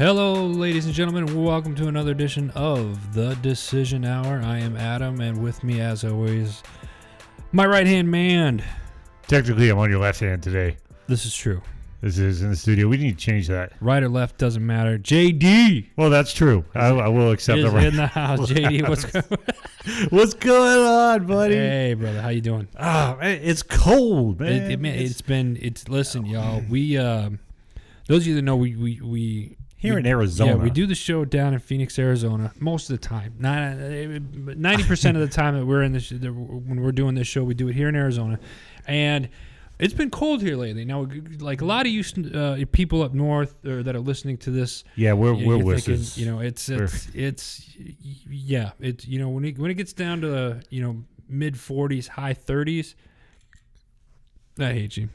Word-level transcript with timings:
Hello, 0.00 0.46
ladies 0.46 0.86
and 0.86 0.94
gentlemen, 0.94 1.44
welcome 1.44 1.74
to 1.74 1.86
another 1.86 2.12
edition 2.12 2.48
of 2.54 3.12
the 3.12 3.34
Decision 3.42 4.06
Hour. 4.06 4.40
I 4.42 4.58
am 4.58 4.74
Adam, 4.74 5.20
and 5.20 5.42
with 5.42 5.62
me, 5.62 5.82
as 5.82 6.04
always, 6.04 6.62
my 7.52 7.66
right 7.66 7.86
hand 7.86 8.10
man. 8.10 8.64
Technically, 9.28 9.68
I'm 9.68 9.78
on 9.78 9.90
your 9.90 10.00
left 10.00 10.20
hand 10.20 10.42
today. 10.42 10.78
This 11.06 11.26
is 11.26 11.36
true. 11.36 11.60
This 12.00 12.16
is 12.16 12.40
in 12.40 12.48
the 12.48 12.56
studio. 12.56 12.88
We 12.88 12.96
need 12.96 13.18
to 13.18 13.22
change 13.22 13.46
that. 13.48 13.74
Right 13.82 14.02
or 14.02 14.08
left 14.08 14.38
doesn't 14.38 14.64
matter. 14.64 14.98
JD 14.98 15.88
Well, 15.98 16.08
that's 16.08 16.32
true. 16.32 16.64
I, 16.74 16.86
I 16.86 17.08
will 17.08 17.30
accept 17.30 17.58
is 17.58 17.66
the 17.66 17.70
right. 17.70 17.84
in 17.84 17.96
the 17.96 18.06
house. 18.06 18.50
JD, 18.50 18.88
what's 18.88 19.04
going? 19.04 19.24
What's 20.08 20.32
going 20.32 20.78
on, 20.78 21.26
buddy? 21.26 21.56
Hey, 21.56 21.92
brother, 21.92 22.22
how 22.22 22.30
you 22.30 22.40
doing? 22.40 22.68
Ah, 22.78 23.18
man, 23.20 23.38
it's 23.42 23.62
cold, 23.62 24.40
man. 24.40 24.52
It, 24.52 24.72
it, 24.72 24.80
man, 24.80 24.94
it's 24.94 25.20
been 25.20 25.58
it's 25.60 25.90
listen, 25.90 26.24
y'all. 26.24 26.62
We 26.70 26.96
uh, 26.96 27.28
those 28.06 28.22
of 28.22 28.28
you 28.28 28.34
that 28.36 28.42
know, 28.42 28.56
we 28.56 28.76
we 28.76 29.00
we 29.02 29.56
here 29.80 29.94
we- 29.94 30.00
in 30.00 30.06
Arizona. 30.06 30.52
Yeah, 30.52 30.56
we 30.62 30.70
do 30.70 30.86
the 30.86 30.94
show 30.94 31.24
down 31.24 31.52
in 31.54 31.58
Phoenix, 31.60 31.98
Arizona, 31.98 32.52
most 32.60 32.88
of 32.90 33.00
the 33.00 33.06
time. 33.06 33.34
Ninety 33.38 34.84
percent 34.84 35.16
of 35.16 35.22
the 35.28 35.34
time 35.34 35.58
that 35.58 35.66
we're 35.66 35.82
in 35.82 35.92
this, 35.92 36.10
when 36.12 36.80
we're 36.80 36.92
doing 36.92 37.14
this 37.16 37.26
show, 37.26 37.42
we 37.42 37.54
do 37.54 37.68
it 37.68 37.74
here 37.74 37.88
in 37.88 37.96
Arizona, 37.96 38.38
and 38.86 39.28
it's 39.78 39.94
been 39.94 40.10
cold 40.10 40.42
here 40.42 40.56
lately. 40.56 40.84
Now, 40.84 41.08
like 41.38 41.62
a 41.62 41.64
lot 41.64 41.86
of 41.86 41.92
you 41.92 42.04
uh, 42.38 42.58
people 42.70 43.02
up 43.02 43.14
north 43.14 43.54
or 43.64 43.82
that 43.82 43.96
are 43.96 44.00
listening 44.00 44.36
to 44.38 44.50
this, 44.50 44.84
Yeah, 44.94 45.14
we're 45.14 45.32
you- 45.34 45.46
we're 45.48 45.78
thinking, 45.78 45.94
wusses. 46.04 46.18
you 46.18 46.26
know, 46.26 46.40
it's 46.40 46.68
it's 46.68 47.08
it's 47.14 47.66
yeah, 48.28 48.72
it's 48.78 49.06
you 49.08 49.18
know 49.18 49.30
when 49.30 49.44
it 49.46 49.58
when 49.58 49.70
it 49.70 49.74
gets 49.74 49.92
down 49.94 50.20
to 50.20 50.28
the, 50.28 50.62
you 50.70 50.82
know 50.82 51.02
mid 51.28 51.58
forties, 51.58 52.08
high 52.08 52.34
thirties. 52.34 52.94
I 54.58 54.72
hate 54.74 54.96
you. 54.98 55.08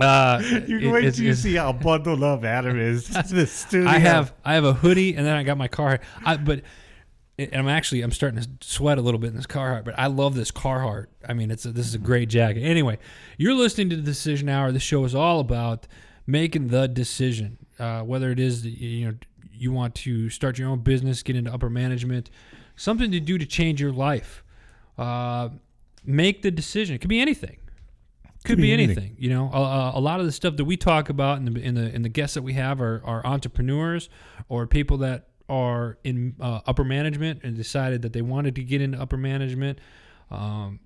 Uh, 0.00 0.42
you 0.66 0.78
it- 0.78 0.92
wait 0.92 1.14
till 1.14 1.24
you 1.24 1.34
see 1.34 1.54
how 1.54 1.72
bundled 1.72 2.22
up 2.22 2.44
Adam 2.44 2.78
is. 2.78 3.08
the 3.30 3.46
studio. 3.46 3.88
I 3.88 3.98
have 3.98 4.32
I 4.44 4.54
have 4.54 4.64
a 4.64 4.72
hoodie 4.72 5.14
and 5.14 5.26
then 5.26 5.36
I 5.36 5.42
got 5.42 5.58
my 5.58 5.68
car. 5.68 6.00
I, 6.24 6.36
but 6.36 6.62
and 7.38 7.54
I'm 7.54 7.68
actually 7.68 8.02
I'm 8.02 8.12
starting 8.12 8.40
to 8.40 8.48
sweat 8.60 8.98
a 8.98 9.00
little 9.02 9.20
bit 9.20 9.28
in 9.30 9.36
this 9.36 9.46
Carhartt. 9.46 9.84
But 9.84 9.98
I 9.98 10.06
love 10.06 10.34
this 10.34 10.50
Carhartt. 10.50 11.06
I 11.28 11.34
mean, 11.34 11.50
it's 11.50 11.64
a, 11.64 11.72
this 11.72 11.86
is 11.86 11.94
a 11.94 11.98
great 11.98 12.28
jacket. 12.28 12.62
Anyway, 12.62 12.98
you're 13.38 13.54
listening 13.54 13.90
to 13.90 13.96
the 13.96 14.02
Decision 14.02 14.48
Hour. 14.48 14.72
This 14.72 14.82
show 14.82 15.04
is 15.04 15.14
all 15.14 15.40
about 15.40 15.86
making 16.26 16.68
the 16.68 16.88
decision. 16.88 17.58
Uh, 17.78 18.02
whether 18.02 18.30
it 18.30 18.38
is 18.38 18.62
that, 18.62 18.70
you 18.70 19.06
know 19.06 19.14
you 19.56 19.72
want 19.72 19.94
to 19.94 20.28
start 20.30 20.58
your 20.58 20.68
own 20.68 20.80
business, 20.80 21.22
get 21.22 21.36
into 21.36 21.52
upper 21.52 21.70
management, 21.70 22.28
something 22.76 23.10
to 23.12 23.20
do 23.20 23.38
to 23.38 23.46
change 23.46 23.80
your 23.80 23.92
life. 23.92 24.42
Uh, 24.98 25.48
make 26.04 26.42
the 26.42 26.50
decision. 26.50 26.94
It 26.94 26.98
could 26.98 27.08
be 27.08 27.20
anything. 27.20 27.58
Could, 28.44 28.56
be, 28.56 28.64
be 28.64 28.72
anything. 28.72 28.98
anything. 28.98 29.16
You 29.18 29.30
know, 29.30 29.50
a, 29.52 29.92
a 29.94 30.00
lot 30.00 30.20
of 30.20 30.26
the 30.26 30.32
stuff 30.32 30.56
that 30.56 30.64
we 30.64 30.76
talk 30.76 31.08
about 31.08 31.38
in 31.38 31.46
the 31.46 31.60
in 31.60 31.74
the 31.74 31.94
in 31.94 32.02
the 32.02 32.10
guests 32.10 32.34
that 32.34 32.42
we 32.42 32.52
have 32.52 32.80
are, 32.80 33.00
are 33.04 33.24
entrepreneurs 33.26 34.10
or 34.48 34.66
people 34.66 34.98
that 34.98 35.28
are 35.48 35.98
in 36.04 36.36
uh, 36.40 36.60
upper 36.66 36.84
management 36.84 37.40
and 37.42 37.56
decided 37.56 38.02
that 38.02 38.12
they 38.12 38.22
wanted 38.22 38.54
to 38.56 38.62
get 38.62 38.80
into 38.80 39.00
upper 39.00 39.16
management. 39.16 39.78
Um, 40.30 40.80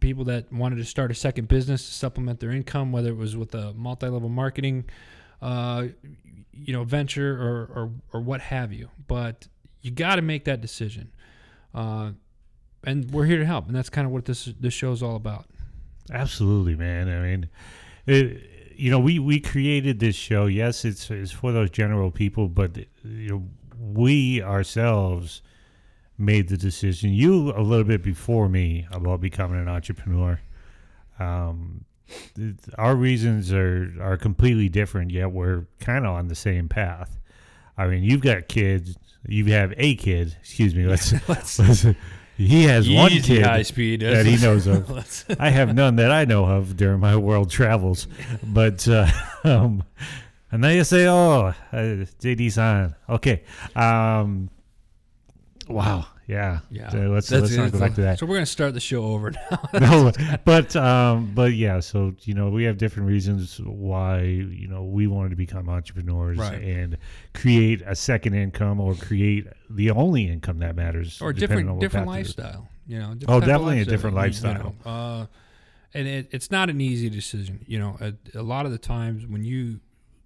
people 0.00 0.24
that 0.24 0.52
wanted 0.52 0.76
to 0.76 0.84
start 0.84 1.10
a 1.10 1.14
second 1.14 1.48
business 1.48 1.86
to 1.86 1.94
supplement 1.94 2.40
their 2.40 2.50
income, 2.50 2.92
whether 2.92 3.10
it 3.10 3.16
was 3.16 3.36
with 3.36 3.54
a 3.54 3.72
multi-level 3.74 4.28
marketing, 4.28 4.84
uh, 5.40 5.86
you 6.52 6.72
know, 6.72 6.84
venture 6.84 7.34
or, 7.40 7.60
or 7.74 7.90
or 8.12 8.20
what 8.20 8.40
have 8.42 8.72
you. 8.72 8.90
But 9.06 9.48
you 9.80 9.90
got 9.90 10.16
to 10.16 10.22
make 10.22 10.44
that 10.44 10.60
decision, 10.60 11.10
uh, 11.74 12.12
and 12.84 13.10
we're 13.10 13.24
here 13.24 13.38
to 13.38 13.46
help, 13.46 13.66
and 13.66 13.74
that's 13.74 13.88
kind 13.88 14.06
of 14.06 14.12
what 14.12 14.26
this 14.26 14.44
this 14.60 14.74
show 14.74 14.92
is 14.92 15.02
all 15.02 15.16
about. 15.16 15.46
Absolutely, 16.10 16.74
man. 16.74 17.08
I 17.08 17.20
mean, 17.20 17.48
it, 18.06 18.42
you 18.76 18.90
know, 18.90 18.98
we 18.98 19.18
we 19.18 19.40
created 19.40 20.00
this 20.00 20.16
show. 20.16 20.46
Yes, 20.46 20.84
it's 20.84 21.10
it's 21.10 21.32
for 21.32 21.52
those 21.52 21.70
general 21.70 22.10
people, 22.10 22.48
but 22.48 22.76
you 23.04 23.28
know, 23.28 23.44
we 23.78 24.42
ourselves 24.42 25.42
made 26.18 26.48
the 26.48 26.56
decision. 26.56 27.10
You 27.10 27.52
a 27.52 27.62
little 27.62 27.84
bit 27.84 28.02
before 28.02 28.48
me 28.48 28.86
about 28.92 29.20
becoming 29.20 29.60
an 29.60 29.68
entrepreneur. 29.68 30.40
Um, 31.18 31.84
our 32.76 32.96
reasons 32.96 33.52
are 33.52 33.92
are 34.00 34.16
completely 34.16 34.68
different, 34.68 35.10
yet 35.10 35.30
we're 35.30 35.66
kind 35.80 36.04
of 36.04 36.12
on 36.12 36.28
the 36.28 36.34
same 36.34 36.68
path. 36.68 37.18
I 37.78 37.86
mean, 37.86 38.02
you've 38.02 38.20
got 38.20 38.48
kids. 38.48 38.96
You 39.26 39.46
have 39.52 39.72
a 39.76 39.94
kid. 39.94 40.36
Excuse 40.40 40.74
me. 40.74 40.86
Let's. 40.86 41.12
let's 41.28 41.86
he 42.36 42.64
has 42.64 42.88
one 42.88 43.10
kid 43.10 43.42
high 43.42 43.62
speed 43.62 44.00
that 44.00 44.26
he 44.26 44.36
knows 44.36 44.66
of. 44.66 45.24
I 45.38 45.50
have 45.50 45.74
none 45.74 45.96
that 45.96 46.10
I 46.10 46.24
know 46.24 46.44
of 46.44 46.76
during 46.76 47.00
my 47.00 47.16
world 47.16 47.50
travels. 47.50 48.08
But 48.42 48.86
uh, 48.88 49.08
um, 49.44 49.84
and 50.50 50.62
then 50.62 50.76
you 50.76 50.84
say, 50.84 51.06
"Oh, 51.06 51.46
uh, 51.46 51.54
JD's 51.72 52.58
on." 52.58 52.94
Okay. 53.08 53.42
Um, 53.74 54.50
wow. 55.68 56.06
Yeah. 56.32 56.60
Yeah, 56.70 56.88
Uh, 56.88 57.08
let's 57.10 57.28
That's- 57.28 57.50
let's 57.50 57.56
not 57.56 57.72
go 57.72 57.78
back 57.78 57.94
to 57.96 58.00
that. 58.02 58.18
So 58.18 58.26
we're 58.26 58.36
gonna 58.36 58.46
start 58.46 58.74
the 58.74 58.80
show 58.80 59.04
over 59.04 59.30
now. 59.30 59.68
no, 59.80 60.12
but 60.44 60.74
um, 60.76 61.32
but 61.34 61.52
yeah. 61.54 61.80
So 61.80 62.14
you 62.22 62.34
know, 62.34 62.48
we 62.50 62.64
have 62.64 62.78
different 62.78 63.08
reasons 63.08 63.60
why 63.62 64.22
you 64.22 64.68
know 64.68 64.84
we 64.84 65.06
wanted 65.06 65.30
to 65.30 65.36
become 65.36 65.68
entrepreneurs 65.68 66.38
Right. 66.38 66.62
and 66.62 66.96
create 67.34 67.82
a 67.86 67.94
second 67.94 68.34
income 68.34 68.80
or 68.80 68.94
create 68.94 69.46
the 69.70 69.90
only 69.90 70.28
income 70.28 70.58
that 70.60 70.74
matters 70.76 71.20
or 71.20 71.32
different 71.32 71.78
different 71.80 72.06
path 72.08 72.16
it 72.16 72.20
is. 72.20 72.38
lifestyle. 72.38 72.68
You 72.86 72.98
know, 72.98 73.14
Oh, 73.28 73.40
definitely 73.40 73.80
a 73.80 73.84
different 73.84 74.14
you- 74.16 74.20
you 74.20 74.26
lifestyle. 74.26 74.74
know. 74.84 74.90
uh, 74.90 75.26
and 75.94 76.08
it, 76.08 76.28
it's 76.32 76.50
not 76.50 76.70
an 76.70 76.80
easy 76.80 77.10
decision. 77.10 77.64
You 77.68 77.78
know, 77.78 77.96
a, 78.00 78.14
a 78.38 78.42
lot 78.42 78.64
of 78.66 78.72
the 78.72 78.78
times 78.78 79.26
when 79.26 79.44
you, 79.44 79.78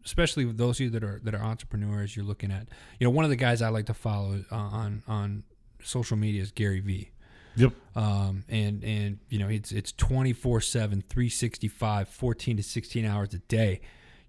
especially 0.05 0.45
with 0.45 0.57
those 0.57 0.77
of 0.79 0.85
you 0.85 0.91
that 0.91 1.03
are 1.05 1.21
that 1.25 1.35
are 1.35 1.43
entrepreneurs, 1.43 2.15
you're 2.17 2.25
looking 2.25 2.53
at. 2.53 2.69
You 3.01 3.07
know, 3.07 3.11
one 3.11 3.25
of 3.25 3.31
the 3.31 3.37
guys 3.37 3.61
I 3.63 3.69
like 3.71 3.87
to 3.87 3.95
follow 3.95 4.45
uh, 4.51 4.55
on 4.55 5.03
on 5.09 5.43
social 5.87 6.17
media 6.17 6.43
is 6.43 6.51
Gary 6.51 6.81
Vee. 6.81 7.11
Yep. 7.59 7.73
um, 7.95 8.45
and 8.51 8.85
and 8.85 9.19
you 9.31 9.39
know 9.39 9.49
it's 9.49 9.73
it's 9.73 9.91
24 9.93 10.61
7 10.61 11.03
365 11.09 12.09
14 12.09 12.57
to 12.59 12.63
16 12.63 13.05
hours 13.07 13.33
a 13.33 13.39
day 13.39 13.81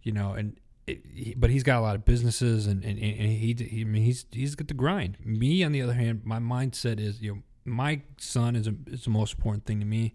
you 0.01 0.13
know 0.13 0.31
and 0.31 0.57
it, 0.85 1.01
he, 1.13 1.33
but 1.35 1.49
he's 1.49 1.63
got 1.63 1.79
a 1.79 1.81
lot 1.81 1.95
of 1.95 2.05
businesses 2.05 2.67
and 2.67 2.85
and, 2.85 2.97
and 2.97 3.29
he, 3.29 3.53
he 3.59 3.81
I 3.81 3.83
mean 3.83 4.03
he's 4.03 4.25
he's 4.31 4.55
got 4.55 4.69
the 4.69 4.73
grind 4.73 5.17
me 5.25 5.61
on 5.61 5.73
the 5.73 5.81
other 5.81 5.93
hand 5.93 6.21
my 6.23 6.39
mindset 6.39 7.01
is 7.01 7.21
you 7.21 7.35
know 7.35 7.41
my 7.65 8.01
son 8.17 8.55
is 8.55 8.65
a, 8.67 8.73
is 8.87 9.03
the 9.03 9.09
most 9.09 9.33
important 9.33 9.65
thing 9.65 9.81
to 9.81 9.85
me 9.85 10.13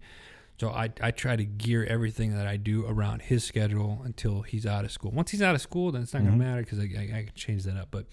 so 0.59 0.69
I, 0.71 0.89
I 1.01 1.11
try 1.11 1.35
to 1.35 1.43
gear 1.45 1.83
everything 1.85 2.35
that 2.35 2.47
I 2.47 2.57
do 2.57 2.85
around 2.87 3.21
his 3.23 3.43
schedule 3.43 4.01
until 4.05 4.41
he's 4.43 4.65
out 4.67 4.85
of 4.85 4.91
school. 4.91 5.11
Once 5.11 5.31
he's 5.31 5.41
out 5.41 5.55
of 5.55 5.61
school, 5.61 5.91
then 5.91 6.03
it's 6.03 6.13
not 6.13 6.21
Mhm. 6.21 6.25
gonna 6.25 6.37
matter 6.37 6.61
because 6.61 6.79
I, 6.79 6.83
I, 6.83 7.01
I 7.17 7.23
can 7.25 7.31
change 7.35 7.63
that 7.63 7.75
up. 7.75 7.87
But 7.91 8.05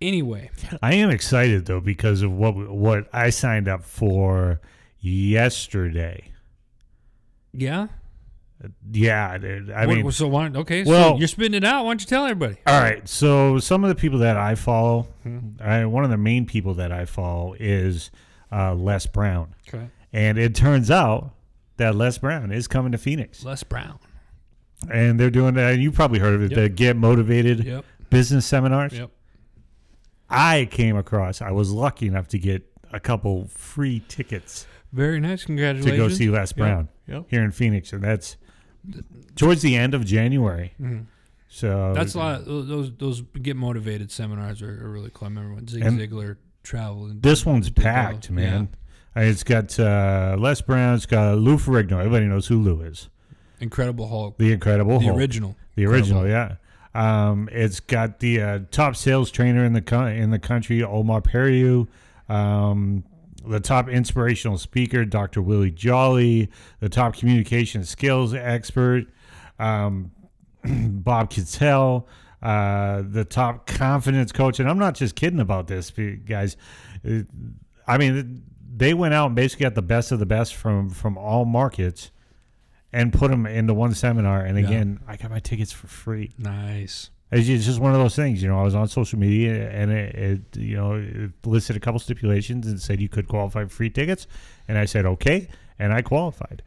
anyway, 0.00 0.50
I 0.82 0.94
am 0.94 1.10
excited 1.10 1.66
though 1.66 1.80
because 1.80 2.22
of 2.22 2.32
what 2.32 2.54
what 2.70 3.08
I 3.12 3.30
signed 3.30 3.68
up 3.68 3.84
for 3.84 4.60
yesterday. 5.00 6.30
yeah. 7.52 7.88
Yeah, 8.90 9.36
dude, 9.36 9.70
I 9.70 9.84
What- 9.84 9.96
mean, 9.98 10.10
so 10.12 10.26
why, 10.28 10.46
okay, 10.48 10.82
so 10.82 11.18
you're 11.18 11.28
spitting 11.28 11.54
it 11.54 11.62
out. 11.62 11.84
Why 11.84 11.90
don't 11.90 12.00
you 12.00 12.06
tell 12.06 12.24
everybody? 12.24 12.56
all 12.66 12.80
right. 12.80 13.06
So 13.06 13.58
some 13.58 13.84
of 13.84 13.88
the 13.88 13.94
people 13.94 14.18
that 14.20 14.38
I 14.38 14.54
follow, 14.54 15.08
Mhm. 15.26 15.60
I, 15.60 15.84
one 15.84 16.04
of 16.04 16.10
the 16.10 16.16
main 16.16 16.46
people 16.46 16.72
that 16.74 16.90
I 16.90 17.04
follow 17.04 17.54
is 17.60 18.10
uh, 18.50 18.74
Les 18.74 19.06
Brown, 19.06 19.54
Okay. 19.68 19.88
and 20.12 20.38
it 20.38 20.54
turns 20.54 20.90
out 20.90 21.32
that 21.76 21.94
Les 21.96 22.16
Brown 22.16 22.50
is 22.50 22.66
coming 22.66 22.92
to 22.92 22.98
Phoenix, 22.98 23.44
Les 23.44 23.62
Brown. 23.62 23.98
and 24.90 25.20
they're 25.20 25.30
doing 25.30 25.52
that. 25.54 25.74
And 25.74 25.82
you 25.82 25.92
probably 25.92 26.18
heard 26.18 26.34
of 26.34 26.42
it, 26.42 26.52
Yep. 26.52 26.60
the 26.60 26.68
Get 26.70 26.96
Motivated 26.96 27.62
Yep. 27.64 27.84
business 28.08 28.46
seminars. 28.46 28.94
Yep. 28.94 29.10
I 30.28 30.66
came 30.70 30.96
across. 30.96 31.40
I 31.40 31.50
was 31.52 31.70
lucky 31.70 32.06
enough 32.06 32.28
to 32.28 32.38
get 32.38 32.64
a 32.92 33.00
couple 33.00 33.48
free 33.48 34.02
tickets 34.08 34.66
Very 34.92 35.20
nice. 35.20 35.44
Congratulations. 35.44 35.90
To 35.92 35.96
go 35.96 36.08
see 36.08 36.30
Les 36.30 36.52
Brown 36.52 36.88
Yep. 37.08 37.26
here 37.28 37.42
in 37.44 37.50
Phoenix, 37.52 37.92
and 37.92 38.02
that's 38.02 38.36
towards 39.34 39.62
the 39.62 39.76
end 39.76 39.94
of 39.94 40.04
January. 40.04 40.72
Mhm. 40.80 41.06
So 41.48 41.92
That's 41.94 42.14
a 42.14 42.18
lot. 42.18 42.40
Of, 42.42 42.66
those 42.66 42.92
those 42.98 43.22
get 43.42 43.56
motivated 43.56 44.10
seminars 44.10 44.62
are, 44.62 44.84
are 44.84 44.90
really 44.90 45.10
cool. 45.14 45.26
I 45.26 45.30
remember 45.30 45.54
when 45.54 45.68
Zig 45.68 45.82
Ziglar 45.82 46.36
traveled. 46.62 47.10
And 47.10 47.22
This 47.22 47.46
one's 47.46 47.70
packed, 47.70 48.30
man. 48.30 48.68
Yeah. 49.16 49.22
Uh, 49.22 49.24
It's 49.26 49.44
got 49.44 49.78
uh, 49.78 50.36
Les 50.38 50.60
Brown. 50.60 50.94
It's 50.96 51.06
got 51.06 51.38
Lou 51.38 51.56
Ferrigno. 51.56 51.98
Everybody 51.98 52.26
knows 52.26 52.46
who 52.48 52.60
Lou 52.60 52.82
is. 52.82 53.08
Incredible 53.60 54.08
Hulk. 54.08 54.36
The 54.38 54.52
Incredible 54.52 54.98
The 54.98 55.04
Hulk. 55.06 55.16
The 55.16 55.20
original. 55.20 55.56
The 55.76 55.86
original, 55.86 56.26
yeah. 56.26 56.56
Um, 56.96 57.50
it's 57.52 57.78
got 57.80 58.20
the 58.20 58.40
uh, 58.40 58.58
top 58.70 58.96
sales 58.96 59.30
trainer 59.30 59.64
in 59.66 59.74
the 59.74 59.82
co- 59.82 60.06
in 60.06 60.30
the 60.30 60.38
country, 60.38 60.82
Omar 60.82 61.20
Periu. 61.20 61.88
Um, 62.30 63.04
the 63.46 63.60
top 63.60 63.90
inspirational 63.90 64.56
speaker, 64.56 65.04
Dr. 65.04 65.42
Willie 65.42 65.70
Jolly. 65.70 66.50
The 66.80 66.88
top 66.88 67.14
communication 67.14 67.84
skills 67.84 68.32
expert, 68.32 69.06
um, 69.58 70.10
Bob 70.64 71.30
Kittel. 71.30 72.06
Uh, 72.42 73.02
the 73.06 73.24
top 73.24 73.66
confidence 73.66 74.32
coach, 74.32 74.58
and 74.60 74.68
I'm 74.68 74.78
not 74.78 74.94
just 74.94 75.16
kidding 75.16 75.40
about 75.40 75.66
this, 75.66 75.90
guys. 76.26 76.56
Uh, 77.06 77.20
I 77.86 77.98
mean, 77.98 78.42
they 78.74 78.94
went 78.94 79.12
out 79.12 79.26
and 79.26 79.34
basically 79.34 79.64
got 79.64 79.74
the 79.74 79.82
best 79.82 80.12
of 80.12 80.18
the 80.18 80.26
best 80.26 80.54
from 80.54 80.88
from 80.88 81.18
all 81.18 81.44
markets, 81.44 82.10
and 82.92 83.12
put 83.12 83.30
them 83.30 83.46
into 83.46 83.74
one 83.74 83.94
seminar. 83.94 84.40
And 84.42 84.58
Yeah. 84.58 84.66
again, 84.66 85.00
I 85.06 85.16
got 85.16 85.30
my 85.30 85.40
tickets 85.40 85.72
for 85.72 85.86
free. 85.86 86.32
Nice. 86.38 87.10
It's 87.32 87.46
just, 87.66 87.80
one 87.80 87.92
of 87.92 87.98
those 87.98 88.14
things, 88.14 88.40
you 88.40 88.48
know. 88.48 88.58
I 88.60 88.62
was 88.62 88.76
on 88.76 88.86
social 88.86 89.18
media 89.18 89.68
and 89.70 89.90
it, 89.90 90.14
it, 90.14 90.56
you 90.56 90.76
know, 90.76 90.94
it 90.94 91.32
listed 91.44 91.74
a 91.76 91.80
couple 91.80 91.98
stipulations 91.98 92.68
and 92.68 92.80
said 92.80 93.00
you 93.00 93.08
could 93.08 93.26
qualify 93.26 93.64
for 93.64 93.68
free 93.68 93.90
tickets, 93.90 94.28
and 94.68 94.78
I 94.78 94.84
said 94.84 95.04
okay, 95.06 95.48
and 95.78 95.92
I 95.92 96.02
qualified. 96.02 96.62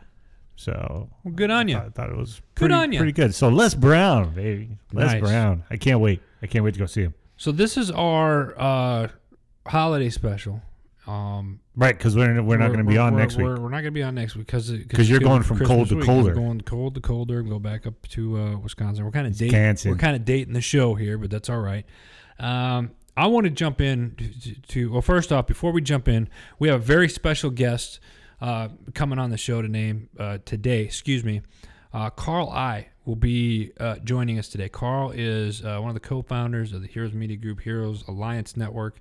So 0.57 1.09
Well, 1.23 1.33
good 1.33 1.49
on 1.49 1.69
you. 1.69 1.77
I 1.77 1.87
thought 1.89 2.09
it 2.09 2.17
was 2.17 2.41
Good 2.55 2.63
pretty, 2.69 2.73
on 2.73 2.91
ya. 2.91 2.99
pretty 2.99 3.13
good. 3.13 3.33
So 3.33 3.47
Les 3.47 3.73
Brown, 3.73 4.33
baby, 4.35 4.77
Les 4.91 5.05
Nice. 5.13 5.21
Brown. 5.21 5.63
I 5.69 5.77
can't 5.77 6.01
wait. 6.01 6.21
I 6.41 6.47
can't 6.47 6.65
wait 6.65 6.73
to 6.73 6.79
go 6.79 6.85
see 6.85 7.03
him. 7.03 7.13
So 7.37 7.53
this 7.53 7.77
is 7.77 7.89
our 7.91 8.53
uh, 8.59 9.07
holiday 9.65 10.09
special. 10.09 10.61
Um, 11.09 11.59
Right, 11.75 11.97
because 11.97 12.15
we're 12.15 12.41
we're 12.41 12.57
not 12.57 12.67
going 12.67 12.79
to 12.79 12.83
be 12.83 12.97
on 12.97 13.15
next 13.15 13.37
week. 13.37 13.45
We're, 13.45 13.59
we're 13.59 13.69
not 13.69 13.81
going 13.81 13.85
to 13.85 13.91
be 13.91 14.03
on 14.03 14.13
next 14.13 14.35
week 14.35 14.45
because 14.45 14.69
because 14.69 15.09
you're 15.09 15.21
going 15.21 15.43
from 15.43 15.59
cold 15.59 15.87
to 15.89 16.01
colder. 16.01 16.29
We're 16.29 16.35
going 16.35 16.61
cold 16.61 16.93
to 16.95 17.01
colder 17.01 17.39
and 17.39 17.49
go 17.49 17.57
back 17.57 17.87
up 17.87 18.05
to 18.09 18.37
uh, 18.37 18.57
Wisconsin. 18.57 19.05
We're 19.05 19.11
kind 19.11 19.25
of 19.25 19.37
dating. 19.37 19.91
We're 19.91 19.97
kind 19.97 20.15
of 20.15 20.25
dating 20.25 20.53
the 20.53 20.61
show 20.61 20.95
here, 20.95 21.17
but 21.17 21.31
that's 21.31 21.49
all 21.49 21.61
right. 21.61 21.85
Um, 22.37 22.91
I 23.15 23.27
want 23.27 23.45
to 23.45 23.49
jump 23.49 23.81
in 23.81 24.15
to, 24.17 24.61
to 24.73 24.91
well, 24.91 25.01
first 25.01 25.31
off, 25.31 25.47
before 25.47 25.71
we 25.71 25.81
jump 25.81 26.07
in, 26.09 26.29
we 26.59 26.67
have 26.67 26.81
a 26.81 26.83
very 26.83 27.09
special 27.09 27.49
guest 27.49 27.99
uh, 28.41 28.67
coming 28.93 29.19
on 29.19 29.29
the 29.29 29.37
show 29.37 29.61
to 29.61 29.67
name 29.67 30.09
uh, 30.19 30.39
today. 30.45 30.81
Excuse 30.81 31.23
me, 31.23 31.41
uh, 31.93 32.09
Carl 32.09 32.53
Ey 32.53 32.89
will 33.05 33.15
be 33.15 33.71
uh, 33.79 33.95
joining 34.03 34.37
us 34.37 34.49
today. 34.49 34.69
Carl 34.69 35.11
is 35.11 35.63
uh, 35.63 35.79
one 35.79 35.89
of 35.89 35.95
the 35.95 36.01
co-founders 36.01 36.73
of 36.73 36.81
the 36.81 36.87
Heroes 36.87 37.13
Media 37.13 37.37
Group, 37.37 37.61
Heroes 37.61 38.03
Alliance 38.07 38.55
Network, 38.55 38.99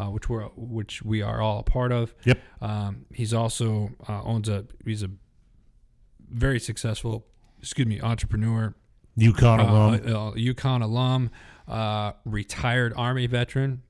uh, 0.00 0.06
which 0.06 0.28
we're 0.28 0.44
which 0.56 1.02
we 1.02 1.20
are 1.22 1.40
all 1.40 1.58
a 1.58 1.62
part 1.62 1.92
of. 1.92 2.14
Yep. 2.24 2.38
Um, 2.60 3.06
he's 3.12 3.34
also 3.34 3.90
uh, 4.08 4.22
owns 4.22 4.48
a 4.48 4.66
he's 4.84 5.02
a 5.02 5.10
very 6.30 6.60
successful, 6.60 7.26
excuse 7.58 7.86
me, 7.86 8.00
entrepreneur, 8.00 8.74
UConn 9.18 9.58
uh, 9.58 9.70
alum. 9.70 9.94
uh, 9.94 10.32
UConn 10.32 10.82
alum, 10.82 11.30
uh, 11.68 12.12
retired 12.24 12.92
Army 12.96 13.26
veteran, 13.26 13.82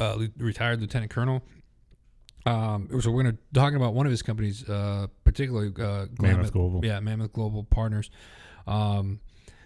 uh, 0.00 0.18
retired 0.36 0.80
lieutenant 0.80 1.10
colonel. 1.10 1.42
Um, 2.44 2.88
so 3.00 3.12
we're 3.12 3.22
going 3.22 3.36
to 3.36 3.42
talking 3.54 3.76
about 3.76 3.94
one 3.94 4.04
of 4.06 4.10
his 4.10 4.22
companies, 4.22 4.68
uh, 4.68 5.06
particularly 5.22 5.72
uh, 5.80 6.06
Mammoth 6.20 6.52
Global. 6.52 6.84
Yeah, 6.84 6.98
Mammoth 6.98 7.32
Global 7.32 7.62
Partners. 7.62 8.10
Um, 8.66 9.20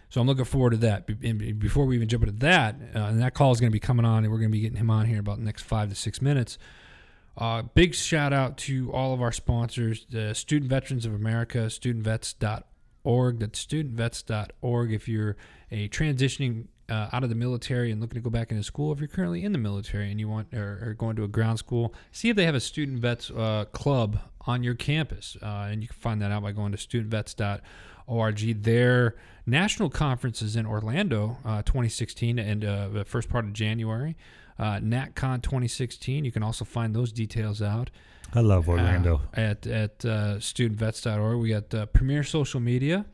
so 0.08 0.20
I'm 0.20 0.26
looking 0.26 0.44
forward 0.44 0.70
to 0.70 0.76
that. 0.78 1.08
And 1.22 1.58
before 1.58 1.84
we 1.84 1.96
even 1.96 2.08
jump 2.08 2.24
into 2.24 2.38
that, 2.40 2.76
uh, 2.94 2.98
and 3.00 3.20
that 3.20 3.34
call 3.34 3.52
is 3.52 3.60
going 3.60 3.70
to 3.70 3.72
be 3.72 3.80
coming 3.80 4.06
on, 4.06 4.24
and 4.24 4.32
we're 4.32 4.38
going 4.38 4.50
to 4.50 4.56
be 4.56 4.60
getting 4.60 4.78
him 4.78 4.90
on 4.90 5.06
here 5.06 5.16
in 5.16 5.20
about 5.20 5.38
the 5.38 5.44
next 5.44 5.62
five 5.62 5.88
to 5.88 5.94
six 5.94 6.22
minutes. 6.22 6.58
Uh, 7.36 7.62
big 7.62 7.94
shout 7.94 8.32
out 8.32 8.56
to 8.56 8.90
all 8.92 9.12
of 9.12 9.20
our 9.20 9.32
sponsors, 9.32 10.06
the 10.10 10.34
Student 10.34 10.70
Veterans 10.70 11.04
of 11.04 11.12
America, 11.12 11.58
studentvets.org. 11.58 13.38
That's 13.40 13.64
studentvets.org. 13.64 14.92
If 14.92 15.08
you're 15.08 15.36
a 15.70 15.88
transitioning 15.88 16.68
uh, 16.88 17.08
out 17.12 17.24
of 17.24 17.28
the 17.28 17.34
military 17.34 17.90
and 17.90 18.00
looking 18.00 18.14
to 18.14 18.22
go 18.22 18.30
back 18.30 18.52
into 18.52 18.62
school, 18.62 18.92
if 18.92 19.00
you're 19.00 19.08
currently 19.08 19.44
in 19.44 19.52
the 19.52 19.58
military 19.58 20.10
and 20.10 20.18
you 20.18 20.28
want 20.28 20.54
or, 20.54 20.78
or 20.82 20.94
going 20.94 21.16
to 21.16 21.24
a 21.24 21.28
ground 21.28 21.58
school, 21.58 21.92
see 22.10 22.30
if 22.30 22.36
they 22.36 22.46
have 22.46 22.54
a 22.54 22.60
student 22.60 23.00
vets 23.00 23.30
uh, 23.30 23.66
club 23.72 24.18
on 24.46 24.62
your 24.62 24.74
campus, 24.74 25.36
uh, 25.42 25.68
and 25.70 25.82
you 25.82 25.88
can 25.88 25.98
find 25.98 26.22
that 26.22 26.30
out 26.30 26.42
by 26.42 26.52
going 26.52 26.72
to 26.72 26.78
studentvets.org. 26.78 27.60
Their 28.08 29.16
national 29.46 29.90
conference 29.90 30.42
is 30.42 30.56
in 30.56 30.66
Orlando, 30.66 31.38
uh, 31.44 31.62
2016, 31.62 32.38
and 32.38 32.64
uh, 32.64 32.88
the 32.88 33.04
first 33.04 33.28
part 33.28 33.44
of 33.44 33.52
January. 33.52 34.16
Uh, 34.58 34.78
NatCon 34.78 35.42
2016. 35.42 36.24
You 36.24 36.32
can 36.32 36.42
also 36.42 36.64
find 36.64 36.94
those 36.96 37.12
details 37.12 37.60
out 37.60 37.90
I 38.32 38.40
love 38.40 38.68
Orlando. 38.68 39.20
uh, 39.36 39.40
at 39.40 39.66
at 39.66 40.04
uh, 40.04 40.36
studentvets.org. 40.38 41.38
We 41.38 41.50
got 41.50 41.74
uh, 41.74 41.86
Premier 41.86 42.22
Social 42.24 42.58
Media. 42.60 43.04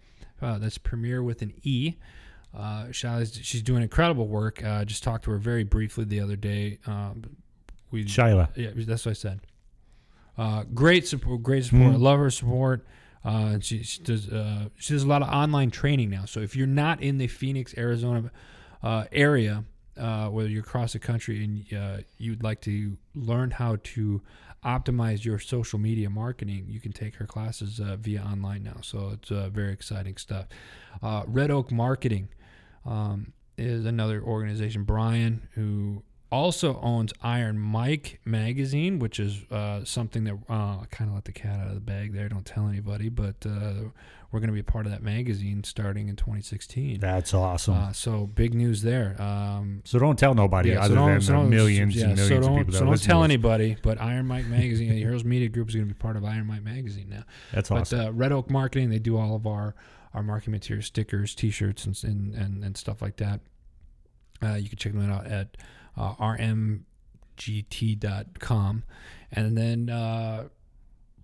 Uh, 0.40 0.58
that's 0.58 0.78
Premier 0.78 1.22
with 1.22 1.42
an 1.42 1.52
E. 1.64 1.94
Uh, 2.56 2.92
she's 2.92 3.62
doing 3.62 3.82
incredible 3.82 4.28
work. 4.28 4.62
Uh, 4.62 4.84
just 4.84 5.02
talked 5.02 5.24
to 5.24 5.30
her 5.32 5.38
very 5.38 5.64
briefly 5.64 6.04
the 6.04 6.20
other 6.20 6.36
day. 6.36 6.78
Um, 6.86 7.24
we 7.90 8.04
Shyla. 8.04 8.48
yeah, 8.56 8.70
that's 8.76 9.04
what 9.06 9.10
I 9.10 9.14
said. 9.14 9.40
Uh, 10.38 10.64
great 10.74 11.06
support, 11.06 11.42
great 11.42 11.64
support. 11.64 11.94
Mhm. 11.94 12.00
Love 12.00 12.18
her 12.20 12.30
support. 12.30 12.86
Uh, 13.24 13.58
she, 13.60 13.82
she 13.82 14.02
does 14.02 14.28
uh, 14.28 14.68
she 14.76 14.94
does 14.94 15.04
a 15.04 15.06
lot 15.06 15.22
of 15.22 15.28
online 15.28 15.70
training 15.70 16.10
now. 16.10 16.24
So 16.24 16.40
if 16.40 16.56
you're 16.56 16.66
not 16.66 17.02
in 17.02 17.18
the 17.18 17.28
Phoenix, 17.28 17.74
Arizona 17.76 18.30
uh, 18.82 19.04
area, 19.12 19.64
uh, 19.96 20.28
whether 20.28 20.48
you're 20.48 20.62
across 20.62 20.92
the 20.92 20.98
country 20.98 21.44
and 21.44 21.78
uh, 21.78 22.02
you'd 22.18 22.42
like 22.42 22.60
to 22.62 22.96
learn 23.14 23.52
how 23.52 23.76
to 23.82 24.22
optimize 24.64 25.24
your 25.24 25.38
social 25.38 25.78
media 25.78 26.08
marketing, 26.08 26.66
you 26.68 26.80
can 26.80 26.92
take 26.92 27.16
her 27.16 27.26
classes 27.26 27.80
uh, 27.80 27.96
via 27.96 28.22
online 28.22 28.62
now. 28.62 28.76
So 28.80 29.10
it's 29.14 29.28
very 29.52 29.72
exciting 29.72 30.16
stuff. 30.16 30.46
Red 31.26 31.50
Oak 31.50 31.70
Marketing 31.70 32.28
um, 32.84 33.32
is 33.58 33.86
another 33.86 34.22
organization. 34.22 34.84
Brian, 34.84 35.48
who 35.54 36.02
also 36.32 36.80
owns 36.80 37.12
Iron 37.22 37.58
Mike 37.58 38.18
magazine, 38.24 38.98
which 38.98 39.20
is 39.20 39.44
uh, 39.50 39.84
something 39.84 40.24
that 40.24 40.34
uh, 40.48 40.80
I 40.80 40.86
kind 40.90 41.10
of 41.10 41.14
let 41.14 41.26
the 41.26 41.32
cat 41.32 41.60
out 41.60 41.68
of 41.68 41.74
the 41.74 41.80
bag 41.80 42.14
there. 42.14 42.28
Don't 42.28 42.46
tell 42.46 42.66
anybody, 42.66 43.10
but 43.10 43.36
uh, 43.44 43.90
we're 44.32 44.40
going 44.40 44.48
to 44.48 44.54
be 44.54 44.60
a 44.60 44.64
part 44.64 44.86
of 44.86 44.92
that 44.92 45.02
magazine 45.02 45.62
starting 45.62 46.08
in 46.08 46.16
2016. 46.16 46.98
That's 46.98 47.34
awesome. 47.34 47.74
Uh, 47.74 47.92
so 47.92 48.26
big 48.26 48.54
news 48.54 48.80
there. 48.80 49.20
Um, 49.20 49.82
so 49.84 49.98
don't 49.98 50.18
tell 50.18 50.34
nobody 50.34 50.70
yeah, 50.70 50.80
other 50.80 50.88
so 50.88 50.94
don't, 50.94 51.10
than 51.10 51.20
so 51.20 51.32
the 51.44 51.48
millions 51.50 51.94
yeah, 51.94 52.06
and 52.06 52.16
millions 52.16 52.46
don't, 52.46 52.52
of 52.54 52.58
people 52.58 52.72
that 52.72 52.78
so 52.78 52.84
don't 52.86 53.02
tell 53.02 53.24
anybody. 53.24 53.76
But 53.82 54.00
Iron 54.00 54.26
Mike 54.26 54.46
magazine, 54.46 54.88
the 54.88 54.96
Heroes 54.96 55.24
Media 55.24 55.50
Group 55.50 55.68
is 55.68 55.74
going 55.74 55.86
to 55.86 55.94
be 55.94 55.98
part 55.98 56.16
of 56.16 56.24
Iron 56.24 56.46
Mike 56.46 56.62
magazine 56.62 57.10
now. 57.10 57.24
That's 57.52 57.68
But 57.68 57.82
awesome. 57.82 58.00
uh, 58.00 58.10
Red 58.10 58.32
Oak 58.32 58.50
Marketing, 58.50 58.88
they 58.88 58.98
do 58.98 59.18
all 59.18 59.36
of 59.36 59.46
our 59.46 59.74
our 60.14 60.22
marketing 60.22 60.52
materials, 60.52 60.86
stickers, 60.86 61.34
T-shirts, 61.34 61.84
and 61.86 62.02
and, 62.04 62.34
and, 62.34 62.64
and 62.64 62.76
stuff 62.76 63.02
like 63.02 63.16
that. 63.16 63.40
Uh, 64.42 64.54
you 64.54 64.68
can 64.68 64.78
check 64.78 64.92
them 64.92 65.10
out 65.10 65.26
at 65.26 65.56
uh, 65.96 66.14
rmgt.com, 66.14 66.82
and 69.30 69.56
then 69.56 69.90
uh, 69.90 70.48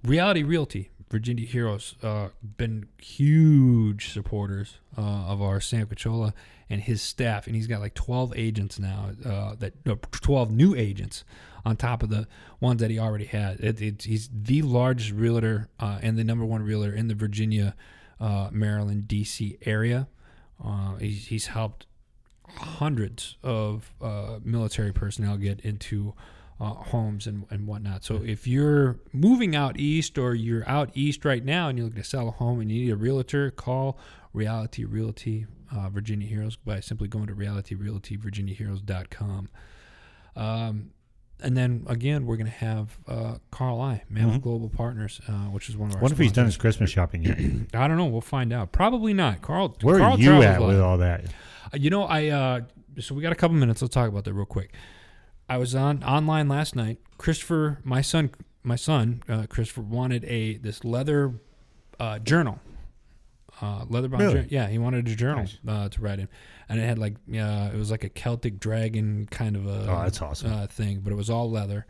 Reality 0.04 0.42
Realty, 0.42 0.90
Virginia 1.10 1.46
Heroes, 1.46 1.94
uh, 2.02 2.28
been 2.56 2.86
huge 3.00 4.12
supporters 4.12 4.78
uh, 4.96 5.00
of 5.00 5.42
our 5.42 5.60
Sam 5.60 5.86
Cachola 5.86 6.32
and 6.70 6.82
his 6.82 7.02
staff, 7.02 7.46
and 7.46 7.56
he's 7.56 7.66
got 7.66 7.80
like 7.80 7.94
12 7.94 8.32
agents 8.36 8.78
now, 8.78 9.10
uh, 9.24 9.54
that 9.58 9.74
no, 9.86 9.96
12 10.12 10.50
new 10.50 10.74
agents 10.74 11.24
on 11.64 11.76
top 11.76 12.02
of 12.02 12.10
the 12.10 12.28
ones 12.60 12.80
that 12.80 12.90
he 12.90 12.98
already 12.98 13.24
had. 13.24 13.60
It, 13.60 13.80
it, 13.80 14.02
he's 14.02 14.28
the 14.32 14.62
largest 14.62 15.12
realtor 15.12 15.68
uh, 15.80 15.98
and 16.02 16.18
the 16.18 16.24
number 16.24 16.44
one 16.44 16.62
realtor 16.62 16.92
in 16.94 17.08
the 17.08 17.14
Virginia, 17.14 17.74
Maryland, 18.50 19.08
D.C. 19.08 19.58
area. 19.62 20.08
Uh, 20.62 20.96
he's, 20.96 21.26
he's 21.26 21.46
helped 21.48 21.86
hundreds 22.56 23.36
of 23.42 23.92
uh, 24.00 24.38
military 24.42 24.92
personnel 24.92 25.36
get 25.36 25.60
into 25.60 26.14
uh, 26.60 26.74
homes 26.74 27.26
and, 27.26 27.46
and 27.50 27.66
whatnot. 27.66 28.04
So 28.04 28.22
if 28.24 28.46
you're 28.46 28.98
moving 29.12 29.54
out 29.54 29.78
east 29.78 30.18
or 30.18 30.34
you're 30.34 30.68
out 30.68 30.90
east 30.94 31.24
right 31.24 31.44
now 31.44 31.68
and 31.68 31.78
you're 31.78 31.86
looking 31.86 32.02
to 32.02 32.08
sell 32.08 32.28
a 32.28 32.32
home 32.32 32.60
and 32.60 32.70
you 32.70 32.86
need 32.86 32.92
a 32.92 32.96
realtor, 32.96 33.50
call 33.50 33.98
Reality 34.32 34.84
Realty 34.84 35.46
uh, 35.74 35.88
Virginia 35.88 36.26
Heroes 36.26 36.56
by 36.56 36.80
simply 36.80 37.08
going 37.08 37.28
to 37.28 37.34
realityrealtyvirginiaheroes.com. 37.34 39.48
Um, 40.36 40.90
and 41.42 41.56
then 41.56 41.84
again, 41.86 42.26
we're 42.26 42.36
going 42.36 42.46
to 42.50 42.52
have 42.58 42.98
uh, 43.06 43.34
Carl 43.50 43.84
Ey, 43.90 44.02
Mammoth 44.10 44.36
Mhm. 44.40 44.42
Global 44.42 44.68
Partners, 44.68 45.20
uh, 45.28 45.32
which 45.50 45.68
is 45.68 45.76
one 45.76 45.90
of 45.90 45.96
our. 45.96 46.02
What 46.02 46.12
if 46.12 46.18
he's 46.18 46.32
done 46.32 46.46
his. 46.46 46.56
Christmas 46.56 46.90
shopping 46.90 47.24
yet? 47.24 47.38
I 47.74 47.86
don't 47.88 47.96
know. 47.96 48.06
We'll 48.06 48.20
find 48.20 48.52
out. 48.52 48.72
Probably 48.72 49.12
not. 49.14 49.42
Carl. 49.42 49.76
Where 49.82 49.98
Carl 49.98 50.14
are 50.14 50.18
you 50.18 50.42
at 50.42 50.60
with 50.60 50.80
all 50.80 50.98
that? 50.98 51.24
Uh, 51.72 51.76
You 51.76 51.90
know, 51.90 52.04
I 52.04 52.28
uh, 52.28 52.60
so 53.00 53.14
we 53.14 53.22
got 53.22 53.32
a 53.32 53.36
couple 53.36 53.56
minutes. 53.56 53.80
Let's 53.82 53.94
talk 53.94 54.08
about 54.08 54.24
that 54.24 54.32
real 54.34 54.46
quick. 54.46 54.72
I 55.48 55.56
was 55.58 55.74
on 55.74 56.02
online 56.04 56.48
last 56.48 56.74
night. 56.76 56.98
Christopher, 57.16 57.78
my 57.84 58.00
son, 58.02 58.30
my 58.62 58.76
son, 58.76 59.22
uh, 59.28 59.46
Christopher 59.48 59.80
wanted 59.82 60.24
a 60.24 60.56
this 60.58 60.84
leather 60.84 61.34
uh, 62.00 62.18
journal, 62.18 62.58
uh, 63.60 63.84
leather 63.88 64.08
bound. 64.08 64.22
Really? 64.22 64.34
journal. 64.34 64.48
Yeah, 64.50 64.66
he 64.68 64.78
wanted 64.78 65.08
a 65.08 65.14
journal 65.16 65.44
Nice. 65.44 65.58
uh, 65.66 65.88
to 65.88 66.00
write 66.00 66.18
in, 66.18 66.28
and 66.68 66.80
it 66.80 66.84
had 66.84 66.98
like 66.98 67.14
uh, 67.34 67.70
it 67.72 67.76
was 67.76 67.90
like 67.90 68.04
a 68.04 68.08
Celtic 68.08 68.58
dragon 68.60 69.26
kind 69.30 69.56
of 69.56 69.66
a 69.66 69.82
Oh, 69.90 70.02
that's 70.02 70.20
awesome. 70.22 70.52
uh, 70.52 70.66
thing, 70.66 71.00
but 71.00 71.12
it 71.12 71.16
was 71.16 71.28
all 71.30 71.50
leather. 71.50 71.86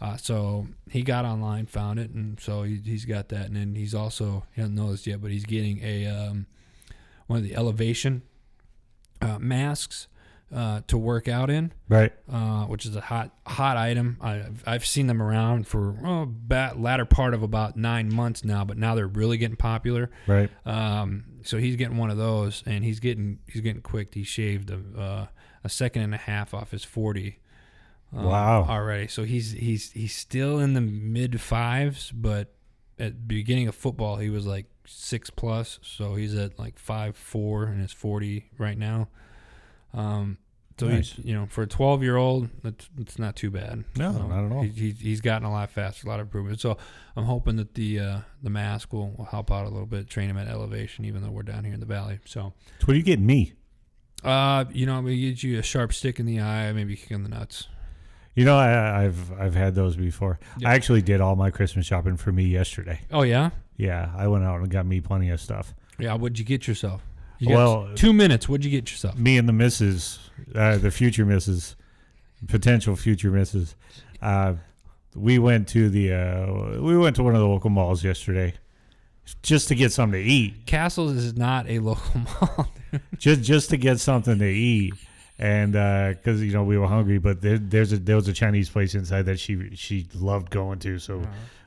Uh, 0.00 0.16
so 0.16 0.66
he 0.90 1.02
got 1.02 1.26
online, 1.26 1.66
found 1.66 1.98
it, 1.98 2.10
and 2.10 2.40
so 2.40 2.62
he, 2.62 2.76
he's 2.82 3.04
got 3.04 3.28
that. 3.28 3.46
And 3.46 3.56
then 3.56 3.74
he's 3.74 3.94
also 3.94 4.44
he 4.54 4.60
hasn't 4.62 4.78
noticed 4.78 5.06
yet, 5.06 5.20
but 5.20 5.30
he's 5.30 5.44
getting 5.44 5.78
a 5.82 6.06
um, 6.06 6.46
one 7.26 7.38
of 7.38 7.44
the 7.44 7.54
elevation 7.54 8.22
uh, 9.20 9.38
masks 9.38 10.08
uh, 10.54 10.80
to 10.88 10.98
work 10.98 11.28
out 11.28 11.48
in, 11.50 11.72
Right. 11.88 12.12
uh, 12.30 12.64
which 12.64 12.84
is 12.86 12.96
a 12.96 13.00
hot 13.00 13.30
hot 13.46 13.76
item. 13.76 14.16
I've, 14.20 14.62
I've 14.66 14.84
seen 14.86 15.06
them 15.06 15.22
around 15.22 15.66
for 15.68 15.96
oh, 16.04 16.26
bat, 16.26 16.80
latter 16.80 17.04
part 17.04 17.34
of 17.34 17.42
about 17.42 17.76
nine 17.76 18.12
months 18.12 18.44
now, 18.44 18.64
but 18.64 18.76
now 18.76 18.94
they're 18.94 19.06
really 19.06 19.38
getting 19.38 19.56
popular. 19.56 20.10
Right. 20.26 20.50
Um, 20.66 21.24
so 21.42 21.58
he's 21.58 21.76
getting 21.76 21.96
one 21.98 22.10
of 22.10 22.16
those, 22.16 22.62
and 22.66 22.84
he's 22.84 22.98
getting 23.00 23.38
he's 23.46 23.62
getting 23.62 23.82
quick. 23.82 24.14
He 24.14 24.24
shaved 24.24 24.70
a, 24.70 24.80
uh, 25.00 25.26
a 25.62 25.68
second 25.68 26.02
and 26.02 26.14
a 26.14 26.18
half 26.18 26.52
off 26.52 26.70
his 26.72 26.84
forty. 26.84 27.38
um, 28.12 28.24
Wow. 28.24 28.64
Already, 28.68 29.06
so 29.06 29.22
he's 29.24 29.52
he's 29.52 29.92
he's 29.92 30.14
still 30.16 30.58
in 30.58 30.74
the 30.74 30.80
mid 30.80 31.40
fives, 31.40 32.10
but 32.12 32.52
at 32.98 33.12
the 33.12 33.20
beginning 33.26 33.68
of 33.68 33.74
football, 33.74 34.16
he 34.16 34.30
was 34.30 34.46
like 34.46 34.66
six 34.84 35.30
plus. 35.30 35.78
So 35.82 36.16
he's 36.16 36.34
at 36.34 36.58
like 36.58 36.78
five 36.78 37.16
four 37.16 37.64
and 37.64 37.80
his 37.80 37.92
forty 37.92 38.50
right 38.58 38.76
now. 38.76 39.08
Um, 39.94 40.38
so 40.78 40.88
Nice. 40.88 41.12
he's 41.12 41.24
you 41.26 41.34
know 41.34 41.44
for 41.46 41.62
a 41.62 41.66
12 41.66 42.02
year 42.02 42.16
old, 42.16 42.48
that's 42.62 42.88
it's 42.98 43.18
not 43.18 43.36
too 43.36 43.50
bad. 43.50 43.84
No, 43.96 44.08
Um, 44.08 44.28
not 44.30 44.44
at 44.46 44.52
all. 44.52 44.62
He, 44.62 44.70
he, 44.70 44.90
he's 44.92 45.20
gotten 45.20 45.46
a 45.46 45.52
lot 45.52 45.70
faster, 45.70 46.06
a 46.06 46.10
lot 46.10 46.20
of 46.20 46.26
improvement. 46.26 46.58
So 46.60 46.78
I'm 47.16 47.24
hoping 47.24 47.56
that 47.56 47.74
the 47.74 47.98
uh, 48.00 48.18
the 48.42 48.48
mask 48.50 48.92
will, 48.94 49.10
will 49.10 49.26
help 49.26 49.50
out 49.52 49.66
a 49.66 49.68
little 49.68 49.84
bit, 49.86 50.08
train 50.08 50.30
him 50.30 50.38
at 50.38 50.48
elevation, 50.48 51.04
even 51.04 51.22
though 51.22 51.30
we're 51.30 51.42
down 51.42 51.64
here 51.64 51.74
in 51.74 51.80
the 51.80 51.86
valley. 51.86 52.18
So, 52.24 52.54
So 52.78 52.86
what 52.86 52.94
are 52.94 52.96
you 52.96 53.02
getting 53.02 53.26
me? 53.26 53.52
uh, 54.24 54.64
you 54.72 54.86
know, 54.86 54.94
I'm 54.96 55.04
gonna 55.04 55.16
get 55.16 55.42
you 55.42 55.58
a 55.58 55.62
sharp 55.62 55.92
stick 55.92 56.18
in 56.20 56.26
the 56.26 56.40
eye, 56.40 56.72
maybe 56.72 56.96
kick 56.96 57.10
in 57.10 57.22
the 57.24 57.28
nuts. 57.30 57.68
You 58.34 58.44
know, 58.44 58.56
I, 58.56 59.04
I've 59.04 59.32
I've 59.38 59.54
had 59.54 59.74
those 59.74 59.96
before. 59.96 60.38
Yeah. 60.58 60.70
I 60.70 60.74
actually 60.74 61.02
did 61.02 61.20
all 61.20 61.36
my 61.36 61.50
Christmas 61.50 61.84
shopping 61.84 62.16
for 62.16 62.32
me 62.32 62.44
yesterday. 62.44 63.00
Oh 63.10 63.22
yeah, 63.22 63.50
Yeah, 63.76 64.10
I 64.16 64.28
went 64.28 64.44
out 64.44 64.60
and 64.60 64.70
got 64.70 64.86
me 64.86 65.00
plenty 65.02 65.28
of 65.30 65.40
stuff. 65.40 65.74
yeah. 65.98 66.14
What'd 66.14 66.38
you 66.38 66.44
get 66.44 66.66
yourself? 66.66 67.02
You 67.40 67.54
Well- 67.56 67.88
two 67.94 68.12
minutes. 68.12 68.48
What'd 68.48 68.64
you 68.64 68.70
get 68.70 68.90
yourself? 68.90 69.16
Me 69.16 69.36
and 69.38 69.48
the 69.48 69.52
missus, 69.52 70.18
uh, 70.54 70.76
the 70.78 70.90
future 70.90 71.24
missus, 71.26 71.74
potential 72.48 72.94
future 72.96 73.30
missus, 73.30 73.74
uh, 74.22 74.54
we 75.14 75.38
went 75.38 75.66
to 75.68 75.88
the 75.90 76.12
uh, 76.12 76.80
we 76.80 76.96
went 76.96 77.16
to 77.16 77.22
one 77.22 77.34
of 77.34 77.40
the 77.40 77.48
local 77.48 77.70
malls 77.70 78.04
yesterday, 78.04 78.54
just 79.42 79.68
to 79.68 79.74
get 79.74 79.90
something 79.92 80.22
to 80.22 80.28
eat. 80.28 80.66
Castles 80.66 81.12
is 81.12 81.34
not 81.36 81.66
a 81.68 81.78
local 81.90 82.20
mall. 82.20 82.72
just 83.18 83.42
just 83.42 83.70
to 83.70 83.76
get 83.76 83.98
something 84.00 84.38
to 84.38 84.46
eat 84.48 84.92
and 85.38 85.72
because 86.16 86.42
you 86.42 86.52
know 86.52 86.62
we 86.64 86.76
were 86.76 86.86
hungry 86.88 87.16
but 87.18 87.40
there, 87.40 87.56
there's 87.56 87.92
a 87.92 87.96
there 87.98 88.16
was 88.16 88.26
a 88.28 88.32
chinese 88.32 88.68
place 88.68 88.94
inside 88.94 89.22
that 89.22 89.38
she 89.40 89.74
she 89.74 90.06
loved 90.14 90.50
going 90.50 90.78
to 90.78 90.98
so 90.98 91.22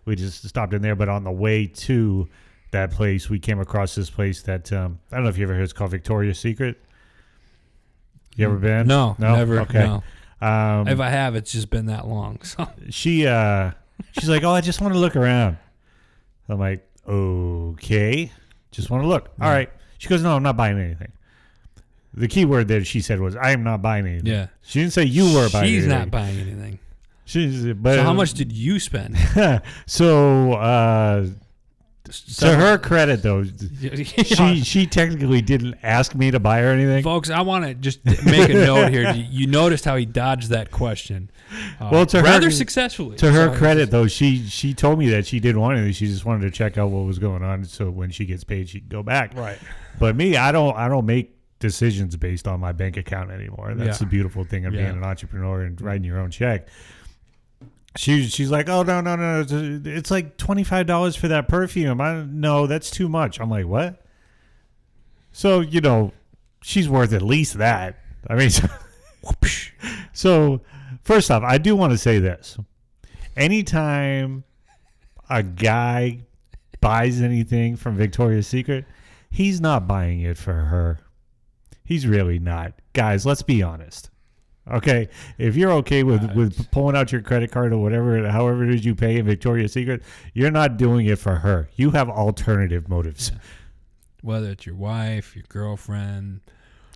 we 0.05 0.15
just 0.17 0.47
stopped 0.47 0.73
in 0.73 0.81
there 0.83 0.95
but 0.95 1.07
on 1.09 1.23
the 1.23 1.31
way 1.31 1.65
to 1.65 2.27
that 2.73 2.91
place 2.91 3.29
we 3.29 3.39
came 3.39 3.59
across 3.59 3.95
this 3.95 4.09
place 4.09 4.41
that 4.43 4.71
um, 4.73 4.99
i 5.11 5.15
don't 5.15 5.23
know 5.23 5.29
if 5.29 5.37
you 5.37 5.43
ever 5.45 5.53
heard 5.55 5.63
it's 5.63 5.73
called 5.73 5.89
victoria's 5.91 6.37
secret 6.37 6.79
you 8.35 8.45
ever 8.45 8.57
been 8.57 8.87
No, 8.87 9.15
no? 9.17 9.35
never. 9.35 9.61
okay 9.61 9.85
No. 9.85 10.03
um, 10.47 10.87
If 10.87 10.99
I 10.99 11.09
have, 11.09 11.35
it's 11.35 11.51
just 11.51 11.69
been 11.69 11.85
that 11.87 12.07
long. 12.07 12.39
So 12.41 12.67
she 12.89 13.25
uh 13.27 13.71
she's 14.19 14.27
like 14.29 14.43
oh 14.43 14.51
i 14.51 14.59
just 14.61 14.81
want 14.81 14.93
to 14.93 14.99
look 14.99 15.15
around 15.15 15.57
i'm 16.49 16.59
like 16.59 16.85
okay 17.07 18.31
just 18.71 18.89
want 18.89 19.03
to 19.03 19.07
look 19.07 19.29
all 19.39 19.47
Yeah. 19.47 19.53
right 19.53 19.69
she 19.99 20.07
goes 20.09 20.21
no 20.23 20.35
i'm 20.35 20.43
not 20.43 20.57
buying 20.57 20.77
anything 20.79 21.11
the 22.15 22.27
key 22.27 22.43
word 22.45 22.67
that 22.69 22.85
she 22.87 23.01
said 23.01 23.19
was 23.19 23.35
i 23.35 23.51
am 23.51 23.63
not 23.63 23.81
buying 23.81 24.05
anything 24.07 24.25
yeah, 24.27 24.47
she 24.63 24.79
didn't 24.79 24.93
say 24.93 25.03
you 25.03 25.25
were 25.33 25.47
buying 25.49 25.67
she's 25.67 25.83
anything. 25.85 25.99
not 25.99 26.11
buying 26.11 26.39
anything. 26.39 26.79
she's 27.25 27.65
but 27.73 27.95
So 27.95 28.03
how 28.03 28.13
much 28.13 28.33
did 28.33 28.51
you 28.51 28.79
spend? 28.79 29.15
so 29.85 30.53
uh 30.53 31.27
to 32.09 32.55
her 32.55 32.77
credit 32.77 33.23
though 33.23 33.43
she 34.23 34.61
she 34.61 34.85
technically 34.85 35.41
didn't 35.41 35.75
ask 35.83 36.13
me 36.15 36.31
to 36.31 36.39
buy 36.39 36.59
her 36.59 36.67
anything 36.67 37.01
Folks, 37.03 37.29
I 37.29 37.41
want 37.41 37.63
to 37.65 37.73
just 37.73 38.03
make 38.25 38.49
a 38.49 38.53
note 38.53 38.91
here. 38.91 39.11
You, 39.13 39.23
you 39.29 39.47
noticed 39.47 39.85
how 39.85 39.95
he 39.95 40.05
dodged 40.05 40.49
that 40.49 40.69
question. 40.69 41.31
Uh, 41.79 41.89
Well, 41.91 42.05
to 42.07 42.17
her- 42.17 42.23
rather 42.23 42.51
successfully. 42.51 43.15
to 43.17 43.31
her 43.31 43.53
So- 43.53 43.57
credit 43.57 43.89
though 43.91 44.07
she 44.07 44.45
she 44.47 44.73
told 44.73 44.99
me 44.99 45.09
that 45.11 45.25
she 45.25 45.39
didn't 45.39 45.61
want 45.61 45.77
anything 45.77 45.93
she 45.93 46.07
just 46.07 46.25
wanted 46.25 46.41
to 46.41 46.51
check 46.51 46.77
out 46.77 46.89
what 46.89 47.05
was 47.05 47.19
going 47.19 47.41
on 47.41 47.63
so 47.63 47.89
when 47.89 48.09
she 48.11 48.25
gets 48.25 48.43
paid 48.43 48.67
she 48.67 48.79
can 48.81 48.89
go 48.89 49.01
back 49.03 49.33
Right. 49.35 49.57
But 49.99 50.15
me, 50.17 50.35
I 50.35 50.51
don't 50.51 50.75
I 50.75 50.89
don't 50.89 51.05
make 51.05 51.35
decisions 51.59 52.17
based 52.17 52.47
on 52.49 52.59
my 52.59 52.73
bank 52.73 52.97
account 52.97 53.31
anymore. 53.31 53.73
That's 53.75 54.01
Yeah. 54.01 54.05
the 54.05 54.09
beautiful 54.09 54.43
thing 54.43 54.65
of 54.65 54.73
Yeah. 54.73 54.81
being 54.83 54.97
an 54.97 55.03
entrepreneur 55.05 55.61
and 55.61 55.79
writing 55.79 56.03
your 56.03 56.19
own 56.19 56.31
check. 56.31 56.67
She 57.95 58.27
she's 58.27 58.49
like, 58.49 58.69
oh 58.69 58.81
no 58.81 59.01
no 59.01 59.15
no, 59.15 59.45
it's, 59.85 60.09
like 60.09 60.37
twenty 60.37 60.63
five 60.63 60.87
dollars 60.87 61.15
for 61.15 61.27
that 61.27 61.47
perfume. 61.47 62.01
I 62.01 62.23
no, 62.23 62.65
that's 62.65 62.89
too 62.89 63.07
much. 63.07 63.39
I'm 63.39 63.51
like, 63.51 63.67
what? 63.67 64.03
So 65.31 65.59
you 65.59 65.79
know, 65.79 66.11
she's 66.61 66.89
worth 66.89 67.13
at 67.13 67.21
least 67.21 67.59
that. 67.59 67.99
I 68.27 68.35
mean, 68.35 68.49
so 70.13 70.61
first 71.03 71.29
off, 71.29 71.43
I 71.43 71.59
do 71.59 71.75
want 71.75 71.91
to 71.91 71.97
say 71.97 72.17
this: 72.17 72.57
anytime 73.35 74.43
a 75.29 75.43
guy 75.43 76.19
buys 76.81 77.21
anything 77.21 77.75
from 77.75 77.95
Victoria's 77.95 78.47
Secret, 78.47 78.85
he's 79.29 79.61
not 79.61 79.87
buying 79.87 80.21
it 80.21 80.37
for 80.37 80.53
her. 80.53 80.99
He's 81.85 82.07
really 82.07 82.39
not. 82.39 82.73
Guys, 82.93 83.25
let's 83.25 83.43
be 83.43 83.61
honest. 83.61 84.09
Okay, 84.71 85.09
if 85.37 85.57
you're 85.57 85.71
okay 85.73 86.03
with, 86.03 86.23
with 86.35 86.71
pulling 86.71 86.95
out 86.95 87.11
your 87.11 87.21
credit 87.21 87.51
card 87.51 87.73
or 87.73 87.79
whatever, 87.79 88.25
however 88.29 88.63
it 88.63 88.73
is 88.73 88.85
you 88.85 88.95
pay 88.95 89.17
in 89.17 89.25
Victoria's 89.25 89.73
Secret, 89.73 90.01
you're 90.33 90.51
not 90.51 90.77
doing 90.77 91.05
it 91.05 91.19
for 91.19 91.35
her. 91.35 91.67
You 91.75 91.91
have 91.91 92.09
alternative 92.09 92.87
motives. 92.87 93.33
Whether 94.21 94.51
it's 94.51 94.65
your 94.65 94.75
wife, 94.75 95.35
your 95.35 95.43
girlfriend, 95.49 96.39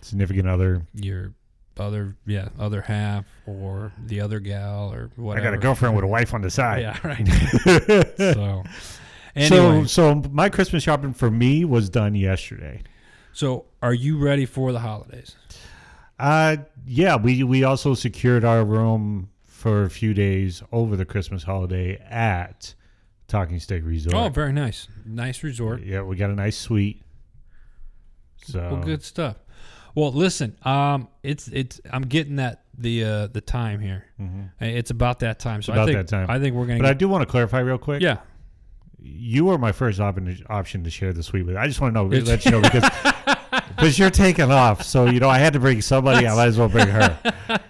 Significant 0.00 0.48
other. 0.48 0.86
your 0.94 1.34
other 1.78 2.16
yeah 2.26 2.48
other 2.58 2.80
half, 2.80 3.26
or 3.46 3.92
the 4.06 4.20
other 4.22 4.40
gal, 4.40 4.90
or 4.92 5.10
whatever. 5.16 5.46
I 5.46 5.50
got 5.50 5.54
a 5.54 5.60
girlfriend 5.60 5.94
with 5.94 6.04
a 6.04 6.08
wife 6.08 6.32
on 6.32 6.40
the 6.40 6.50
side. 6.50 6.80
Yeah, 6.80 6.98
right. 7.04 7.28
so 8.16 8.64
anyway, 9.36 9.84
So, 9.84 9.84
so 9.84 10.14
my 10.32 10.48
Christmas 10.48 10.82
shopping 10.82 11.12
for 11.12 11.30
me 11.30 11.64
was 11.66 11.90
done 11.90 12.14
yesterday. 12.14 12.82
so 13.34 13.66
are 13.82 13.92
you 13.94 14.18
ready 14.18 14.46
for 14.46 14.72
the 14.72 14.80
holidays? 14.80 15.36
Uh, 16.18 16.56
yeah, 16.86 17.16
we 17.16 17.42
we 17.44 17.64
also 17.64 17.94
secured 17.94 18.44
our 18.44 18.64
room 18.64 19.28
for 19.44 19.84
a 19.84 19.90
few 19.90 20.14
days 20.14 20.62
over 20.72 20.96
the 20.96 21.04
Christmas 21.04 21.42
holiday 21.44 21.96
at 22.10 22.74
Talking 23.28 23.60
Stick 23.60 23.82
Resort. 23.84 24.14
Oh, 24.16 24.28
very 24.28 24.52
nice, 24.52 24.88
nice 25.04 25.42
resort. 25.42 25.82
yeah, 25.82 26.02
we 26.02 26.16
got 26.16 26.30
a 26.30 26.34
nice 26.34 26.56
suite. 26.56 27.02
So 28.44 28.60
Well, 28.72 28.82
good 28.82 29.02
stuff. 29.02 29.36
Well, 29.94 30.12
listen, 30.12 30.56
um, 30.62 31.08
it's 31.22 31.48
it's 31.48 31.80
I'm 31.90 32.02
getting 32.02 32.36
that 32.36 32.64
the 32.76 33.04
uh 33.04 33.26
the 33.28 33.40
time 33.40 33.80
here. 33.80 34.04
It's 34.60 34.90
about 34.90 35.20
that 35.20 35.38
time. 35.38 35.62
So 35.62 35.72
I 35.72 35.76
Mm-hmm. 35.76 35.82
about 35.82 35.86
think 35.94 36.08
that 36.08 36.16
time. 36.16 36.30
I 36.30 36.38
think 36.40 36.54
we're 36.54 36.66
gonna. 36.66 36.78
But 36.80 36.86
I 36.86 36.94
do 36.94 37.08
want 37.08 37.22
to 37.22 37.26
clarify 37.26 37.60
real 37.60 37.78
quick. 37.78 38.00
yeah, 38.02 38.18
you 39.00 39.44
were 39.46 39.58
my 39.58 39.72
first 39.72 39.98
option 40.00 40.44
option 40.48 40.84
to 40.84 40.90
share 40.90 41.12
the 41.12 41.22
suite 41.22 41.46
with. 41.46 41.56
I 41.56 41.66
just 41.66 41.80
want 41.80 41.94
to 41.94 42.02
know, 42.02 42.06
let 42.08 42.44
you 42.44 42.50
know 42.52 42.60
because 42.60 42.84
because 43.68 43.98
you're 43.98 44.10
taking 44.10 44.50
off. 44.50 44.82
So 44.82 45.06
you 45.06 45.20
know, 45.20 45.28
I 45.28 45.38
had 45.38 45.52
to 45.52 45.60
bring 45.60 45.80
somebody. 45.80 46.26
I 46.26 46.34
might 46.34 46.46
as 46.48 46.58
well 46.58 46.68
bring 46.68 46.88
her. 46.88 47.18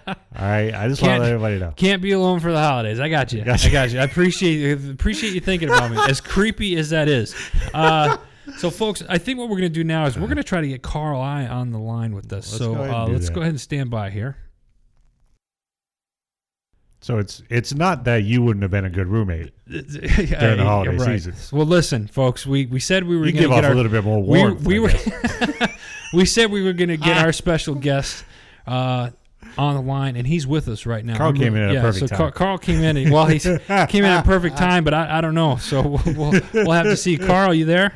All 0.07 0.15
right, 0.47 0.73
I 0.73 0.87
just 0.87 1.01
want 1.01 1.15
to 1.15 1.19
let 1.21 1.31
everybody 1.33 1.59
know. 1.59 1.73
can't 1.75 2.01
be 2.01 2.11
alone 2.11 2.39
for 2.39 2.51
the 2.51 2.59
holidays. 2.59 2.99
I 2.99 3.09
got 3.09 3.33
you. 3.33 3.43
Got 3.43 3.65
I 3.65 3.69
got 3.69 3.91
you. 3.91 3.99
I 3.99 4.03
appreciate 4.03 4.89
appreciate 4.89 5.33
you 5.33 5.41
thinking 5.41 5.69
about 5.69 5.91
me. 5.91 5.97
As 6.09 6.21
creepy 6.21 6.77
as 6.77 6.89
that 6.91 7.07
is. 7.07 7.35
Uh, 7.73 8.17
so, 8.57 8.69
folks, 8.69 9.03
I 9.07 9.17
think 9.17 9.37
what 9.37 9.49
we're 9.49 9.57
gonna 9.57 9.69
do 9.69 9.83
now 9.83 10.05
is 10.05 10.17
we're 10.17 10.27
gonna 10.27 10.43
try 10.43 10.61
to 10.61 10.67
get 10.67 10.81
Carl 10.81 11.21
Ey 11.21 11.45
on 11.47 11.71
the 11.71 11.77
line 11.79 12.15
with 12.15 12.31
us. 12.33 12.51
Let's 12.51 12.57
so 12.63 12.73
go 12.73 12.83
uh, 12.83 13.07
let's 13.07 13.27
that. 13.27 13.33
go 13.33 13.41
ahead 13.41 13.51
and 13.51 13.61
stand 13.61 13.89
by 13.91 14.09
here. 14.09 14.37
So 17.01 17.17
it's 17.17 17.43
it's 17.49 17.73
not 17.73 18.03
that 18.05 18.23
you 18.23 18.41
wouldn't 18.41 18.61
have 18.61 18.71
been 18.71 18.85
a 18.85 18.89
good 18.89 19.07
roommate. 19.07 19.53
During 19.67 20.57
the 20.57 20.63
holiday 20.63 20.97
season. 20.97 21.33
Well, 21.57 21.65
listen, 21.65 22.07
folks, 22.07 22.45
we, 22.45 22.65
we 22.65 22.79
said 22.79 23.05
we 23.05 23.17
were 23.17 23.25
You 23.25 23.31
going 23.31 23.41
give 23.43 23.51
to 23.51 23.55
off 23.55 23.61
get 23.61 23.65
our 23.67 23.71
a 23.71 23.75
little 23.75 23.91
bit 23.91 24.03
more 24.03 24.21
warmth. 24.21 24.65
we 24.65 24.77
I 24.77 24.79
were. 24.79 24.89
we 26.13 26.25
said 26.25 26.51
we 26.51 26.63
were 26.63 26.73
going 26.73 26.89
to 26.89 26.97
get 26.97 27.17
our 27.17 27.31
special 27.33 27.75
guest 27.75 28.23
uh, 28.67 29.09
on 29.57 29.75
the 29.75 29.81
line, 29.81 30.15
and 30.15 30.25
he's 30.27 30.45
with 30.47 30.67
us 30.67 30.85
right 30.85 31.03
now. 31.03 31.17
Carl 31.17 31.33
came 31.33 31.55
in 31.55 31.61
at 31.63 31.69
a 31.71 31.73
yeah, 31.75 31.81
perfect 31.81 31.99
so 32.01 32.07
time. 32.07 32.17
Carl, 32.17 32.31
Carl 32.31 32.57
came 32.57 32.83
in. 32.83 32.97
and- 32.97 33.11
Well, 33.11 33.25
he 33.25 33.39
came 33.87 34.03
in 34.03 34.11
at 34.11 34.25
a 34.25 34.27
perfect 34.27 34.57
time, 34.57 34.83
but 34.83 34.93
I, 34.93 35.17
I 35.17 35.21
don't 35.21 35.35
know. 35.35 35.57
So 35.57 35.81
we'll, 35.81 36.01
we'll 36.15 36.41
we'll 36.53 36.71
have 36.71 36.85
to 36.85 36.97
see. 36.97 37.17
Carl, 37.17 37.53
you 37.53 37.65
there? 37.65 37.93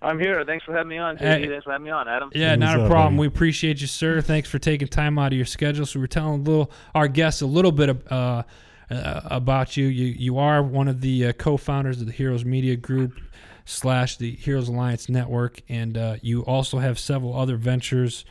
I'm 0.00 0.18
here. 0.18 0.44
Thanks 0.44 0.64
for 0.64 0.72
having 0.72 0.88
me 0.88 0.98
on. 0.98 1.16
Hey. 1.16 1.46
Thanks 1.46 1.64
for 1.64 1.70
having 1.70 1.84
me 1.84 1.90
on, 1.90 2.08
Adam. 2.08 2.30
Yeah, 2.34 2.50
What's 2.50 2.60
not 2.60 2.80
a 2.80 2.88
problem. 2.88 3.14
buddy? 3.16 3.20
We 3.20 3.26
appreciate 3.28 3.80
you, 3.80 3.86
sir. 3.86 4.20
Thanks 4.20 4.48
for 4.50 4.58
taking 4.58 4.88
time 4.88 5.16
out 5.18 5.32
of 5.32 5.36
your 5.36 5.46
schedule. 5.46 5.86
So 5.86 6.00
we're 6.00 6.08
telling 6.08 6.40
a 6.40 6.42
little 6.42 6.72
our 6.94 7.06
guests 7.06 7.40
a 7.40 7.46
little 7.46 7.70
bit 7.70 7.88
of, 7.88 8.10
uh, 8.10 8.42
uh, 8.90 9.20
about 9.26 9.76
you. 9.76 9.86
You 9.86 10.06
you 10.06 10.38
are 10.38 10.60
one 10.62 10.88
of 10.88 11.00
the 11.00 11.26
uh, 11.28 11.32
co-founders 11.34 12.00
of 12.00 12.06
the 12.06 12.12
Heroes 12.12 12.44
Media 12.44 12.74
Group 12.76 13.12
slash 13.64 14.16
the 14.16 14.32
Heroes 14.32 14.68
Alliance 14.68 15.08
Network, 15.08 15.62
and 15.68 15.96
uh, 15.96 16.16
you 16.22 16.42
also 16.42 16.78
have 16.78 16.98
several 16.98 17.38
other 17.38 17.56
ventures 17.56 18.24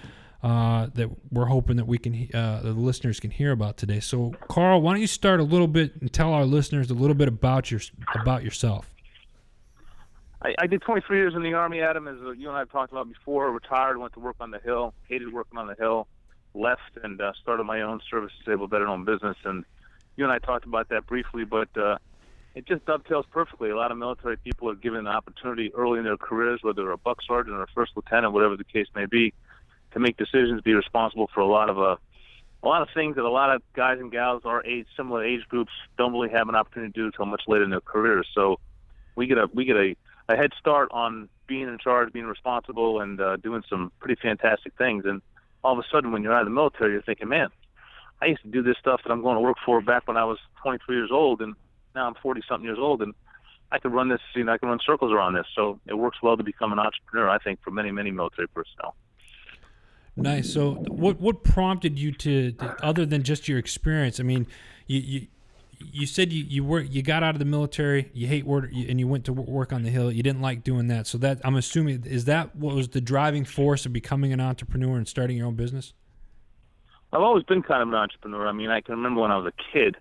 uh, 0.44 0.88
that 0.96 1.10
we're 1.32 1.46
hoping 1.46 1.78
that 1.78 1.86
we 1.86 1.98
can 1.98 2.28
uh, 2.34 2.62
the 2.64 2.74
listeners 2.74 3.20
can 3.20 3.32
hear 3.32 3.52
about 3.52 3.78
today. 3.78 4.00
So, 4.00 4.34
Carl, 4.48 4.82
why 4.82 4.94
don't 4.94 5.02
you 5.02 5.08
start 5.08 5.40
a 5.40 5.44
little 5.44 5.68
bit 5.68 6.02
and 6.02 6.12
tell 6.12 6.34
our 6.34 6.46
listeners 6.46 6.90
a 6.90 6.96
little 6.96 7.16
bit 7.16 7.28
about 7.28 7.70
your 7.70 7.82
about 8.16 8.44
yourself? 8.44 8.92
I, 10.44 10.56
I 10.58 10.68
did 10.68 10.82
23 10.82 11.18
years 11.18 11.36
in 11.36 11.44
the 11.44 11.54
Army, 11.54 11.82
Adam, 11.82 12.08
as 12.08 12.18
uh, 12.26 12.32
you 12.32 12.48
and 12.48 12.56
I 12.56 12.60
have 12.60 12.72
talked 12.72 12.92
about 12.92 13.08
before. 13.08 13.52
Retired, 13.52 13.98
went 13.98 14.14
to 14.14 14.20
work 14.20 14.38
on 14.40 14.52
the 14.52 14.60
Hill, 14.60 14.94
hated 15.08 15.32
working 15.32 15.60
on 15.60 15.68
the 15.68 15.76
Hill, 15.76 16.08
left 16.54 16.98
and 17.04 17.22
uh, 17.22 17.34
started 17.42 17.64
my 17.66 17.82
own 17.82 18.02
service 18.10 18.32
disabled 18.44 18.72
veteran-owned 18.72 19.06
business. 19.06 19.38
And 19.44 19.64
you 20.16 20.24
and 20.24 20.34
I 20.34 20.40
talked 20.40 20.66
about 20.66 20.90
that 20.90 21.06
briefly, 21.06 21.44
but 21.44 21.70
uh, 21.78 21.98
it 22.54 22.66
just 22.68 22.86
dovetails 22.86 23.26
perfectly. 23.32 23.70
A 23.70 23.76
lot 23.76 23.92
of 23.92 23.98
military 23.98 24.38
people 24.38 24.70
are 24.70 24.76
given 24.76 25.00
an 25.00 25.08
opportunity 25.08 25.74
early 25.74 26.00
in 26.00 26.06
their 26.06 26.18
careers, 26.18 26.60
whether 26.62 26.84
they're 26.84 26.92
a 26.92 26.98
buck 26.98 27.20
sergeant 27.26 27.56
or 27.56 27.64
a 27.64 27.68
first 27.68 27.94
lieutenant, 27.96 28.34
whatever 28.34 28.58
the 28.58 28.64
case 28.64 28.88
may 28.96 29.06
be, 29.06 29.34
to 29.94 30.00
make 30.00 30.18
decisions, 30.18 30.62
be 30.62 30.74
responsible 30.74 31.30
for 31.34 31.40
a 31.40 31.48
lot 31.48 31.70
of 31.70 31.80
uh, 31.80 31.96
a 32.64 32.68
lot 32.68 32.82
of 32.82 32.90
things 32.94 33.16
that 33.16 33.24
a 33.24 33.30
lot 33.30 33.54
of 33.54 33.62
guys 33.74 34.00
and 34.00 34.12
gals 34.12 34.44
our 34.46 34.64
age, 34.66 34.86
similar 34.96 35.24
age 35.24 35.42
groups, 35.50 35.72
don't 35.98 36.14
really 36.14 36.30
have 36.30 36.48
an 36.48 36.56
opportunity 36.56 36.92
to 36.92 37.00
do 37.00 37.06
until 37.08 37.26
much 37.26 37.42
later 37.48 37.64
in 37.64 37.72
their 37.72 37.82
careers. 37.82 38.28
So 38.36 38.60
we 39.16 39.28
get 39.28 39.38
a 39.38 39.48
we 39.54 39.66
get 39.66 39.78
a, 39.78 39.96
a 40.30 40.36
head 40.36 40.52
start 40.60 40.90
on 40.92 41.30
being 41.48 41.68
in 41.68 41.78
charge, 41.80 42.14
being 42.14 42.26
responsible, 42.26 43.02
and 43.02 43.20
uh, 43.20 43.38
doing 43.38 43.64
some 43.70 43.92
pretty 44.00 44.20
fantastic 44.22 44.74
things. 44.78 45.06
And 45.06 45.22
all 45.64 45.74
of 45.74 45.80
a 45.80 45.88
sudden, 45.92 46.12
when 46.12 46.24
you're 46.24 46.34
out 46.34 46.42
of 46.42 46.48
the 46.48 46.54
military, 46.54 46.94
you're 46.94 47.02
thinking, 47.02 47.30
man, 47.30 47.50
I 48.22 48.28
used 48.28 48.44
to 48.44 48.50
do 48.50 48.62
this 48.62 48.78
stuff 48.80 49.02
that 49.04 49.12
I'm 49.12 49.22
going 49.22 49.36
to 49.36 49.42
work 49.42 49.58
for 49.66 49.82
back 49.82 50.08
when 50.08 50.18
I 50.18 50.26
was 50.26 50.38
23 50.62 50.96
years 50.96 51.10
old, 51.12 51.42
and 51.42 51.56
now 51.96 52.08
I'm 52.08 52.16
40 52.16 52.42
something 52.48 52.66
years 52.66 52.80
old, 52.80 53.02
and 53.02 53.14
I 53.72 53.80
can 53.80 53.92
run 53.92 54.10
this, 54.10 54.20
you 54.36 54.44
know, 54.44 54.54
I 54.54 54.58
can 54.58 54.70
run 54.70 54.80
circles 54.86 55.12
around 55.12 55.34
this. 55.34 55.46
So 55.56 55.80
it 55.88 55.94
works 55.94 56.18
well 56.22 56.38
to 56.38 56.44
become 56.44 56.72
an 56.72 56.80
entrepreneur, 56.80 57.30
I 57.30 57.38
think, 57.38 57.62
for 57.64 57.72
many, 57.72 57.92
many 57.92 58.12
military 58.12 58.48
personnel. 58.48 58.96
Nice. 60.16 60.54
So, 60.54 60.74
what 60.90 61.22
what 61.22 61.44
prompted 61.44 61.98
you 61.98 62.12
to, 62.12 62.52
to 62.52 62.86
other 62.86 63.06
than 63.06 63.24
just 63.24 63.48
your 63.48 63.58
experience? 63.58 64.20
I 64.20 64.24
mean, 64.24 64.46
you 64.88 65.00
you, 65.00 65.28
you 65.80 66.06
said 66.06 66.34
you 66.34 66.44
you 66.44 66.64
were 66.66 66.82
you 66.82 67.02
got 67.02 67.24
out 67.24 67.34
of 67.34 67.40
the 67.40 67.46
military, 67.46 68.10
you 68.14 68.28
hate 68.28 68.46
work, 68.46 68.72
and 68.74 69.00
you 69.00 69.08
went 69.08 69.24
to 69.26 69.34
work 69.34 69.72
on 69.72 69.84
the 69.84 69.90
hill. 69.90 70.12
You 70.12 70.22
didn't 70.22 70.42
like 70.42 70.64
doing 70.66 70.88
that. 70.88 71.08
So 71.08 71.18
that 71.20 71.40
I'm 71.46 71.56
assuming 71.56 72.04
is 72.06 72.26
that 72.26 72.56
what 72.56 72.76
was 72.76 72.90
the 72.90 73.00
driving 73.00 73.46
force 73.46 73.86
of 73.86 73.94
becoming 73.94 74.34
an 74.34 74.42
entrepreneur 74.42 74.98
and 74.98 75.08
starting 75.08 75.38
your 75.38 75.48
own 75.48 75.56
business? 75.56 75.94
I've 77.14 77.22
always 77.22 77.44
been 77.44 77.62
kind 77.62 77.82
of 77.82 77.90
an 77.90 77.96
entrepreneur. 77.96 78.48
I 78.48 78.52
mean, 78.52 78.70
I 78.70 78.82
can 78.82 78.96
remember 78.96 79.22
when 79.22 79.32
I 79.32 79.38
was 79.38 79.52
a 79.52 79.74
kid, 79.74 79.98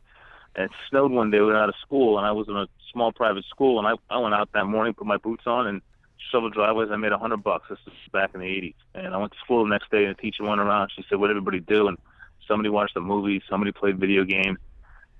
and 0.54 0.66
it 0.66 0.70
snowed 0.88 1.12
one 1.12 1.30
day. 1.30 1.38
We 1.40 1.46
were 1.46 1.56
out 1.56 1.68
of 1.68 1.74
school, 1.80 2.18
and 2.18 2.26
I 2.26 2.32
was 2.32 2.48
in 2.48 2.56
a 2.56 2.66
small 2.92 3.12
private 3.12 3.44
school, 3.46 3.78
and 3.78 3.86
I 3.86 4.14
I 4.14 4.18
went 4.18 4.34
out 4.34 4.50
that 4.52 4.64
morning, 4.64 4.94
put 4.94 5.06
my 5.06 5.16
boots 5.16 5.44
on, 5.46 5.66
and 5.66 5.82
shovel 6.30 6.50
driveways. 6.50 6.90
I 6.90 6.96
made 6.96 7.12
a 7.12 7.18
hundred 7.18 7.42
bucks. 7.42 7.68
This 7.68 7.78
is 7.86 7.92
back 8.12 8.30
in 8.34 8.40
the 8.40 8.46
'80s, 8.46 8.74
and 8.94 9.14
I 9.14 9.18
went 9.18 9.32
to 9.32 9.38
school 9.44 9.64
the 9.64 9.70
next 9.70 9.90
day, 9.90 10.04
and 10.04 10.16
the 10.16 10.20
teacher 10.20 10.44
went 10.44 10.60
around. 10.60 10.90
She 10.94 11.04
said, 11.08 11.18
"What 11.18 11.30
everybody 11.30 11.60
do?" 11.60 11.88
And 11.88 11.98
somebody 12.46 12.68
watched 12.68 12.96
a 12.96 13.00
movie, 13.00 13.42
somebody 13.48 13.72
played 13.72 13.98
video 13.98 14.24
games. 14.24 14.58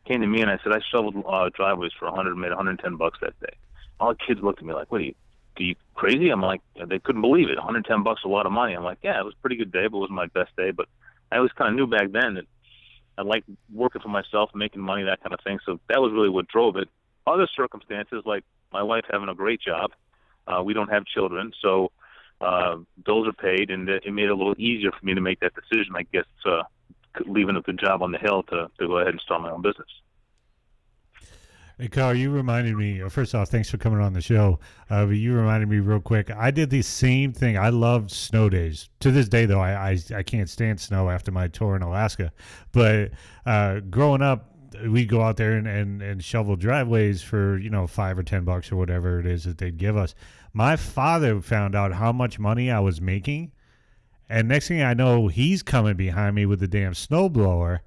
Came 0.07 0.21
to 0.21 0.27
me, 0.27 0.43
and 0.43 0.51
I 0.51 0.59
said, 0.63 0.73
"I 0.73 0.81
shoveled 0.91 1.17
uh, 1.27 1.51
driveways 1.55 1.93
for 1.99 2.07
a 2.07 2.13
hundred, 2.13 2.37
made 2.37 2.53
a 2.53 2.57
hundred 2.57 2.79
ten 2.81 2.97
bucks 2.97 3.19
that 3.21 3.39
day." 3.41 3.57
All 3.99 4.11
the 4.11 4.19
kids 4.27 4.41
looked 4.43 4.61
at 4.61 4.67
me 4.67 4.75
like, 4.75 4.91
"What 4.91 5.01
are 5.01 5.05
you?" 5.05 5.15
Are 5.59 5.63
you 5.63 5.75
crazy? 5.95 6.31
I'm 6.31 6.41
like, 6.41 6.63
they 6.87 6.99
couldn't 7.01 7.21
believe 7.21 7.51
it. 7.51 7.57
110 7.57 8.03
bucks, 8.03 8.23
a 8.25 8.29
lot 8.29 8.47
of 8.47 8.53
money. 8.53 8.73
I'm 8.73 8.85
like, 8.85 8.99
yeah, 9.03 9.19
it 9.19 9.25
was 9.25 9.35
a 9.35 9.41
pretty 9.43 9.57
good 9.57 9.73
day, 9.73 9.89
but 9.89 9.97
it 9.97 10.01
wasn't 10.01 10.17
my 10.17 10.27
best 10.29 10.55
day. 10.57 10.71
But 10.71 10.87
I 11.31 11.37
always 11.37 11.53
kind 11.53 11.69
of 11.69 11.77
knew 11.77 11.87
back 11.87 12.13
then 12.13 12.35
that 12.35 12.47
I 13.21 13.23
liked 13.23 13.51
working 13.73 14.01
for 14.01 14.09
myself, 14.09 14.51
making 14.55 14.81
money, 14.81 15.03
that 15.05 15.23
kind 15.23 15.35
of 15.35 15.41
thing. 15.45 15.59
So 15.67 15.79
that 15.91 16.01
was 16.01 16.11
really 16.11 16.31
what 16.31 16.49
drove 16.49 16.77
it. 16.77 16.89
Other 17.27 17.47
circumstances, 17.55 18.23
like 18.25 18.45
my 18.73 18.83
wife 18.83 19.05
having 19.11 19.29
a 19.29 19.35
great 19.35 19.61
job, 19.61 19.91
uh, 20.47 20.63
we 20.63 20.73
don't 20.73 20.89
have 20.89 21.05
children, 21.05 21.53
so 21.61 21.93
uh, 22.41 22.77
bills 23.05 23.29
are 23.29 23.35
paid, 23.35 23.71
and 23.71 23.87
it 23.91 24.11
made 24.11 24.25
it 24.25 24.31
a 24.31 24.35
little 24.35 24.55
easier 24.57 24.91
for 24.91 25.05
me 25.05 25.13
to 25.15 25.21
make 25.21 25.41
that 25.41 25.53
decision. 25.55 25.95
I 25.95 26.05
guess 26.11 26.25
uh, 26.47 26.63
leaving 27.27 27.57
a 27.57 27.61
good 27.61 27.79
job 27.79 28.03
on 28.03 28.11
the 28.11 28.19
hill 28.19 28.43
to 28.45 28.71
to 28.79 28.87
go 28.87 28.99
ahead 28.99 29.13
and 29.13 29.21
start 29.21 29.43
my 29.43 29.51
own 29.51 29.61
business. 29.61 29.89
Hey, 31.81 31.89
Carl, 31.89 32.15
you 32.15 32.31
reminded 32.31 32.77
me. 32.77 33.01
First 33.09 33.35
off, 33.35 33.49
thanks 33.49 33.71
for 33.71 33.79
coming 33.79 34.03
on 34.03 34.13
the 34.13 34.21
show. 34.21 34.61
Uh, 34.91 35.07
but 35.07 35.13
you 35.13 35.33
reminded 35.33 35.67
me 35.71 35.79
real 35.79 35.99
quick. 35.99 36.31
I 36.31 36.51
did 36.51 36.69
the 36.69 36.83
same 36.83 37.33
thing. 37.33 37.57
I 37.57 37.71
loved 37.71 38.11
snow 38.11 38.51
days. 38.51 38.91
To 39.01 39.11
this 39.11 39.31
day, 39.31 39.47
though, 39.47 39.61
I 39.61 39.93
I, 39.93 39.99
I 40.17 40.23
can't 40.23 40.51
stand 40.51 40.79
snow 40.79 41.09
after 41.09 41.33
my 41.33 41.49
tour 41.49 41.77
in 41.77 41.81
Alaska. 41.81 42.33
But 42.73 43.13
uh, 43.47 43.81
growing 43.81 44.21
up, 44.21 44.55
we'd 44.87 45.09
go 45.09 45.23
out 45.23 45.39
there 45.39 45.55
and, 45.55 45.67
and, 45.67 46.03
and 46.03 46.23
shovel 46.23 46.55
driveways 46.55 47.23
for 47.23 47.57
you 47.57 47.71
know 47.71 47.87
five 47.87 48.19
or 48.19 48.25
ten 48.25 48.45
bucks 48.45 48.71
or 48.71 48.77
whatever 48.77 49.19
it 49.19 49.25
is 49.25 49.45
that 49.45 49.57
they'd 49.57 49.79
give 49.79 49.97
us. 49.97 50.15
My 50.53 50.77
father 50.77 51.41
found 51.41 51.75
out 51.75 51.95
how 51.95 52.13
much 52.13 52.39
money 52.39 52.71
I 52.71 52.81
was 52.81 53.01
making, 53.01 53.53
and 54.29 54.49
next 54.49 54.69
thing 54.69 54.83
I 54.83 54.93
know, 54.93 55.29
he's 55.29 55.63
coming 55.63 55.97
behind 55.97 56.35
me 56.35 56.45
with 56.45 56.61
the 56.61 56.69
damn 56.69 56.93
snowblower, 56.93 57.79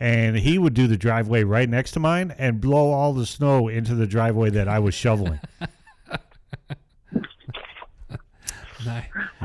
and 0.00 0.36
he 0.36 0.58
would 0.58 0.74
do 0.74 0.86
the 0.86 0.96
driveway 0.96 1.42
right 1.44 1.68
next 1.68 1.92
to 1.92 2.00
mine 2.00 2.34
and 2.38 2.60
blow 2.60 2.92
all 2.92 3.12
the 3.12 3.26
snow 3.26 3.68
into 3.68 3.94
the 3.94 4.06
driveway 4.06 4.50
that 4.50 4.68
I 4.68 4.78
was 4.78 4.94
shoveling. 4.94 5.40
Nice. 8.84 9.04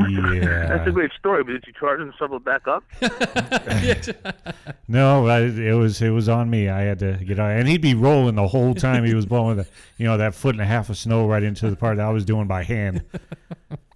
yeah, 0.10 0.68
That's 0.68 0.88
a 0.88 0.92
great 0.92 1.12
story, 1.14 1.44
but 1.44 1.54
did 1.54 1.64
you 1.66 1.74
charge 1.74 2.00
him 2.00 2.12
to 2.12 2.18
shovel 2.18 2.40
back 2.40 2.68
up? 2.68 2.84
No, 4.88 5.26
I, 5.28 5.44
it 5.44 5.72
was 5.74 6.02
it 6.02 6.10
was 6.10 6.28
on 6.28 6.50
me. 6.50 6.68
I 6.68 6.82
had 6.82 7.00
to 7.00 7.14
get 7.14 7.40
out, 7.40 7.52
and 7.52 7.66
he'd 7.66 7.80
be 7.82 7.94
rolling 7.96 8.36
the 8.36 8.46
whole 8.48 8.76
time 8.76 9.06
he 9.06 9.16
was 9.16 9.26
blowing 9.26 9.56
the, 9.56 9.66
you 9.98 10.06
know, 10.06 10.18
that 10.18 10.36
foot 10.36 10.54
and 10.54 10.62
a 10.62 10.66
half 10.66 10.90
of 10.90 10.98
snow 10.98 11.26
right 11.28 11.42
into 11.42 11.70
the 11.70 11.78
part 11.78 11.96
that 11.96 12.06
I 12.06 12.10
was 12.10 12.26
doing 12.26 12.46
by 12.46 12.64
hand. 12.64 13.02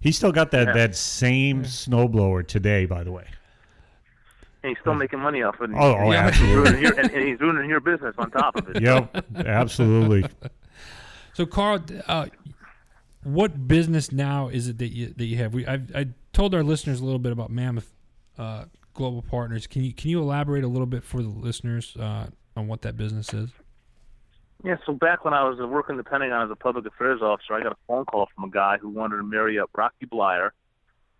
He 0.00 0.10
still 0.10 0.32
got 0.32 0.52
that 0.52 0.68
Yeah. 0.68 0.72
that 0.72 0.96
same 0.96 1.64
snowblower 1.64 2.46
today, 2.48 2.86
by 2.86 3.04
the 3.04 3.12
way. 3.12 3.26
And 4.66 4.74
he's 4.74 4.80
still 4.80 4.94
making 4.94 5.20
money 5.20 5.42
off 5.42 5.54
of 5.60 5.70
it. 5.70 5.74
and 5.74 5.76
Oh, 5.78 5.94
oh, 5.96 6.06
he's 6.10 6.14
absolutely. 6.16 6.56
ruining 6.56 6.82
your, 6.82 6.98
and, 6.98 7.10
and 7.12 7.24
he's 7.28 7.40
ruining 7.40 7.70
your 7.70 7.78
business 7.78 8.16
on 8.18 8.32
top 8.32 8.56
of 8.56 8.68
it. 8.74 8.82
Yep, 8.82 9.26
absolutely. 9.46 10.24
So, 11.34 11.46
Carl, 11.46 11.84
uh, 12.08 12.26
what 13.22 13.68
business 13.68 14.10
now 14.10 14.48
is 14.48 14.66
it 14.66 14.78
that 14.78 14.88
you 14.92 15.14
that 15.16 15.24
you 15.24 15.36
have? 15.36 15.54
We 15.54 15.66
I, 15.68 15.80
I 15.94 16.08
told 16.32 16.52
our 16.52 16.64
listeners 16.64 16.98
a 17.00 17.04
little 17.04 17.20
bit 17.20 17.30
about 17.30 17.50
Mammoth 17.50 17.92
uh, 18.38 18.64
Global 18.94 19.22
Partners. 19.22 19.68
Can 19.68 19.84
you 19.84 19.92
can 19.92 20.10
you 20.10 20.20
elaborate 20.20 20.64
a 20.64 20.68
little 20.68 20.86
bit 20.86 21.04
for 21.04 21.22
the 21.22 21.28
listeners 21.28 21.96
uh, 21.96 22.26
on 22.56 22.66
what 22.66 22.82
that 22.82 22.96
business 22.96 23.32
is? 23.32 23.50
Yeah, 24.64 24.78
so 24.84 24.94
back 24.94 25.24
when 25.24 25.32
I 25.32 25.44
was 25.48 25.58
working 25.60 25.96
the 25.96 26.02
Pentagon 26.02 26.42
as 26.44 26.50
a 26.50 26.56
public 26.56 26.86
affairs 26.86 27.20
officer, 27.22 27.54
I 27.54 27.62
got 27.62 27.70
a 27.72 27.76
phone 27.86 28.04
call 28.06 28.28
from 28.34 28.44
a 28.44 28.50
guy 28.50 28.78
who 28.80 28.88
wanted 28.88 29.18
to 29.18 29.22
marry 29.22 29.60
up 29.60 29.70
Rocky 29.76 30.06
Bleier, 30.06 30.50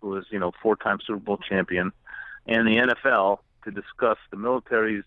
who 0.01 0.09
was, 0.09 0.25
you 0.31 0.39
know, 0.39 0.51
four-time 0.61 0.97
Super 1.05 1.19
Bowl 1.19 1.37
champion, 1.47 1.91
and 2.47 2.67
the 2.67 2.93
NFL 2.93 3.39
to 3.65 3.71
discuss 3.71 4.17
the 4.31 4.37
military's 4.37 5.03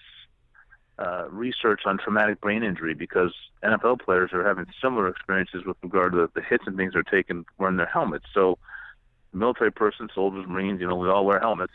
uh, 0.99 1.27
research 1.31 1.83
on 1.87 1.97
traumatic 1.99 2.41
brain 2.41 2.63
injury 2.63 2.95
because 2.95 3.33
NFL 3.65 4.01
players 4.03 4.31
are 4.33 4.47
having 4.47 4.67
similar 4.83 5.09
experiences 5.09 5.65
with 5.65 5.77
regard 5.83 6.13
to 6.13 6.31
the 6.35 6.43
hits 6.43 6.65
and 6.67 6.77
things 6.77 6.93
they're 6.93 7.03
taking 7.03 7.47
wearing 7.59 7.79
their 7.79 7.87
helmets. 7.87 8.27
So, 8.35 8.59
military 9.33 9.73
person, 9.73 10.09
soldiers, 10.15 10.45
Marines, 10.47 10.81
you 10.81 10.87
know, 10.87 10.97
we 10.97 11.09
all 11.09 11.25
wear 11.25 11.41
helmets, 11.41 11.73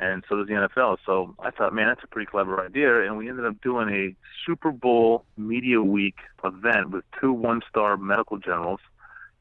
and 0.00 0.24
so 0.28 0.36
does 0.36 0.48
the 0.48 0.54
NFL. 0.54 0.96
So 1.06 1.36
I 1.38 1.50
thought, 1.50 1.74
man, 1.74 1.86
that's 1.86 2.02
a 2.02 2.08
pretty 2.08 2.26
clever 2.26 2.64
idea, 2.64 3.02
and 3.02 3.16
we 3.16 3.28
ended 3.28 3.46
up 3.46 3.60
doing 3.60 3.88
a 3.90 4.16
Super 4.44 4.72
Bowl 4.72 5.24
Media 5.36 5.80
Week 5.80 6.16
event 6.42 6.90
with 6.90 7.04
two 7.20 7.32
one-star 7.32 7.96
medical 7.96 8.38
generals 8.38 8.80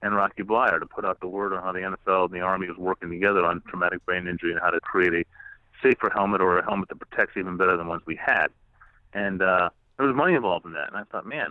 and 0.01 0.15
Rocky 0.15 0.43
Bleier 0.43 0.79
to 0.79 0.85
put 0.85 1.03
out 1.03 1.19
the 1.19 1.27
word 1.27 1.53
on 1.53 1.63
how 1.63 1.71
the 1.71 1.79
NFL 1.79 2.25
and 2.25 2.33
the 2.33 2.41
Army 2.41 2.67
was 2.67 2.77
working 2.77 3.09
together 3.09 3.43
on 3.43 3.61
traumatic 3.67 4.05
brain 4.05 4.27
injury 4.27 4.51
and 4.51 4.59
how 4.61 4.69
to 4.69 4.79
create 4.79 5.13
a 5.13 5.23
safer 5.81 6.09
helmet 6.13 6.41
or 6.41 6.59
a 6.59 6.65
helmet 6.65 6.89
that 6.89 6.99
protects 6.99 7.37
even 7.37 7.57
better 7.57 7.77
than 7.77 7.87
ones 7.87 8.03
we 8.05 8.15
had. 8.15 8.47
And 9.13 9.41
uh, 9.41 9.69
there 9.97 10.05
was 10.05 10.15
money 10.15 10.33
involved 10.33 10.65
in 10.65 10.73
that, 10.73 10.89
and 10.89 10.97
I 10.97 11.03
thought, 11.03 11.25
man, 11.25 11.47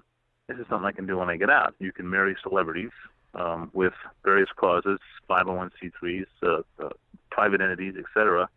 this 0.49 0.59
is 0.59 0.67
something 0.69 0.87
I 0.87 0.93
can 0.93 1.07
do 1.07 1.19
when 1.19 1.31
I 1.31 1.37
get 1.37 1.51
out. 1.51 1.75
You 1.79 1.93
can 1.93 2.09
marry 2.09 2.37
celebrities 2.43 2.91
um, 3.35 3.71
with 3.73 3.95
various 4.25 4.51
causes, 4.57 4.99
501c3s, 5.29 6.27
uh, 6.43 6.61
uh, 6.79 6.91
private 7.31 7.61
entities, 7.61 7.95
etc., 7.99 8.49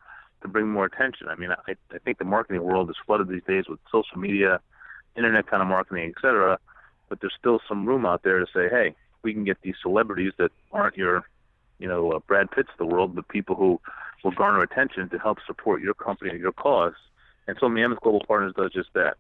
to 0.42 0.48
bring 0.48 0.68
more 0.68 0.86
attention. 0.86 1.28
I 1.30 1.36
mean, 1.36 1.52
I, 1.52 1.72
I 1.92 1.98
think 2.00 2.20
the 2.20 2.26
marketing 2.26 2.64
world 2.64 2.90
is 2.90 2.96
flooded 3.06 3.28
these 3.28 3.44
days 3.48 3.66
with 3.68 3.80
social 3.92 4.18
media, 4.18 4.60
internet 5.16 5.48
kind 5.48 5.62
of 5.62 5.68
marketing, 5.68 6.14
etc. 6.16 6.60
But 7.10 7.22
there's 7.22 7.34
still 7.40 7.60
some 7.68 7.88
room 7.88 8.06
out 8.06 8.24
there 8.24 8.40
to 8.40 8.46
say, 8.54 8.70
hey, 8.70 8.96
we 9.24 9.34
can 9.34 9.44
get 9.44 9.58
these 9.62 9.76
celebrities 9.82 10.34
that 10.38 10.52
aren't 10.72 10.96
your, 10.96 11.24
you 11.80 11.88
know, 11.88 12.12
uh, 12.12 12.20
Brad 12.20 12.52
Pitts 12.52 12.70
the 12.78 12.86
world, 12.86 13.16
but 13.16 13.28
people 13.28 13.56
who 13.56 13.80
will 14.24 14.32
garner 14.32 14.62
attention 14.62 15.10
to 15.10 15.20
help 15.20 15.38
support 15.46 15.82
your 15.82 15.94
company 15.94 16.32
and 16.32 16.40
your 16.40 16.52
cause. 16.52 16.94
And 17.48 17.58
so 17.60 17.70
Mammoth 17.70 18.02
Global 18.02 18.24
Partners 18.28 18.54
does 18.58 18.74
just 18.74 18.90
that. 18.94 19.18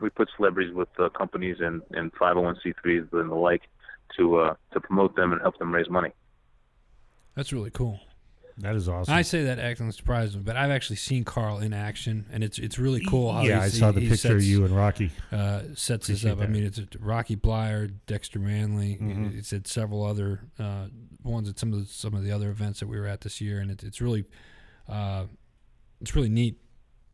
We 0.00 0.10
put 0.10 0.28
celebrities 0.36 0.74
with 0.74 0.88
uh, 0.98 1.08
companies 1.08 1.56
and, 1.60 1.80
and 1.92 2.12
501c3s 2.14 3.12
and 3.12 3.30
the 3.30 3.34
like 3.34 3.62
to 4.16 4.36
uh, 4.36 4.54
to 4.72 4.80
promote 4.80 5.16
them 5.16 5.32
and 5.32 5.40
help 5.40 5.58
them 5.58 5.72
raise 5.72 5.88
money. 5.88 6.10
That's 7.34 7.52
really 7.52 7.70
cool. 7.70 8.00
That 8.58 8.74
is 8.74 8.88
awesome. 8.88 9.12
And 9.12 9.18
I 9.18 9.22
say 9.22 9.44
that 9.44 9.58
acting 9.58 9.92
surprised 9.92 10.34
me, 10.34 10.40
but 10.42 10.56
I've 10.56 10.70
actually 10.70 10.96
seen 10.96 11.24
Carl 11.24 11.58
in 11.58 11.74
action, 11.74 12.24
and 12.32 12.42
it's 12.42 12.58
it's 12.58 12.78
really 12.78 13.04
cool. 13.04 13.30
How 13.30 13.42
yeah, 13.42 13.60
I 13.60 13.68
saw 13.68 13.92
the 13.92 14.00
he 14.00 14.08
picture 14.08 14.34
of 14.34 14.42
you 14.42 14.64
and 14.64 14.74
Rocky. 14.74 15.10
uh, 15.30 15.62
sets 15.74 16.06
this 16.06 16.24
up. 16.24 16.40
I 16.40 16.46
mean, 16.46 16.64
it's 16.64 16.80
Rocky 16.98 17.36
Bleier, 17.36 17.92
Dexter 18.06 18.38
Manley. 18.38 18.96
Mhm. 19.00 19.36
It's 19.36 19.52
at 19.52 19.66
several 19.66 20.04
other 20.04 20.40
uh, 20.58 20.86
ones 21.22 21.50
at 21.50 21.58
some 21.58 21.74
of 21.74 21.80
the, 21.80 21.86
some 21.86 22.14
of 22.14 22.22
the 22.24 22.32
other 22.32 22.48
events 22.48 22.80
that 22.80 22.88
we 22.88 22.98
were 22.98 23.06
at 23.06 23.20
this 23.20 23.42
year, 23.42 23.60
and 23.60 23.70
it, 23.70 23.82
it's 23.84 24.00
really 24.00 24.24
uh, 24.88 25.24
it's 26.00 26.14
really 26.16 26.30
neat 26.30 26.58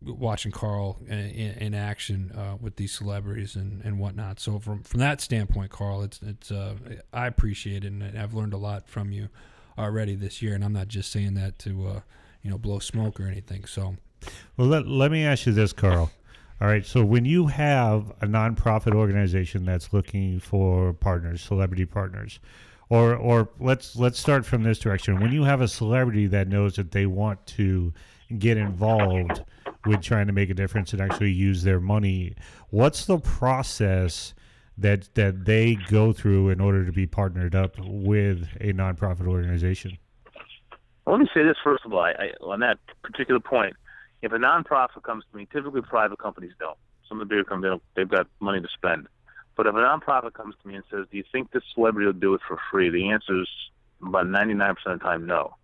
watching 0.00 0.50
Carl 0.52 0.98
in, 1.06 1.18
in, 1.18 1.58
in 1.58 1.74
action 1.74 2.32
uh, 2.32 2.56
with 2.60 2.74
these 2.76 2.92
celebrities 2.92 3.54
and, 3.56 3.84
and 3.84 3.98
whatnot. 3.98 4.38
So 4.38 4.60
from 4.60 4.84
from 4.84 5.00
that 5.00 5.20
standpoint, 5.20 5.72
Carl, 5.72 6.02
it's 6.02 6.20
it's 6.22 6.52
uh, 6.52 6.76
I 7.12 7.26
appreciate 7.26 7.84
it, 7.84 7.88
and 7.88 8.16
I've 8.16 8.32
learned 8.34 8.52
a 8.52 8.58
lot 8.58 8.88
from 8.88 9.10
you 9.10 9.28
already 9.78 10.14
this 10.14 10.42
year. 10.42 10.54
And 10.54 10.64
I'm 10.64 10.72
not 10.72 10.88
just 10.88 11.10
saying 11.10 11.34
that 11.34 11.58
to 11.60 11.86
uh, 11.86 12.00
you 12.42 12.50
know 12.50 12.58
blow 12.58 12.78
smoke 12.78 13.20
or 13.20 13.26
anything. 13.26 13.64
So 13.64 13.96
Well, 14.56 14.68
let, 14.68 14.86
let 14.86 15.10
me 15.10 15.24
ask 15.24 15.46
you 15.46 15.52
this, 15.52 15.72
Carl. 15.72 16.10
All 16.60 16.68
right, 16.68 16.86
so 16.86 17.04
when 17.04 17.24
you 17.24 17.48
have 17.48 18.10
a 18.20 18.26
nonprofit 18.26 18.94
organization 18.94 19.64
that's 19.64 19.92
looking 19.92 20.38
for 20.38 20.92
partners, 20.92 21.42
celebrity 21.42 21.84
partners, 21.84 22.38
or 22.88 23.16
or 23.16 23.48
let's 23.58 23.96
let's 23.96 24.18
start 24.20 24.46
from 24.46 24.62
this 24.62 24.78
direction. 24.78 25.18
When 25.18 25.32
you 25.32 25.42
have 25.42 25.60
a 25.60 25.66
celebrity 25.66 26.28
that 26.28 26.46
knows 26.46 26.76
that 26.76 26.92
they 26.92 27.06
want 27.06 27.44
to 27.48 27.92
get 28.38 28.58
involved 28.58 29.42
with 29.86 30.02
trying 30.02 30.28
to 30.28 30.32
make 30.32 30.50
a 30.50 30.54
difference 30.54 30.92
and 30.92 31.02
actually 31.02 31.32
use 31.32 31.64
their 31.64 31.80
money, 31.80 32.34
what's 32.70 33.06
the 33.06 33.18
process 33.18 34.34
that 34.78 35.14
that 35.14 35.44
they 35.44 35.74
go 35.74 36.12
through 36.12 36.50
in 36.50 36.60
order 36.60 36.84
to 36.84 36.92
be 36.92 37.06
partnered 37.06 37.54
up 37.54 37.76
with 37.78 38.48
a 38.60 38.72
nonprofit 38.72 39.26
organization? 39.26 39.98
Let 41.06 41.20
me 41.20 41.28
say 41.34 41.42
this 41.42 41.56
first 41.62 41.84
of 41.84 41.92
all. 41.92 42.00
I, 42.00 42.12
I, 42.12 42.30
on 42.40 42.60
that 42.60 42.78
particular 43.02 43.40
point, 43.40 43.74
if 44.22 44.32
a 44.32 44.36
nonprofit 44.36 45.02
comes 45.02 45.24
to 45.30 45.36
me, 45.36 45.46
typically 45.52 45.82
private 45.82 46.18
companies 46.18 46.52
don't. 46.58 46.78
Some 47.08 47.20
of 47.20 47.28
the 47.28 47.34
bigger 47.34 47.44
companies, 47.44 47.80
they've 47.94 48.08
got 48.08 48.26
money 48.40 48.60
to 48.60 48.68
spend. 48.68 49.08
But 49.56 49.66
if 49.66 49.74
a 49.74 49.78
nonprofit 49.78 50.32
comes 50.32 50.54
to 50.62 50.68
me 50.68 50.76
and 50.76 50.84
says, 50.90 51.06
"Do 51.10 51.16
you 51.18 51.24
think 51.30 51.50
this 51.50 51.64
celebrity 51.74 52.06
will 52.06 52.12
do 52.14 52.34
it 52.34 52.40
for 52.46 52.58
free?" 52.70 52.88
The 52.88 53.10
answer 53.10 53.42
is 53.42 53.48
about 54.00 54.26
99% 54.26 54.70
of 54.86 54.98
the 54.98 55.04
time, 55.04 55.26
no. 55.26 55.54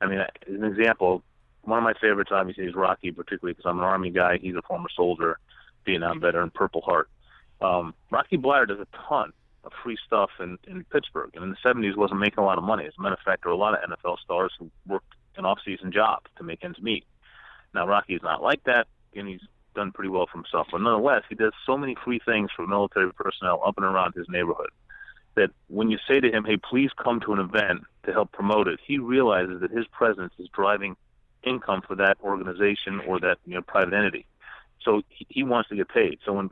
I 0.00 0.06
mean, 0.06 0.18
as 0.18 0.28
an 0.46 0.64
example, 0.64 1.22
one 1.62 1.78
of 1.78 1.84
my 1.84 1.94
favorites 2.00 2.30
obviously 2.32 2.64
is 2.64 2.74
Rocky, 2.74 3.10
particularly 3.10 3.54
because 3.54 3.68
I'm 3.68 3.78
an 3.78 3.84
Army 3.84 4.10
guy. 4.10 4.38
He's 4.38 4.54
a 4.54 4.62
former 4.62 4.88
soldier, 4.94 5.38
Vietnam 5.84 6.20
veteran, 6.20 6.50
Purple 6.50 6.82
Heart. 6.82 7.08
Um, 7.60 7.94
Rocky 8.10 8.36
Bleier 8.36 8.66
does 8.66 8.80
a 8.80 8.86
ton 9.08 9.32
of 9.64 9.72
free 9.82 9.98
stuff 10.06 10.30
in, 10.40 10.58
in 10.66 10.84
Pittsburgh, 10.84 11.30
and 11.34 11.44
in 11.44 11.50
the 11.50 11.56
70s 11.64 11.96
wasn't 11.96 12.20
making 12.20 12.38
a 12.38 12.46
lot 12.46 12.58
of 12.58 12.64
money. 12.64 12.86
As 12.86 12.92
a 12.98 13.02
matter 13.02 13.14
of 13.14 13.20
fact, 13.20 13.42
there 13.42 13.50
were 13.50 13.56
a 13.56 13.60
lot 13.60 13.74
of 13.74 13.90
NFL 13.90 14.18
stars 14.20 14.52
who 14.58 14.70
worked 14.86 15.14
an 15.36 15.44
off-season 15.44 15.92
job 15.92 16.22
to 16.36 16.44
make 16.44 16.64
ends 16.64 16.80
meet. 16.80 17.04
Now 17.74 17.86
Rocky 17.86 18.14
is 18.14 18.22
not 18.22 18.42
like 18.42 18.62
that, 18.64 18.86
and 19.14 19.28
he's 19.28 19.40
done 19.74 19.92
pretty 19.92 20.08
well 20.08 20.26
for 20.26 20.38
himself. 20.38 20.68
But 20.70 20.80
nonetheless, 20.80 21.22
he 21.28 21.34
does 21.34 21.52
so 21.66 21.76
many 21.76 21.96
free 22.04 22.20
things 22.24 22.50
for 22.54 22.66
military 22.66 23.12
personnel 23.12 23.62
up 23.64 23.76
and 23.76 23.86
around 23.86 24.14
his 24.14 24.26
neighborhood 24.28 24.70
that 25.36 25.50
when 25.68 25.88
you 25.90 25.98
say 26.08 26.18
to 26.18 26.30
him, 26.30 26.44
"Hey, 26.44 26.56
please 26.56 26.90
come 26.92 27.20
to 27.20 27.32
an 27.32 27.38
event 27.38 27.84
to 28.04 28.12
help 28.12 28.32
promote 28.32 28.66
it," 28.66 28.80
he 28.84 28.98
realizes 28.98 29.60
that 29.60 29.70
his 29.70 29.86
presence 29.86 30.32
is 30.38 30.48
driving 30.48 30.96
income 31.44 31.82
for 31.82 31.94
that 31.94 32.16
organization 32.22 33.00
or 33.06 33.20
that 33.20 33.38
you 33.46 33.54
know 33.54 33.62
private 33.62 33.94
entity. 33.94 34.26
So 34.82 35.02
he, 35.08 35.26
he 35.28 35.42
wants 35.44 35.68
to 35.68 35.76
get 35.76 35.88
paid. 35.88 36.18
So 36.24 36.32
when 36.32 36.50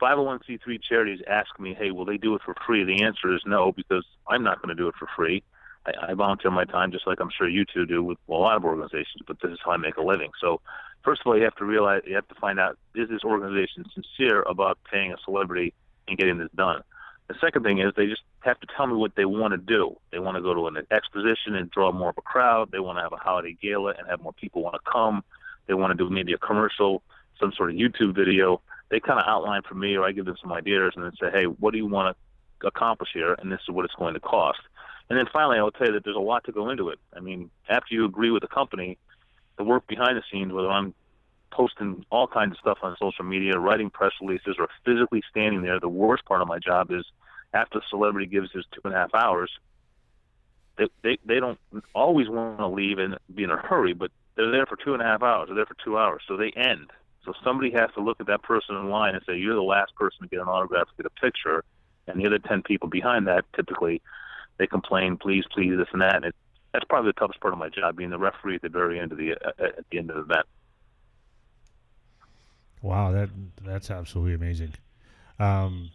501c3 0.00 0.82
charities 0.82 1.20
ask 1.26 1.58
me, 1.58 1.74
"Hey, 1.74 1.90
will 1.90 2.04
they 2.04 2.18
do 2.18 2.34
it 2.34 2.42
for 2.42 2.54
free?" 2.66 2.84
The 2.84 3.02
answer 3.02 3.34
is 3.34 3.42
no, 3.46 3.72
because 3.72 4.04
I'm 4.28 4.42
not 4.42 4.60
going 4.60 4.74
to 4.74 4.80
do 4.80 4.88
it 4.88 4.94
for 4.98 5.08
free. 5.16 5.42
I, 5.86 6.10
I 6.10 6.14
volunteer 6.14 6.50
my 6.50 6.64
time 6.64 6.92
just 6.92 7.06
like 7.06 7.20
I'm 7.20 7.30
sure 7.30 7.48
you 7.48 7.64
two 7.64 7.86
do 7.86 8.02
with 8.02 8.18
a 8.28 8.32
lot 8.32 8.56
of 8.56 8.64
organizations, 8.64 9.22
but 9.26 9.40
this 9.40 9.52
is 9.52 9.58
how 9.64 9.72
I 9.72 9.76
make 9.76 9.96
a 9.96 10.02
living. 10.02 10.30
So, 10.40 10.60
first 11.02 11.22
of 11.22 11.26
all, 11.26 11.36
you 11.36 11.44
have 11.44 11.56
to 11.56 11.64
realize, 11.64 12.02
you 12.06 12.14
have 12.14 12.28
to 12.28 12.34
find 12.34 12.60
out, 12.60 12.78
is 12.94 13.08
this 13.08 13.24
organization 13.24 13.84
sincere 13.94 14.42
about 14.42 14.78
paying 14.90 15.12
a 15.12 15.16
celebrity 15.24 15.72
and 16.08 16.18
getting 16.18 16.38
this 16.38 16.50
done? 16.54 16.82
The 17.28 17.34
second 17.40 17.64
thing 17.64 17.78
is 17.78 17.92
they 17.96 18.06
just 18.06 18.22
have 18.40 18.60
to 18.60 18.66
tell 18.76 18.86
me 18.86 18.94
what 18.94 19.16
they 19.16 19.24
want 19.24 19.52
to 19.52 19.58
do. 19.58 19.96
They 20.12 20.20
want 20.20 20.36
to 20.36 20.42
go 20.42 20.54
to 20.54 20.68
an 20.68 20.76
exposition 20.90 21.56
and 21.56 21.70
draw 21.70 21.90
more 21.90 22.10
of 22.10 22.18
a 22.18 22.22
crowd. 22.22 22.70
They 22.70 22.78
want 22.78 22.98
to 22.98 23.02
have 23.02 23.12
a 23.12 23.16
holiday 23.16 23.56
gala 23.60 23.94
and 23.98 24.06
have 24.08 24.22
more 24.22 24.32
people 24.32 24.62
want 24.62 24.74
to 24.76 24.90
come. 24.90 25.24
They 25.66 25.74
want 25.74 25.90
to 25.90 25.96
do 25.96 26.08
maybe 26.08 26.32
a 26.32 26.38
commercial, 26.38 27.02
some 27.40 27.52
sort 27.52 27.70
of 27.70 27.76
YouTube 27.76 28.14
video. 28.14 28.60
They 28.88 29.00
kind 29.00 29.18
of 29.18 29.26
outline 29.26 29.62
for 29.62 29.74
me, 29.74 29.96
or 29.96 30.04
I 30.04 30.12
give 30.12 30.26
them 30.26 30.36
some 30.40 30.52
ideas, 30.52 30.92
and 30.94 31.04
then 31.04 31.12
say, 31.20 31.30
"Hey, 31.30 31.44
what 31.44 31.72
do 31.72 31.78
you 31.78 31.86
want 31.86 32.16
to 32.60 32.66
accomplish 32.66 33.10
here?" 33.12 33.34
And 33.34 33.50
this 33.50 33.60
is 33.62 33.74
what 33.74 33.84
it's 33.84 33.94
going 33.94 34.14
to 34.14 34.20
cost. 34.20 34.60
And 35.08 35.18
then 35.18 35.26
finally, 35.32 35.58
I 35.58 35.62
will 35.62 35.72
tell 35.72 35.88
you 35.88 35.92
that 35.94 36.04
there's 36.04 36.16
a 36.16 36.20
lot 36.20 36.44
to 36.44 36.52
go 36.52 36.70
into 36.70 36.88
it. 36.88 36.98
I 37.14 37.20
mean, 37.20 37.50
after 37.68 37.94
you 37.94 38.04
agree 38.04 38.30
with 38.30 38.42
the 38.42 38.48
company, 38.48 38.98
the 39.56 39.64
work 39.64 39.86
behind 39.86 40.16
the 40.16 40.22
scenes, 40.30 40.52
whether 40.52 40.70
I'm 40.70 40.94
posting 41.52 42.04
all 42.10 42.26
kinds 42.26 42.52
of 42.52 42.58
stuff 42.58 42.78
on 42.82 42.96
social 42.98 43.24
media, 43.24 43.58
writing 43.58 43.88
press 43.90 44.12
releases, 44.20 44.56
or 44.58 44.68
physically 44.84 45.22
standing 45.30 45.62
there, 45.62 45.80
the 45.80 45.88
worst 45.88 46.24
part 46.24 46.42
of 46.42 46.48
my 46.48 46.58
job 46.58 46.90
is 46.90 47.04
after 47.54 47.78
the 47.78 47.84
celebrity 47.88 48.26
gives 48.26 48.50
his 48.52 48.64
two 48.72 48.80
and 48.84 48.94
a 48.94 48.96
half 48.96 49.14
hours, 49.14 49.50
they 50.76 50.86
they, 51.02 51.18
they 51.24 51.40
don't 51.40 51.58
always 51.94 52.28
want 52.28 52.58
to 52.58 52.66
leave 52.66 52.98
and 52.98 53.16
be 53.34 53.44
in 53.44 53.50
a 53.50 53.56
hurry, 53.56 53.94
but 53.94 54.10
they're 54.34 54.50
there 54.50 54.66
for 54.66 54.76
two 54.76 54.92
and 54.92 55.02
a 55.02 55.06
half 55.06 55.22
hours. 55.22 55.48
They're 55.48 55.56
there 55.56 55.66
for 55.66 55.76
two 55.82 55.96
hours, 55.96 56.22
so 56.28 56.36
they 56.36 56.50
end. 56.50 56.90
So 57.26 57.34
somebody 57.44 57.70
has 57.72 57.90
to 57.94 58.00
look 58.00 58.20
at 58.20 58.26
that 58.28 58.42
person 58.42 58.76
in 58.76 58.88
line 58.88 59.14
and 59.14 59.22
say, 59.26 59.36
"You're 59.36 59.54
the 59.56 59.62
last 59.62 59.94
person 59.96 60.22
to 60.22 60.28
get 60.28 60.40
an 60.40 60.46
autograph, 60.48 60.86
to 60.88 60.94
get 61.02 61.06
a 61.06 61.20
picture," 61.20 61.64
and 62.06 62.18
the 62.20 62.26
other 62.26 62.38
ten 62.38 62.62
people 62.62 62.88
behind 62.88 63.26
that 63.26 63.44
typically 63.54 64.00
they 64.58 64.66
complain, 64.66 65.16
please, 65.18 65.44
please, 65.52 65.76
this 65.76 65.88
and 65.92 66.00
that. 66.00 66.14
And 66.16 66.24
it, 66.26 66.34
that's 66.72 66.84
probably 66.86 67.08
the 67.10 67.20
toughest 67.20 67.40
part 67.40 67.52
of 67.52 67.58
my 67.58 67.68
job, 67.68 67.96
being 67.96 68.10
the 68.10 68.18
referee 68.18 68.54
at 68.54 68.62
the 68.62 68.68
very 68.70 68.98
end 69.00 69.10
of 69.12 69.18
the 69.18 69.32
uh, 69.32 69.50
at 69.58 69.84
the 69.90 69.98
end 69.98 70.08
of 70.10 70.16
the 70.16 70.22
event. 70.22 70.46
Wow, 72.82 73.12
that 73.12 73.28
that's 73.64 73.90
absolutely 73.90 74.34
amazing. 74.34 74.72
Um, 75.38 75.90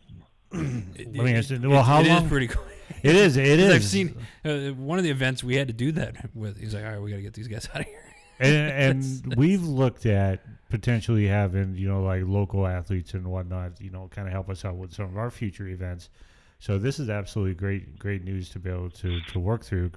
It- 0.52 0.58
let 1.16 1.26
me 1.26 1.32
it- 1.34 1.38
ask 1.38 1.50
you, 1.50 1.56
it- 1.58 1.66
well, 1.68 1.84
how 1.84 2.00
it 2.02 2.08
is 2.08 2.10
long? 2.10 2.28
pretty 2.28 2.48
cool. 2.48 2.64
It 3.04 3.16
is. 3.16 3.38
It 3.38 3.46
is. 3.60 3.74
I've 3.74 3.84
seen 3.86 4.16
uh, 4.44 4.72
one 4.72 4.98
of 4.98 5.04
the 5.06 5.12
events 5.12 5.44
we 5.44 5.56
had 5.56 5.68
to 5.68 5.74
do 5.74 5.94
that 5.94 6.30
with. 6.36 6.60
He's 6.60 6.74
like, 6.74 6.84
"All 6.84 6.92
right, 6.92 7.02
we 7.02 7.10
got 7.10 7.16
to 7.18 7.22
get 7.22 7.34
these 7.34 7.48
guys 7.48 7.70
out 7.74 7.82
of 7.82 7.86
here." 7.88 8.04
And, 8.40 8.98
and 9.26 9.36
we've 9.36 9.64
looked 9.64 10.06
at 10.06 10.42
potentially 10.70 11.28
having 11.28 11.76
you 11.76 11.88
know 11.88 12.02
like 12.02 12.24
local 12.26 12.66
athletes 12.66 13.14
and 13.14 13.28
whatnot 13.28 13.80
you 13.82 13.90
know 13.90 14.08
kind 14.10 14.28
of 14.28 14.34
help 14.34 14.50
us 14.50 14.64
out 14.64 14.76
with 14.76 14.94
some 14.94 15.06
of 15.06 15.18
our 15.18 15.30
future 15.30 15.68
events 15.68 16.10
so 16.60 16.78
this 16.78 17.00
is 17.00 17.10
absolutely 17.10 17.54
great 17.54 18.00
great 18.00 18.24
news 18.24 18.50
to 18.50 18.60
be 18.60 18.70
able 18.70 18.90
to 18.90 19.20
to 19.22 19.40
work 19.40 19.64
through 19.64 19.92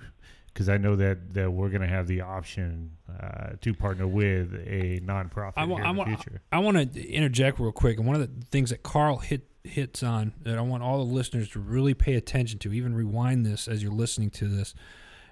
because 0.54 0.68
I 0.68 0.76
know 0.76 0.94
that 0.96 1.34
that 1.34 1.52
we're 1.52 1.68
going 1.68 1.82
to 1.82 1.88
have 1.88 2.06
the 2.06 2.20
option 2.20 2.92
uh, 3.20 3.50
to 3.60 3.74
partner 3.74 4.06
with 4.06 4.54
a 4.54 5.00
nonprofit 5.04 5.54
I 5.56 5.66
here 5.66 5.84
I 5.84 5.90
in 5.90 5.96
the 5.96 6.04
future. 6.04 6.42
I 6.52 6.60
want 6.60 6.94
to 6.94 7.08
interject 7.08 7.58
real 7.58 7.72
quick, 7.72 7.98
and 7.98 8.06
one 8.06 8.14
of 8.14 8.22
the 8.22 8.46
things 8.46 8.70
that 8.70 8.82
Carl 8.84 9.18
hit 9.18 9.48
hits 9.64 10.02
on 10.02 10.32
that 10.42 10.56
I 10.56 10.60
want 10.60 10.82
all 10.82 10.98
the 10.98 11.12
listeners 11.12 11.48
to 11.50 11.58
really 11.58 11.94
pay 11.94 12.14
attention 12.14 12.58
to, 12.60 12.72
even 12.72 12.94
rewind 12.94 13.44
this 13.44 13.66
as 13.66 13.82
you're 13.82 13.92
listening 13.92 14.30
to 14.30 14.46
this, 14.46 14.74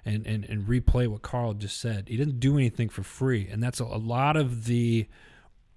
and 0.05 0.25
and, 0.25 0.45
and 0.45 0.67
replay 0.67 1.07
what 1.07 1.21
Carl 1.21 1.53
just 1.53 1.79
said. 1.79 2.07
He 2.07 2.17
didn't 2.17 2.39
do 2.39 2.57
anything 2.57 2.89
for 2.89 3.03
free, 3.03 3.47
and 3.49 3.61
that's 3.61 3.79
a, 3.79 3.85
a 3.85 3.97
lot 3.97 4.35
of 4.37 4.65
the. 4.65 5.07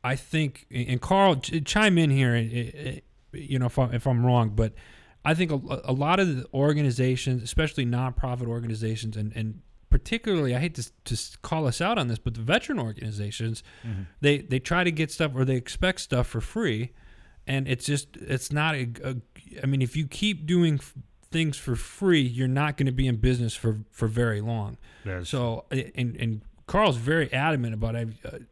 I 0.05 0.15
think, 0.15 0.67
and 0.71 1.01
Carl, 1.01 1.37
ch- 1.37 1.65
chime 1.65 1.99
in 1.99 2.11
here, 2.11 2.35
eh, 2.37 2.71
eh, 2.75 3.01
you 3.33 3.59
know, 3.59 3.67
if, 3.67 3.77
I, 3.77 3.87
if 3.87 4.07
I'm 4.07 4.25
wrong, 4.25 4.51
but 4.51 4.73
I 5.25 5.35
think 5.35 5.51
a, 5.51 5.59
a 5.85 5.93
lot 5.93 6.21
of 6.21 6.29
the 6.29 6.47
organizations, 6.55 7.43
especially 7.43 7.85
nonprofit 7.85 8.47
organizations, 8.47 9.17
and, 9.17 9.33
and 9.35 9.63
particularly, 9.91 10.55
I 10.55 10.61
hate 10.61 10.77
to, 10.77 10.89
to 11.05 11.39
call 11.43 11.67
us 11.67 11.81
out 11.81 11.99
on 11.99 12.07
this, 12.07 12.21
but 12.21 12.35
the 12.35 12.41
veteran 12.41 12.79
organizations, 12.79 13.65
they 14.21 14.39
they 14.39 14.61
try 14.61 14.85
to 14.85 14.93
get 14.93 15.11
stuff 15.11 15.33
or 15.35 15.45
they 15.45 15.57
expect 15.57 16.01
stuff 16.03 16.29
for 16.29 16.41
free, 16.41 16.93
and 17.47 17.67
it's 17.67 17.85
just 17.87 18.17
it's 18.19 18.53
not 18.53 18.77
a. 18.77 18.89
a 19.03 19.17
I 19.63 19.67
mean, 19.67 19.83
if 19.83 19.97
you 19.97 20.07
keep 20.07 20.47
doing 20.47 20.79
things 21.37 21.57
for 21.59 21.77
free, 21.77 22.23
you're 22.23 22.49
not 22.63 22.77
going 22.77 22.87
to 22.87 22.93
be 22.93 23.07
in 23.07 23.17
business 23.17 23.55
for 23.55 23.81
for 23.91 24.09
very 24.09 24.41
long. 24.41 24.79
That's- 25.05 25.29
So 25.29 25.65
and 25.71 26.17
and 26.17 26.41
Carl's 26.67 26.97
very 26.97 27.33
adamant 27.33 27.75
about 27.75 27.95
uh, 27.95 28.05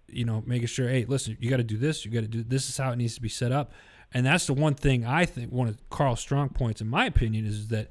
you 0.09 0.25
know 0.25 0.43
making 0.47 0.67
sure. 0.69 0.89
Hey, 0.89 1.05
listen, 1.07 1.37
you 1.41 1.49
got 1.51 1.57
to 1.57 1.65
do 1.75 1.79
this. 1.79 2.05
You 2.05 2.11
got 2.11 2.21
to 2.21 2.29
do 2.39 2.43
this. 2.43 2.69
Is 2.69 2.77
how 2.77 2.91
it 2.93 2.97
needs 2.97 3.15
to 3.15 3.23
be 3.23 3.29
set 3.29 3.53
up. 3.53 3.73
And 4.13 4.25
that's 4.25 4.47
the 4.47 4.53
one 4.55 4.75
thing 4.75 5.05
I 5.05 5.25
think 5.25 5.51
one 5.51 5.67
of 5.69 5.77
Carl's 5.91 6.21
strong 6.21 6.49
points, 6.51 6.81
in 6.81 6.89
my 6.89 7.07
opinion, 7.07 7.47
is 7.47 7.69
that 7.69 7.89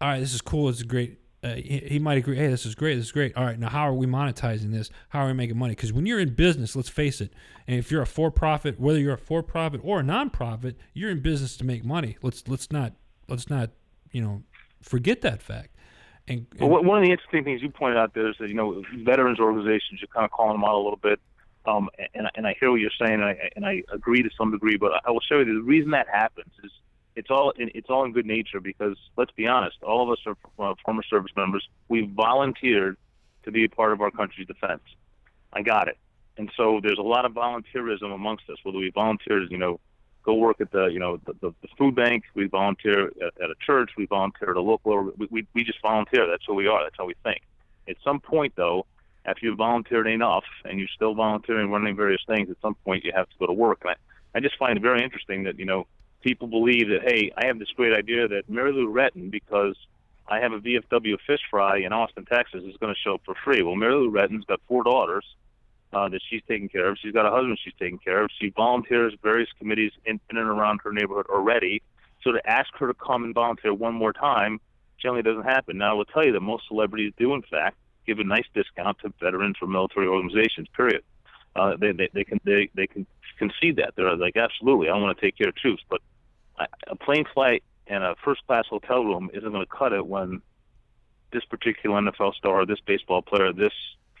all 0.00 0.08
right, 0.08 0.20
this 0.20 0.34
is 0.34 0.40
cool. 0.42 0.68
It's 0.68 0.82
great. 0.82 1.18
Uh, 1.42 1.54
he, 1.54 1.78
he 1.92 1.98
might 1.98 2.18
agree. 2.18 2.36
Hey, 2.36 2.48
this 2.48 2.66
is 2.66 2.74
great. 2.74 2.96
This 2.96 3.06
is 3.06 3.12
great. 3.12 3.34
All 3.36 3.44
right, 3.44 3.58
now 3.58 3.70
how 3.70 3.88
are 3.88 3.94
we 3.94 4.06
monetizing 4.06 4.72
this? 4.72 4.90
How 5.08 5.20
are 5.24 5.28
we 5.28 5.32
making 5.32 5.56
money? 5.58 5.72
Because 5.74 5.90
when 5.92 6.04
you're 6.04 6.20
in 6.20 6.34
business, 6.34 6.76
let's 6.76 6.90
face 6.90 7.22
it, 7.22 7.32
and 7.66 7.78
if 7.78 7.90
you're 7.90 8.02
a 8.02 8.06
for-profit, 8.06 8.78
whether 8.78 8.98
you're 8.98 9.14
a 9.14 9.18
for-profit 9.18 9.80
or 9.82 10.00
a 10.00 10.02
non-profit, 10.02 10.76
you're 10.92 11.10
in 11.10 11.20
business 11.20 11.56
to 11.58 11.64
make 11.64 11.82
money. 11.84 12.18
Let's 12.22 12.46
let's 12.46 12.70
not 12.70 12.92
let's 13.28 13.48
not 13.48 13.70
you 14.12 14.20
know 14.22 14.42
forget 14.80 15.20
that 15.22 15.42
fact. 15.42 15.70
And, 16.28 16.46
and 16.58 16.70
one- 16.70 16.86
one 16.86 16.98
of 16.98 17.04
the 17.04 17.10
interesting 17.10 17.44
things 17.44 17.62
you 17.62 17.70
pointed 17.70 17.98
out 17.98 18.14
there 18.14 18.28
is 18.28 18.36
that 18.38 18.48
you 18.48 18.54
know 18.54 18.82
veterans 18.98 19.40
organizations, 19.40 20.00
you're 20.00 20.08
kind 20.08 20.24
of 20.24 20.30
calling 20.30 20.52
them 20.54 20.64
out 20.64 20.74
a 20.74 20.82
little 20.82 20.96
bit, 21.02 21.18
um, 21.66 21.88
and 22.14 22.28
and 22.34 22.46
I 22.46 22.54
hear 22.58 22.70
what 22.70 22.80
you're 22.80 22.90
saying, 22.98 23.14
and 23.14 23.24
I, 23.24 23.50
and 23.56 23.66
I 23.66 23.82
agree 23.92 24.22
to 24.22 24.30
some 24.36 24.50
degree. 24.50 24.76
But 24.76 24.92
I 25.04 25.10
will 25.10 25.20
show 25.20 25.38
you 25.38 25.44
the 25.44 25.60
reason 25.62 25.90
that 25.92 26.06
happens 26.08 26.52
is 26.62 26.70
it's 27.16 27.30
all 27.30 27.50
in, 27.58 27.70
it's 27.74 27.90
all 27.90 28.04
in 28.04 28.12
good 28.12 28.26
nature 28.26 28.60
because 28.60 28.96
let's 29.16 29.32
be 29.32 29.46
honest, 29.46 29.76
all 29.82 30.02
of 30.02 30.10
us 30.10 30.18
are 30.26 30.36
uh, 30.70 30.74
former 30.84 31.02
service 31.02 31.32
members. 31.36 31.68
We 31.88 32.02
volunteered 32.06 32.96
to 33.44 33.50
be 33.50 33.64
a 33.64 33.68
part 33.68 33.92
of 33.92 34.00
our 34.00 34.10
country's 34.10 34.46
defense. 34.46 34.82
I 35.52 35.62
got 35.62 35.88
it, 35.88 35.98
and 36.36 36.50
so 36.56 36.80
there's 36.82 36.98
a 36.98 37.02
lot 37.02 37.24
of 37.24 37.32
volunteerism 37.32 38.14
amongst 38.14 38.48
us. 38.48 38.58
Whether 38.62 38.78
we 38.78 38.90
volunteer, 38.90 39.42
as 39.42 39.50
you 39.50 39.58
know, 39.58 39.80
go 40.22 40.34
work 40.34 40.60
at 40.60 40.70
the 40.70 40.86
you 40.86 40.98
know 40.98 41.18
the, 41.24 41.34
the, 41.40 41.68
food 41.78 41.94
bank. 41.94 42.24
We 42.34 42.46
volunteer 42.46 43.06
at, 43.06 43.42
at 43.42 43.50
a 43.50 43.54
church. 43.64 43.90
We 43.96 44.06
volunteer 44.06 44.50
at 44.50 44.56
a 44.56 44.60
local. 44.60 45.12
We, 45.16 45.26
we 45.30 45.46
we 45.54 45.64
just 45.64 45.80
volunteer. 45.82 46.26
That's 46.28 46.44
who 46.46 46.54
we 46.54 46.66
are. 46.66 46.82
That's 46.82 46.96
how 46.98 47.06
we 47.06 47.14
think. 47.22 47.42
At 47.88 47.96
some 48.04 48.20
point, 48.20 48.54
though, 48.56 48.86
after 49.24 49.46
you've 49.46 49.58
volunteered 49.58 50.06
enough 50.06 50.44
and 50.64 50.78
you're 50.78 50.88
still 50.94 51.14
volunteering, 51.14 51.70
running 51.70 51.96
various 51.96 52.22
things, 52.26 52.50
at 52.50 52.56
some 52.62 52.74
point 52.74 53.04
you 53.04 53.12
have 53.14 53.28
to 53.28 53.36
go 53.38 53.46
to 53.46 53.52
work. 53.52 53.80
And 53.82 53.90
I, 53.90 54.38
I 54.38 54.40
just 54.40 54.56
find 54.58 54.76
it 54.76 54.82
very 54.82 55.02
interesting 55.02 55.44
that 55.44 55.58
you 55.58 55.64
know 55.64 55.86
people 56.22 56.48
believe 56.48 56.88
that 56.88 57.02
hey, 57.02 57.32
I 57.36 57.46
have 57.46 57.58
this 57.58 57.70
great 57.76 57.96
idea 57.96 58.28
that 58.28 58.48
Mary 58.48 58.72
Lou 58.72 58.92
Retton 58.92 59.30
because 59.30 59.76
I 60.28 60.40
have 60.40 60.52
a 60.52 60.60
VFW 60.60 61.16
fish 61.26 61.40
fry 61.50 61.78
in 61.78 61.92
Austin, 61.92 62.24
Texas, 62.24 62.62
is 62.64 62.76
going 62.76 62.94
to 62.94 63.00
show 63.00 63.14
up 63.14 63.22
for 63.24 63.34
free. 63.44 63.62
Well, 63.62 63.74
Mary 63.74 63.94
Lou 63.94 64.10
Retton's 64.10 64.44
got 64.44 64.60
four 64.68 64.84
daughters 64.84 65.24
uh, 65.92 66.08
that 66.08 66.20
she's 66.28 66.42
taking 66.48 66.68
care 66.68 66.88
of. 66.88 66.98
She's 67.00 67.12
got 67.12 67.26
a 67.26 67.30
husband 67.30 67.58
she's 67.62 67.74
taking 67.78 67.98
care 67.98 68.22
of. 68.22 68.30
She 68.40 68.50
volunteers 68.50 69.14
various 69.22 69.48
committees 69.58 69.92
in, 70.04 70.20
in 70.30 70.36
and 70.36 70.48
around 70.48 70.80
her 70.84 70.92
neighborhood 70.92 71.26
already. 71.28 71.82
So 72.22 72.32
to 72.32 72.40
ask 72.48 72.68
her 72.78 72.86
to 72.86 72.94
come 72.94 73.24
and 73.24 73.34
volunteer 73.34 73.74
one 73.74 73.94
more 73.94 74.12
time 74.12 74.60
generally 75.00 75.22
doesn't 75.22 75.44
happen. 75.44 75.78
Now, 75.78 75.90
I 75.90 75.94
will 75.94 76.04
tell 76.04 76.24
you 76.24 76.32
that 76.32 76.40
most 76.40 76.64
celebrities 76.68 77.12
do, 77.18 77.34
in 77.34 77.42
fact, 77.42 77.76
give 78.06 78.18
a 78.18 78.24
nice 78.24 78.44
discount 78.54 78.98
to 79.00 79.12
veterans 79.20 79.56
or 79.60 79.68
military 79.68 80.06
organizations. 80.06 80.68
Period. 80.76 81.02
Uh, 81.56 81.76
they, 81.76 81.92
they 81.92 82.08
they 82.14 82.22
can 82.22 82.40
they 82.44 82.70
they 82.74 82.86
can 82.86 83.06
concede 83.38 83.76
that 83.76 83.94
they're 83.96 84.16
like 84.16 84.36
absolutely 84.36 84.88
I 84.88 84.96
want 84.96 85.18
to 85.18 85.20
take 85.20 85.36
care 85.36 85.48
of 85.48 85.56
troops, 85.56 85.82
but 85.88 86.00
a 86.86 86.94
plane 86.94 87.24
flight 87.32 87.64
and 87.86 88.04
a 88.04 88.14
first 88.24 88.46
class 88.46 88.66
hotel 88.68 89.04
room 89.04 89.30
isn't 89.32 89.50
going 89.50 89.64
to 89.64 89.70
cut 89.70 89.92
it 89.92 90.06
when 90.06 90.42
this 91.32 91.44
particular 91.44 92.00
NFL 92.00 92.34
star, 92.34 92.66
this 92.66 92.80
baseball 92.86 93.22
player, 93.22 93.52
this 93.52 93.72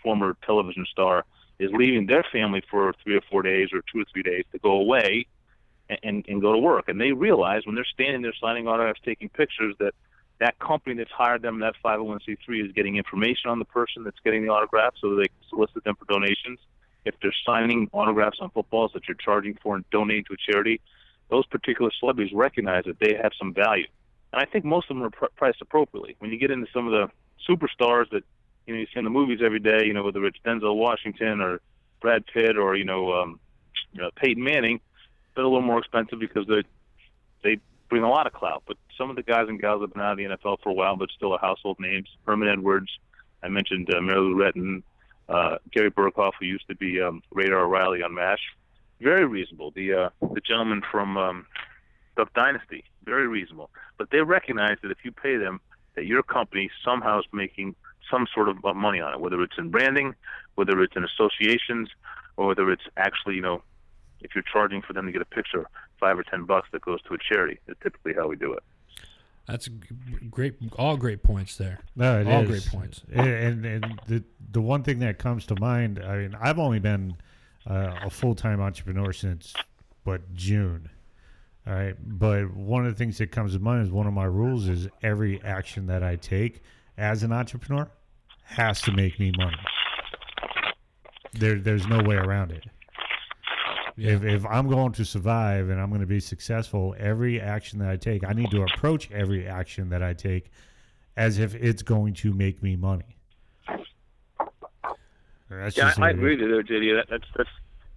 former 0.02 0.36
television 0.44 0.86
star 0.90 1.24
is 1.60 1.70
leaving 1.72 2.06
their 2.06 2.24
family 2.32 2.62
for 2.70 2.92
three 3.04 3.16
or 3.16 3.20
four 3.30 3.42
days 3.42 3.68
or 3.72 3.82
two 3.92 4.00
or 4.00 4.04
three 4.12 4.22
days 4.22 4.44
to 4.50 4.58
go 4.58 4.72
away 4.72 5.26
and, 5.90 5.98
and, 6.02 6.24
and 6.26 6.40
go 6.40 6.52
to 6.52 6.58
work. 6.58 6.88
And 6.88 7.00
they 7.00 7.12
realize 7.12 7.66
when 7.66 7.74
they're 7.74 7.84
standing 7.84 8.22
there 8.22 8.32
signing 8.40 8.66
autographs, 8.66 9.00
taking 9.04 9.28
pictures, 9.28 9.74
that 9.78 9.94
that 10.40 10.58
company 10.58 10.96
that's 10.96 11.10
hired 11.10 11.42
them, 11.42 11.60
that 11.60 11.74
501c3, 11.84 12.66
is 12.66 12.72
getting 12.72 12.96
information 12.96 13.50
on 13.50 13.58
the 13.58 13.66
person 13.66 14.04
that's 14.04 14.18
getting 14.24 14.42
the 14.42 14.48
autograph 14.48 14.94
so 14.98 15.14
they 15.14 15.24
can 15.24 15.36
solicit 15.50 15.84
them 15.84 15.96
for 15.96 16.06
donations. 16.10 16.58
If 17.04 17.14
they're 17.20 17.34
signing 17.46 17.90
autographs 17.92 18.38
on 18.40 18.48
footballs 18.50 18.92
that 18.94 19.06
you're 19.06 19.16
charging 19.16 19.58
for 19.62 19.76
and 19.76 19.84
donating 19.90 20.24
to 20.24 20.32
a 20.32 20.52
charity, 20.52 20.80
those 21.28 21.46
particular 21.46 21.90
celebrities 22.00 22.32
recognize 22.34 22.84
that 22.86 22.98
they 22.98 23.18
have 23.22 23.32
some 23.38 23.52
value. 23.52 23.86
And 24.32 24.40
I 24.40 24.46
think 24.46 24.64
most 24.64 24.90
of 24.90 24.96
them 24.96 25.04
are 25.04 25.10
pr- 25.10 25.26
priced 25.36 25.60
appropriately. 25.60 26.16
When 26.20 26.30
you 26.30 26.38
get 26.38 26.50
into 26.50 26.66
some 26.72 26.86
of 26.86 26.92
the 26.92 27.10
superstars 27.48 28.08
that 28.10 28.24
you 28.66 28.74
know 28.74 28.80
you 28.80 28.86
see 28.86 28.98
in 28.98 29.04
the 29.04 29.10
movies 29.10 29.40
every 29.44 29.60
day, 29.60 29.84
you 29.84 29.92
know 29.92 30.02
whether 30.02 30.24
it's 30.24 30.38
Denzel 30.44 30.76
Washington 30.76 31.40
or 31.40 31.60
Brad 32.00 32.24
Pitt 32.26 32.56
or 32.56 32.76
you 32.76 32.84
know, 32.84 33.12
um, 33.12 33.40
you 33.92 34.00
know 34.00 34.10
Peyton 34.16 34.42
Manning, 34.42 34.80
they're 35.34 35.44
a 35.44 35.48
little 35.48 35.62
more 35.62 35.78
expensive 35.78 36.18
because 36.18 36.46
they 36.46 36.62
they 37.42 37.60
bring 37.88 38.02
a 38.02 38.08
lot 38.08 38.26
of 38.26 38.32
clout. 38.32 38.62
But 38.66 38.76
some 38.96 39.10
of 39.10 39.16
the 39.16 39.22
guys 39.22 39.46
and 39.48 39.60
gals 39.60 39.82
have 39.82 39.92
been 39.92 40.02
out 40.02 40.12
of 40.12 40.18
the 40.18 40.24
NFL 40.24 40.58
for 40.62 40.70
a 40.70 40.74
while, 40.74 40.96
but 40.96 41.10
still 41.10 41.32
are 41.32 41.38
household 41.38 41.78
names. 41.80 42.08
Herman 42.26 42.48
Edwards, 42.48 42.90
I 43.42 43.48
mentioned 43.48 43.92
uh, 43.94 44.00
Mary 44.00 44.20
Lou 44.20 44.36
Retton, 44.36 44.82
uh, 45.28 45.58
Gary 45.72 45.90
Burghoff, 45.90 46.32
who 46.38 46.46
used 46.46 46.68
to 46.68 46.76
be 46.76 47.00
um, 47.00 47.22
Radar 47.32 47.64
O'Reilly 47.64 48.02
on 48.02 48.14
MASH. 48.14 48.40
Very 49.00 49.24
reasonable. 49.24 49.70
The 49.72 49.92
uh, 49.94 50.10
the 50.20 50.40
gentleman 50.40 50.82
from 50.90 51.16
um, 51.16 51.46
Duck 52.16 52.32
Dynasty, 52.34 52.84
very 53.04 53.26
reasonable. 53.26 53.70
But 53.98 54.10
they 54.10 54.20
recognize 54.20 54.76
that 54.82 54.90
if 54.90 54.98
you 55.04 55.12
pay 55.12 55.36
them, 55.36 55.60
that 55.94 56.06
your 56.06 56.22
company 56.22 56.70
somehow 56.84 57.20
is 57.20 57.26
making 57.32 57.74
some 58.10 58.26
sort 58.34 58.48
of 58.48 58.56
money 58.76 59.00
on 59.00 59.14
it, 59.14 59.20
whether 59.20 59.40
it's 59.42 59.56
in 59.58 59.70
branding, 59.70 60.14
whether 60.54 60.82
it's 60.82 60.96
in 60.96 61.04
associations, 61.04 61.88
or 62.36 62.48
whether 62.48 62.70
it's 62.70 62.82
actually, 62.96 63.34
you 63.36 63.42
know, 63.42 63.62
if 64.20 64.34
you're 64.34 64.44
charging 64.50 64.82
for 64.82 64.92
them 64.92 65.06
to 65.06 65.12
get 65.12 65.22
a 65.22 65.26
picture, 65.26 65.66
five 65.98 66.18
or 66.18 66.22
ten 66.22 66.44
bucks 66.44 66.68
that 66.72 66.82
goes 66.82 67.00
to 67.02 67.14
a 67.14 67.18
charity. 67.18 67.58
Is 67.68 67.76
typically 67.82 68.14
how 68.14 68.28
we 68.28 68.36
do 68.36 68.52
it. 68.52 68.62
That's 69.46 69.68
great. 70.30 70.54
All 70.78 70.96
great 70.96 71.22
points 71.22 71.56
there. 71.56 71.80
No, 71.96 72.20
it 72.20 72.26
all 72.26 72.42
is. 72.42 72.48
great 72.48 72.66
points. 72.66 73.02
And, 73.12 73.64
and 73.64 74.00
the 74.06 74.22
the 74.52 74.60
one 74.60 74.82
thing 74.82 75.00
that 75.00 75.18
comes 75.18 75.46
to 75.46 75.60
mind, 75.60 76.02
I 76.04 76.18
mean, 76.18 76.36
I've 76.40 76.58
only 76.58 76.78
been 76.78 77.16
uh, 77.66 77.94
a 78.04 78.10
full 78.10 78.34
time 78.34 78.60
entrepreneur 78.60 79.12
since 79.12 79.54
but 80.04 80.34
June. 80.34 80.88
All 81.66 81.74
right, 81.74 81.94
but 82.00 82.54
one 82.54 82.86
of 82.86 82.92
the 82.92 82.98
things 82.98 83.18
that 83.18 83.30
comes 83.32 83.52
to 83.52 83.58
mind 83.58 83.84
is 83.84 83.92
one 83.92 84.06
of 84.06 84.14
my 84.14 84.24
rules 84.24 84.68
is 84.68 84.88
every 85.02 85.42
action 85.42 85.86
that 85.86 86.02
I 86.02 86.16
take 86.16 86.62
as 86.96 87.22
an 87.22 87.32
entrepreneur 87.32 87.88
has 88.50 88.80
to 88.82 88.92
make 88.92 89.18
me 89.20 89.32
money. 89.38 89.56
There, 91.32 91.58
there's 91.60 91.86
no 91.86 92.02
way 92.02 92.16
around 92.16 92.50
it. 92.50 92.64
Yeah. 93.96 94.12
If, 94.12 94.24
if 94.24 94.46
I'm 94.46 94.68
going 94.68 94.92
to 94.92 95.04
survive 95.04 95.68
and 95.68 95.80
I'm 95.80 95.88
going 95.88 96.00
to 96.00 96.06
be 96.06 96.20
successful, 96.20 96.94
every 96.98 97.40
action 97.40 97.78
that 97.78 97.88
I 97.90 97.96
take, 97.96 98.24
I 98.24 98.32
need 98.32 98.50
to 98.50 98.62
approach 98.62 99.10
every 99.12 99.46
action 99.46 99.88
that 99.90 100.02
I 100.02 100.14
take 100.14 100.50
as 101.16 101.38
if 101.38 101.54
it's 101.54 101.82
going 101.82 102.14
to 102.14 102.32
make 102.32 102.62
me 102.62 102.76
money. 102.76 103.16
That's 105.48 105.76
Yeah, 105.76 105.92
I, 105.98 106.06
I 106.06 106.10
agree 106.10 106.36
with 106.36 106.40
you 106.40 106.48
there, 106.48 106.62
JD. 106.62 106.96
That, 106.96 107.06
that's 107.10 107.24
that's 107.36 107.48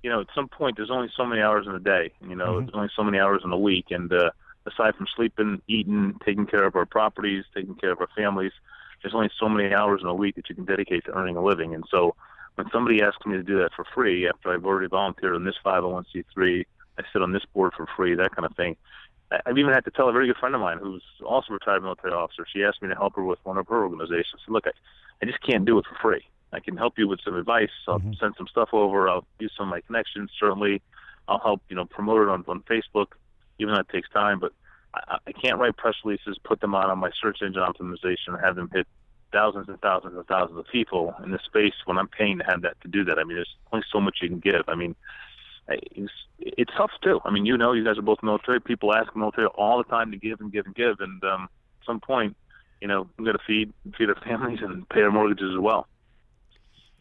you 0.02 0.10
know, 0.10 0.22
at 0.22 0.28
some 0.36 0.50
point 0.50 0.76
there's 0.76 0.92
only 0.92 1.10
so 1.16 1.26
many 1.26 1.42
hours 1.42 1.66
in 1.68 1.74
a 1.74 1.80
day. 1.80 2.12
You 2.28 2.36
know, 2.36 2.56
Mhm. 2.56 2.66
there's 2.66 2.76
only 2.76 2.90
so 2.96 3.04
many 3.04 3.20
hours 3.20 3.42
in 3.46 3.52
a 3.52 3.58
week, 3.58 3.86
and 3.92 4.12
uh, 4.12 4.32
aside 4.66 4.96
from 4.96 5.08
sleeping, 5.16 5.62
eating, 5.68 6.20
taking 6.26 6.46
care 6.46 6.66
of 6.66 6.76
our 6.76 6.86
properties, 6.86 7.46
taking 7.56 7.76
care 7.76 7.92
of 7.92 8.02
our 8.02 8.10
families, 8.16 8.52
there's 9.04 9.14
only 9.14 9.30
so 9.40 9.48
many 9.50 9.74
hours 9.74 10.02
in 10.02 10.08
a 10.08 10.14
week 10.16 10.36
that 10.36 10.50
you 10.50 10.56
can 10.56 10.66
dedicate 10.66 11.06
to 11.06 11.12
earning 11.12 11.36
a 11.36 11.44
living. 11.44 11.76
And 11.76 11.84
so, 11.92 12.16
when 12.56 12.70
somebody 12.72 13.02
asks 13.02 13.26
me 13.26 13.34
to 13.34 13.44
do 13.44 13.58
that 13.60 13.72
for 13.76 13.86
free 13.94 14.28
after 14.28 14.54
I've 14.54 14.66
already 14.66 14.88
volunteered 14.88 15.36
on 15.36 15.44
this 15.44 15.56
501c3, 15.66 16.64
I 17.00 17.04
sit 17.12 17.22
on 17.22 17.32
this 17.34 17.44
board 17.54 17.74
for 17.76 17.88
free, 17.98 18.16
that 18.16 18.36
kind 18.36 18.46
of 18.46 18.56
thing. 18.56 18.78
I've 19.46 19.58
even 19.58 19.74
had 19.74 19.84
to 19.86 19.92
tell 19.92 20.10
a 20.10 20.12
very 20.12 20.28
good 20.28 20.38
friend 20.38 20.54
of 20.54 20.62
mine 20.62 20.78
who's 20.80 21.04
also 21.26 21.48
a 21.50 21.54
retired 21.54 21.82
military 21.82 22.14
officer. 22.14 22.46
She 22.52 22.64
asked 22.64 22.82
me 22.84 22.90
to 22.90 22.96
help 22.96 23.16
her 23.16 23.24
with 23.24 23.40
one 23.44 23.58
of 23.58 23.68
her 23.68 23.84
organizations. 23.84 24.36
I 24.36 24.46
said, 24.46 24.52
look, 24.54 24.68
I, 24.68 24.72
I 25.22 25.26
just 25.26 25.42
can't 25.42 25.66
do 25.66 25.80
it 25.80 25.86
for 25.90 25.96
free. 26.00 26.24
I 26.52 26.60
can 26.60 26.78
help 26.78 26.94
you 27.00 27.08
with 27.08 27.20
some 27.26 27.36
advice. 27.36 27.72
I'll 27.88 28.00
Mhm. 28.00 28.16
send 28.20 28.36
some 28.38 28.48
stuff 28.48 28.70
over. 28.74 29.10
I'll 29.10 29.26
use 29.40 29.52
some 29.58 29.68
of 29.68 29.72
my 29.72 29.82
connections. 29.82 30.32
Certainly, 30.40 30.84
I'll 31.28 31.40
help 31.40 31.64
you 31.68 31.76
know 31.76 31.86
promote 31.86 32.22
it 32.22 32.30
on 32.30 32.46
on 32.48 32.62
Facebook, 32.64 33.08
even 33.58 33.74
though 33.74 33.80
it 33.80 33.90
takes 33.90 34.08
time. 34.10 34.40
But 34.40 34.52
I, 34.94 35.18
I 35.28 35.32
can't 35.32 35.60
write 35.60 35.78
press 35.78 35.96
releases, 36.04 36.38
put 36.44 36.62
them 36.62 36.76
out 36.76 36.90
on 36.90 37.00
my 37.00 37.12
search 37.22 37.40
engine 37.42 37.62
optimization, 37.62 38.30
and 38.30 38.40
have 38.42 38.56
them 38.56 38.70
hit 38.74 38.88
thousands 39.32 39.68
and 39.68 39.80
thousands 39.82 40.16
and 40.16 40.26
thousands 40.28 40.60
of 40.60 40.66
people 40.72 41.14
in 41.24 41.32
the 41.32 41.40
space 41.46 41.74
when 41.86 41.98
I'm 41.98 42.08
paying 42.08 42.38
to 42.38 42.44
have 42.46 42.62
that 42.62 42.80
to 42.82 42.88
do 42.88 43.04
that. 43.06 43.18
I 43.18 43.24
mean, 43.24 43.38
there's 43.38 43.56
only 43.72 43.86
so 43.92 44.00
much 44.00 44.20
you 44.22 44.30
can 44.30 44.40
give. 44.40 44.64
I 44.68 44.76
mean, 44.76 44.96
it's, 45.68 46.12
it's 46.40 46.72
tough 46.78 46.92
too. 47.02 47.20
I 47.26 47.32
mean, 47.32 47.46
you 47.46 47.58
know, 47.58 47.74
you 47.74 47.84
guys 47.84 47.98
are 47.98 48.04
both 48.04 48.22
military. 48.22 48.62
People 48.62 48.94
ask 48.94 49.12
the 49.12 49.20
military 49.20 49.48
all 49.48 49.78
the 49.78 49.84
time 49.86 50.12
to 50.12 50.18
give 50.18 50.40
and 50.40 50.52
give 50.52 50.66
and 50.66 50.76
give, 50.76 51.00
and 51.00 51.24
um, 51.24 51.50
at 51.82 51.86
some 51.86 52.00
point, 52.00 52.36
you 52.82 52.88
know, 52.88 53.08
we 53.18 53.26
got 53.26 53.34
to 53.34 53.40
feed 53.46 53.74
feed 53.98 54.10
our 54.10 54.16
families 54.24 54.60
and 54.62 54.88
pay 54.90 55.02
our 55.02 55.12
mortgages 55.12 55.52
as 55.54 55.60
well. 55.60 55.88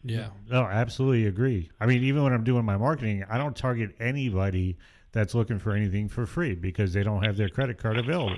Yeah. 0.03 0.29
No, 0.49 0.63
absolutely 0.63 1.27
agree. 1.27 1.71
I 1.79 1.85
mean, 1.85 2.03
even 2.03 2.23
when 2.23 2.33
I'm 2.33 2.43
doing 2.43 2.65
my 2.65 2.75
marketing, 2.77 3.23
I 3.29 3.37
don't 3.37 3.55
target 3.55 3.95
anybody 3.99 4.77
that's 5.13 5.33
looking 5.33 5.59
for 5.59 5.73
anything 5.73 6.09
for 6.09 6.25
free 6.25 6.55
because 6.55 6.93
they 6.93 7.03
don't 7.03 7.23
have 7.23 7.37
their 7.37 7.49
credit 7.49 7.77
card 7.77 7.97
available. 7.97 8.35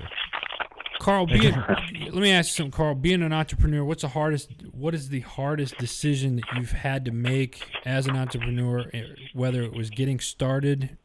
Carl, 1.00 1.26
being, 1.26 1.54
let 1.54 2.14
me 2.14 2.30
ask 2.30 2.50
you 2.50 2.64
something, 2.64 2.70
Carl. 2.70 2.94
Being 2.94 3.22
an 3.22 3.32
entrepreneur, 3.32 3.84
what's 3.84 4.02
the 4.02 4.08
hardest? 4.08 4.50
What 4.72 4.94
is 4.94 5.08
the 5.08 5.20
hardest 5.20 5.78
decision 5.78 6.36
that 6.36 6.44
you've 6.56 6.72
had 6.72 7.04
to 7.06 7.10
make 7.12 7.62
as 7.84 8.06
an 8.06 8.16
entrepreneur? 8.16 8.84
eh, 8.92 9.02
Whether 9.34 9.62
it 9.62 9.72
was 9.72 9.90
getting 9.90 10.20
started 10.20 10.96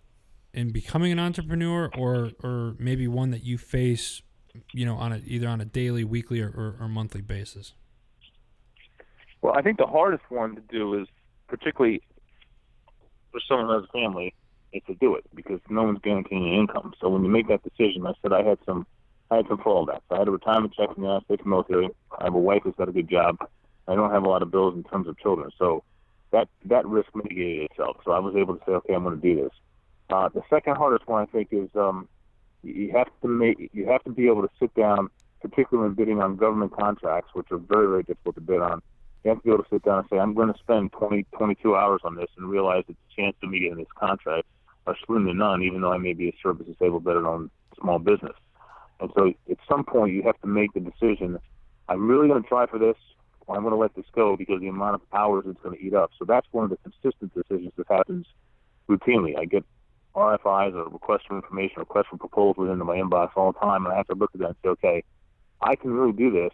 and 0.53 0.73
becoming 0.73 1.11
an 1.11 1.19
entrepreneur, 1.19 1.89
or 1.97 2.31
or 2.43 2.75
maybe 2.77 3.07
one 3.07 3.31
that 3.31 3.43
you 3.43 3.57
face, 3.57 4.21
you 4.73 4.85
know, 4.85 4.95
on 4.95 5.13
a 5.13 5.21
either 5.25 5.47
on 5.47 5.61
a 5.61 5.65
daily, 5.65 6.03
weekly, 6.03 6.41
or, 6.41 6.49
or, 6.49 6.75
or 6.79 6.87
monthly 6.87 7.21
basis. 7.21 7.73
Well, 9.41 9.53
I 9.55 9.61
think 9.61 9.77
the 9.77 9.87
hardest 9.87 10.23
one 10.29 10.55
to 10.55 10.61
do 10.69 10.99
is, 11.01 11.07
particularly 11.47 12.01
for 13.31 13.39
someone 13.47 13.67
who 13.67 13.73
has 13.73 13.83
a 13.83 13.91
family, 13.91 14.33
is 14.73 14.81
to 14.87 14.95
do 14.95 15.15
it 15.15 15.23
because 15.35 15.59
no 15.69 15.83
one's 15.83 15.99
guaranteeing 15.99 16.53
income. 16.53 16.93
So 16.99 17.09
when 17.09 17.23
you 17.23 17.29
make 17.29 17.47
that 17.47 17.63
decision, 17.63 18.05
I 18.05 18.13
said 18.21 18.33
I 18.33 18.43
had 18.43 18.57
some, 18.65 18.85
I 19.29 19.37
had 19.37 19.47
some 19.47 19.57
fallbacks. 19.57 20.01
I 20.09 20.19
had 20.19 20.27
a 20.27 20.31
retirement 20.31 20.73
check 20.73 20.93
from 20.93 21.03
the 21.03 21.07
United 21.07 21.25
States 21.25 21.43
military. 21.45 21.89
I 22.17 22.25
have 22.25 22.33
a 22.33 22.39
wife 22.39 22.61
who's 22.63 22.75
got 22.77 22.89
a 22.89 22.91
good 22.91 23.09
job. 23.09 23.37
I 23.87 23.95
don't 23.95 24.11
have 24.11 24.23
a 24.23 24.29
lot 24.29 24.41
of 24.41 24.51
bills 24.51 24.75
in 24.75 24.83
terms 24.83 25.07
of 25.07 25.17
children, 25.19 25.49
so 25.57 25.83
that 26.31 26.47
that 26.65 26.85
risk 26.85 27.09
mitigated 27.15 27.71
itself. 27.71 27.97
So 28.05 28.11
I 28.11 28.19
was 28.19 28.35
able 28.35 28.55
to 28.55 28.61
say, 28.65 28.71
okay, 28.73 28.93
I'm 28.93 29.03
going 29.03 29.19
to 29.19 29.21
do 29.21 29.43
this. 29.43 29.51
Uh, 30.09 30.29
the 30.29 30.41
second 30.49 30.77
hardest 30.77 31.07
one, 31.07 31.23
I 31.23 31.25
think, 31.25 31.49
is 31.51 31.69
um, 31.75 32.07
you 32.63 32.73
you 32.73 32.91
have 32.91 33.07
to 33.21 33.27
make 33.27 33.71
you 33.73 33.87
have 33.87 34.03
to 34.03 34.11
be 34.11 34.27
able 34.27 34.43
to 34.43 34.49
sit 34.59 34.73
down, 34.75 35.09
particularly 35.41 35.89
when 35.89 35.95
bidding 35.95 36.21
on 36.21 36.35
government 36.35 36.73
contracts, 36.77 37.31
which 37.33 37.47
are 37.51 37.57
very 37.57 37.87
very 37.87 38.03
difficult 38.03 38.35
to 38.35 38.41
bid 38.41 38.61
on 38.61 38.81
you 39.23 39.29
have 39.29 39.37
to 39.39 39.43
be 39.43 39.49
able 39.51 39.63
to 39.63 39.69
sit 39.69 39.83
down 39.83 39.99
and 39.99 40.07
say, 40.09 40.17
I'm 40.17 40.33
going 40.33 40.51
to 40.51 40.59
spend 40.59 40.91
20, 40.93 41.25
22 41.37 41.75
hours 41.75 42.01
on 42.03 42.15
this 42.15 42.29
and 42.37 42.49
realize 42.49 42.83
that 42.87 42.95
the 42.95 43.23
chance 43.23 43.35
of 43.43 43.49
me 43.49 43.59
getting 43.59 43.77
this 43.77 43.87
contract 43.95 44.47
are 44.87 44.95
slim 45.05 45.25
to 45.25 45.33
none, 45.33 45.63
even 45.63 45.81
though 45.81 45.91
I 45.91 45.97
may 45.97 46.13
be 46.13 46.29
a 46.29 46.35
service 46.41 46.67
disabled 46.67 47.03
veteran 47.03 47.25
on 47.25 47.51
small 47.79 47.99
business. 47.99 48.35
And 48.99 49.11
so 49.15 49.33
at 49.49 49.57
some 49.67 49.83
point, 49.83 50.13
you 50.13 50.23
have 50.23 50.39
to 50.41 50.47
make 50.47 50.73
the 50.73 50.79
decision 50.79 51.39
I'm 51.89 52.07
really 52.07 52.27
going 52.27 52.41
to 52.41 52.47
try 52.47 52.67
for 52.67 52.79
this, 52.79 52.95
or 53.47 53.55
I'm 53.55 53.63
going 53.63 53.73
to 53.73 53.79
let 53.79 53.95
this 53.95 54.05
go 54.13 54.37
because 54.37 54.61
the 54.61 54.67
amount 54.67 54.95
of 54.95 55.01
hours 55.11 55.43
it's 55.47 55.59
going 55.61 55.77
to 55.77 55.83
eat 55.83 55.93
up. 55.93 56.11
So 56.17 56.25
that's 56.25 56.47
one 56.51 56.63
of 56.63 56.69
the 56.69 56.77
consistent 56.77 57.33
decisions 57.33 57.73
that 57.77 57.87
happens 57.89 58.25
routinely. 58.87 59.37
I 59.37 59.45
get 59.45 59.65
RFIs 60.15 60.73
or 60.73 60.89
requests 60.89 61.23
for 61.27 61.35
information, 61.35 61.79
requests 61.79 62.07
for 62.09 62.17
proposals 62.17 62.69
into 62.69 62.85
my 62.85 62.97
inbox 62.97 63.31
all 63.35 63.51
the 63.51 63.59
time, 63.59 63.85
and 63.85 63.93
I 63.93 63.97
have 63.97 64.07
to 64.07 64.15
look 64.15 64.31
at 64.33 64.39
that 64.39 64.47
and 64.47 64.55
say, 64.63 64.69
okay, 64.69 65.03
I 65.61 65.75
can 65.75 65.91
really 65.91 66.13
do 66.13 66.31
this 66.31 66.53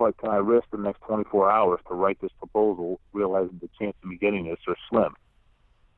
but 0.00 0.16
can 0.16 0.30
I 0.30 0.36
risk 0.36 0.66
the 0.72 0.78
next 0.78 1.02
24 1.02 1.52
hours 1.52 1.78
to 1.86 1.94
write 1.94 2.18
this 2.22 2.32
proposal, 2.38 2.98
realizing 3.12 3.60
the 3.60 3.68
chance 3.78 3.94
of 4.02 4.08
me 4.08 4.16
getting 4.16 4.48
this 4.48 4.58
are 4.66 4.74
slim? 4.88 5.14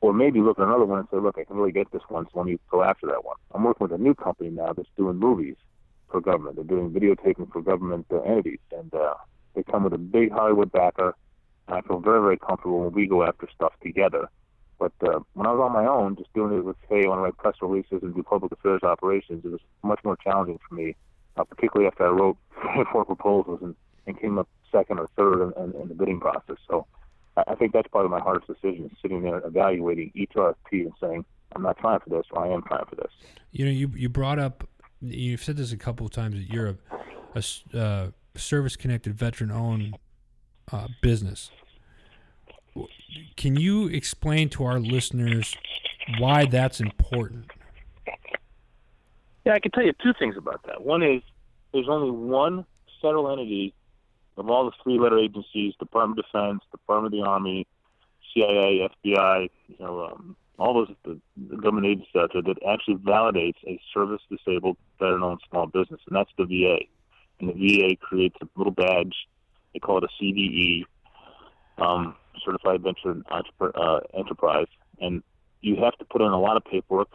Or 0.03 0.11
maybe 0.11 0.41
look 0.41 0.59
at 0.59 0.65
another 0.65 0.83
one 0.83 0.99
and 0.99 1.07
say, 1.09 1.15
look, 1.17 1.37
I 1.37 1.45
can 1.45 1.55
really 1.55 1.71
get 1.71 1.89
this 1.93 2.01
one, 2.09 2.25
so 2.25 2.39
let 2.39 2.45
me 2.45 2.59
go 2.69 2.83
after 2.83 3.07
that 3.07 3.23
one. 3.23 3.37
I'm 3.55 3.63
working 3.63 3.87
with 3.87 3.93
a 3.93 4.03
new 4.03 4.13
company 4.13 4.49
now 4.49 4.73
that's 4.73 4.89
doing 4.97 5.15
movies 5.15 5.55
for 6.11 6.19
government. 6.19 6.57
They're 6.57 6.65
doing 6.65 6.91
videotaping 6.91 7.53
for 7.53 7.61
government 7.61 8.07
uh, 8.11 8.19
entities, 8.19 8.59
and 8.77 8.93
uh, 8.93 9.13
they 9.55 9.63
come 9.63 9.85
with 9.85 9.93
a 9.93 9.97
big 9.97 10.33
Hollywood 10.33 10.73
backer. 10.73 11.15
And 11.69 11.77
I 11.77 11.81
feel 11.87 12.01
very, 12.01 12.19
very 12.19 12.37
comfortable 12.37 12.81
when 12.81 12.91
we 12.91 13.07
go 13.07 13.23
after 13.23 13.47
stuff 13.55 13.71
together. 13.81 14.27
But 14.77 14.91
uh, 15.03 15.19
when 15.35 15.47
I 15.47 15.53
was 15.53 15.61
on 15.61 15.71
my 15.71 15.85
own, 15.85 16.17
just 16.17 16.33
doing 16.33 16.57
it 16.57 16.65
with, 16.65 16.75
hey, 16.89 17.05
I 17.05 17.07
want 17.07 17.19
to 17.19 17.23
write 17.23 17.37
press 17.37 17.55
releases 17.61 18.03
and 18.03 18.13
do 18.13 18.23
public 18.23 18.51
affairs 18.51 18.83
operations, 18.83 19.45
it 19.45 19.51
was 19.51 19.61
much 19.83 20.01
more 20.03 20.17
challenging 20.17 20.59
for 20.67 20.75
me, 20.75 20.97
uh, 21.37 21.45
particularly 21.45 21.87
after 21.87 22.05
I 22.05 22.09
wrote 22.09 22.35
four 22.91 23.05
proposals 23.05 23.61
and 23.61 23.73
and 24.05 24.19
came 24.19 24.37
up 24.37 24.49
second 24.69 24.99
or 24.99 25.07
third 25.15 25.41
in, 25.41 25.63
in, 25.63 25.81
in 25.81 25.87
the 25.87 25.93
bidding 25.95 26.19
process. 26.19 26.57
So 26.69 26.85
I, 27.37 27.43
I 27.47 27.55
think 27.55 27.73
that's 27.73 27.87
part 27.87 28.05
of 28.05 28.11
my 28.11 28.19
hardest 28.19 28.47
decision: 28.47 28.89
is 28.91 28.97
sitting 29.01 29.21
there 29.21 29.41
evaluating 29.45 30.11
each 30.15 30.31
RFP 30.35 30.55
and 30.71 30.93
saying, 31.01 31.25
"I'm 31.55 31.61
not 31.61 31.77
trying 31.77 31.99
for 31.99 32.09
this, 32.09 32.25
or 32.31 32.45
I 32.45 32.49
am 32.49 32.63
trying 32.63 32.85
for 32.85 32.95
this." 32.95 33.11
You 33.51 33.65
know, 33.65 33.71
you 33.71 33.91
you 33.95 34.09
brought 34.09 34.39
up, 34.39 34.67
you've 35.01 35.43
said 35.43 35.57
this 35.57 35.71
a 35.71 35.77
couple 35.77 36.05
of 36.05 36.11
times 36.11 36.35
that 36.35 36.53
you're 36.53 36.77
a 37.35 37.77
uh, 37.77 38.07
service 38.35 38.75
connected 38.75 39.13
veteran 39.13 39.51
owned 39.51 39.97
uh, 40.71 40.87
business. 41.01 41.51
Can 43.35 43.55
you 43.55 43.87
explain 43.87 44.49
to 44.49 44.63
our 44.63 44.79
listeners 44.79 45.55
why 46.17 46.45
that's 46.45 46.79
important? 46.79 47.45
Yeah, 49.45 49.53
I 49.53 49.59
can 49.59 49.71
tell 49.71 49.83
you 49.83 49.93
two 50.01 50.13
things 50.17 50.35
about 50.37 50.61
that. 50.65 50.83
One 50.83 51.03
is 51.03 51.21
there's 51.73 51.89
only 51.89 52.11
one 52.11 52.65
federal 53.01 53.31
entity 53.31 53.73
of 54.37 54.49
all 54.49 54.65
the 54.65 54.71
three 54.83 54.99
letter 54.99 55.19
agencies 55.19 55.73
Department 55.79 56.19
of 56.19 56.25
Defense, 56.25 56.61
Department 56.71 57.13
of 57.13 57.19
the 57.19 57.27
Army, 57.27 57.67
CIA, 58.33 58.89
FBI, 59.05 59.49
you 59.67 59.75
know, 59.79 60.05
um, 60.05 60.35
all 60.59 60.73
those 60.73 60.95
the, 61.03 61.19
the 61.49 61.57
government 61.57 61.87
agencies 61.87 62.15
out 62.15 62.31
there 62.33 62.41
that 62.41 62.57
actually 62.67 62.95
validates 62.95 63.57
a 63.67 63.79
service 63.93 64.21
disabled 64.29 64.77
veteran 64.99 65.23
owned 65.23 65.41
small 65.49 65.67
business, 65.67 65.99
and 66.07 66.15
that's 66.15 66.29
the 66.37 66.45
VA. 66.45 66.85
And 67.39 67.49
the 67.49 67.53
VA 67.53 67.95
creates 67.95 68.35
a 68.41 68.47
little 68.55 68.71
badge. 68.71 69.15
They 69.73 69.79
call 69.79 69.97
it 69.97 70.03
a 70.03 70.23
CVE, 70.23 70.83
um, 71.79 72.15
Certified 72.45 72.83
Venture 72.83 73.21
uh, 73.31 73.99
Enterprise, 74.13 74.67
and 74.99 75.23
you 75.61 75.77
have 75.77 75.97
to 75.97 76.05
put 76.05 76.21
in 76.21 76.27
a 76.27 76.39
lot 76.39 76.57
of 76.57 76.65
paperwork. 76.65 77.09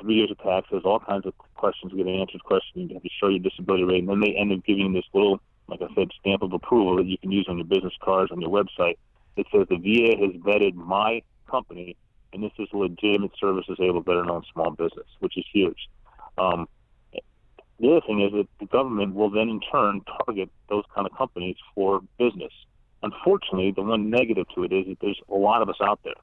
Three 0.00 0.14
years 0.14 0.30
of 0.30 0.38
taxes, 0.38 0.82
all 0.84 1.00
kinds 1.00 1.26
of 1.26 1.36
questions 1.56 1.92
get 1.92 2.06
answered. 2.06 2.42
Questions 2.44 2.88
you 2.88 2.94
have 2.94 3.02
to 3.02 3.08
show 3.20 3.28
your 3.28 3.40
disability 3.40 3.82
rate, 3.82 3.98
and 3.98 4.08
then 4.08 4.20
they 4.20 4.34
end 4.34 4.52
up 4.52 4.64
giving 4.64 4.92
this 4.92 5.04
little, 5.12 5.40
like 5.68 5.80
I 5.82 5.94
said, 5.94 6.08
stamp 6.20 6.42
of 6.42 6.52
approval 6.52 6.96
that 6.96 7.06
you 7.06 7.18
can 7.18 7.30
use 7.30 7.46
on 7.48 7.58
your 7.58 7.66
business 7.66 7.92
cards 8.02 8.32
on 8.32 8.40
your 8.40 8.50
website. 8.50 8.96
It 9.36 9.46
says 9.52 9.66
the 9.68 9.76
VA 9.76 10.16
has 10.16 10.34
vetted 10.42 10.74
my 10.74 11.22
company 11.48 11.96
and 12.32 12.42
this 12.42 12.52
is 12.58 12.68
legitimate 12.72 13.32
service 13.38 13.66
disabled 13.66 14.04
veteran 14.04 14.30
owned 14.30 14.46
small 14.52 14.70
business, 14.70 15.06
which 15.20 15.36
is 15.36 15.44
huge. 15.52 15.88
Um, 16.36 16.68
the 17.80 17.90
other 17.90 18.00
thing 18.06 18.20
is 18.20 18.32
that 18.32 18.48
the 18.58 18.66
government 18.66 19.14
will 19.14 19.30
then 19.30 19.48
in 19.48 19.60
turn 19.60 20.02
target 20.26 20.50
those 20.68 20.84
kind 20.94 21.06
of 21.06 21.16
companies 21.16 21.56
for 21.74 22.00
business. 22.18 22.52
Unfortunately, 23.02 23.72
the 23.74 23.82
one 23.82 24.10
negative 24.10 24.46
to 24.54 24.64
it 24.64 24.72
is 24.72 24.86
that 24.88 24.98
there's 25.00 25.20
a 25.30 25.34
lot 25.34 25.62
of 25.62 25.68
us 25.68 25.76
out 25.82 26.00
there. 26.04 26.14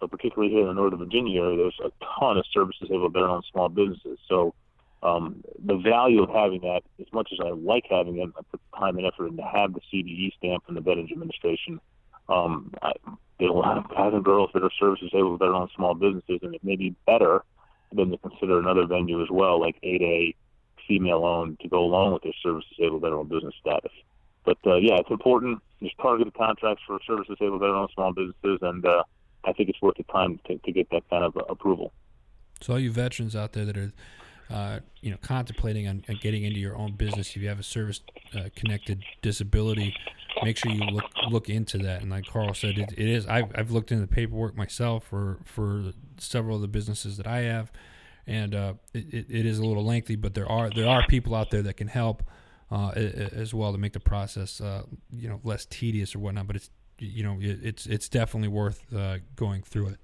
So 0.00 0.08
particularly 0.08 0.52
here 0.52 0.62
in 0.62 0.68
the 0.68 0.74
Northern 0.74 0.98
Virginia 0.98 1.40
area, 1.40 1.56
there's 1.56 1.78
a 1.84 1.90
ton 2.18 2.36
of 2.36 2.44
service 2.52 2.76
disabled 2.80 3.12
veteran 3.12 3.30
owned 3.30 3.44
small 3.50 3.68
businesses. 3.68 4.18
So 4.28 4.54
um, 5.02 5.44
the 5.64 5.76
value 5.76 6.22
of 6.22 6.30
having 6.30 6.60
that, 6.62 6.82
as 7.00 7.06
much 7.12 7.30
as 7.32 7.38
I 7.44 7.50
like 7.50 7.84
having 7.88 8.18
it, 8.18 8.30
I 8.36 8.40
put 8.50 8.60
time 8.76 8.96
and 8.96 9.06
effort 9.06 9.28
in 9.28 9.36
to 9.36 9.42
have 9.42 9.74
the 9.74 9.80
CVE 9.92 10.32
stamp 10.36 10.66
from 10.66 10.74
the 10.74 10.80
Veterans 10.80 11.12
Administration. 11.12 11.80
Um, 12.28 12.74
I, 12.82 12.92
there's 13.38 13.50
a 13.50 13.54
lot 13.54 13.78
of 13.78 13.88
guys 13.88 14.12
and 14.12 14.24
girls 14.24 14.50
that 14.54 14.62
are 14.64 14.70
service 14.78 15.00
disabled 15.00 15.38
that 15.40 15.46
are 15.46 15.54
on 15.54 15.68
small 15.76 15.94
businesses, 15.94 16.40
and 16.42 16.54
it 16.54 16.64
may 16.64 16.76
be 16.76 16.94
better 17.06 17.44
than 17.92 18.10
to 18.10 18.18
consider 18.18 18.58
another 18.58 18.86
venue 18.86 19.22
as 19.22 19.28
well, 19.30 19.60
like 19.60 19.76
8A 19.82 20.34
female 20.86 21.24
owned, 21.24 21.60
to 21.60 21.68
go 21.68 21.84
along 21.84 22.14
with 22.14 22.22
their 22.22 22.32
service 22.42 22.64
disabled 22.76 23.02
veteran 23.02 23.28
business 23.28 23.54
status. 23.60 23.92
But 24.44 24.58
uh, 24.66 24.76
yeah, 24.76 24.96
it's 24.96 25.10
important. 25.10 25.60
There's 25.80 25.92
targeted 26.02 26.34
contracts 26.34 26.82
for 26.86 26.98
service 27.06 27.28
disabled 27.28 27.60
veteran 27.60 27.78
owned 27.78 27.90
small 27.94 28.12
businesses, 28.12 28.58
and 28.62 28.84
uh, 28.84 29.04
I 29.44 29.52
think 29.52 29.68
it's 29.68 29.80
worth 29.80 29.96
the 29.96 30.04
time 30.04 30.40
to, 30.46 30.58
to 30.58 30.72
get 30.72 30.90
that 30.90 31.08
kind 31.08 31.24
of 31.24 31.36
uh, 31.36 31.44
approval. 31.48 31.92
So, 32.60 32.72
all 32.72 32.78
you 32.80 32.90
veterans 32.90 33.36
out 33.36 33.52
there 33.52 33.64
that 33.64 33.76
are 33.76 33.92
uh, 34.50 34.80
you 35.00 35.10
know, 35.10 35.18
contemplating 35.20 35.86
on, 35.86 36.04
on, 36.08 36.18
getting 36.20 36.44
into 36.44 36.58
your 36.58 36.76
own 36.76 36.92
business, 36.92 37.30
if 37.30 37.36
you 37.36 37.48
have 37.48 37.60
a 37.60 37.64
service 37.64 38.00
uh, 38.34 38.48
connected 38.56 39.02
disability, 39.20 39.94
make 40.42 40.56
sure 40.56 40.72
you 40.72 40.84
look 40.84 41.04
look 41.30 41.48
into 41.48 41.78
that. 41.78 42.00
And 42.02 42.10
like 42.10 42.26
Carl 42.26 42.54
said, 42.54 42.78
it, 42.78 42.92
it 42.92 43.08
is. 43.08 43.26
I've, 43.26 43.50
I've 43.54 43.70
looked 43.70 43.92
into 43.92 44.06
the 44.06 44.12
paperwork 44.12 44.56
myself 44.56 45.04
for 45.04 45.38
for 45.44 45.92
several 46.16 46.56
of 46.56 46.62
the 46.62 46.68
businesses 46.68 47.16
that 47.18 47.26
I 47.26 47.40
have, 47.40 47.70
and 48.26 48.54
uh, 48.54 48.74
it, 48.94 49.26
it 49.28 49.46
is 49.46 49.58
a 49.58 49.64
little 49.64 49.84
lengthy, 49.84 50.16
but 50.16 50.34
there 50.34 50.48
are 50.50 50.70
there 50.70 50.88
are 50.88 51.06
people 51.06 51.34
out 51.34 51.50
there 51.50 51.62
that 51.62 51.76
can 51.76 51.88
help 51.88 52.22
uh, 52.70 52.90
as 52.90 53.54
well 53.54 53.72
to 53.72 53.78
make 53.78 53.92
the 53.92 54.00
process 54.00 54.60
uh, 54.60 54.82
you 55.12 55.28
know 55.28 55.40
less 55.44 55.66
tedious 55.66 56.14
or 56.14 56.20
whatnot. 56.20 56.46
But 56.46 56.56
it's 56.56 56.70
you 56.98 57.22
know 57.22 57.38
it, 57.40 57.60
it's 57.62 57.86
it's 57.86 58.08
definitely 58.08 58.48
worth 58.48 58.84
uh, 58.94 59.18
going 59.36 59.62
through 59.62 59.88
it. 59.88 59.98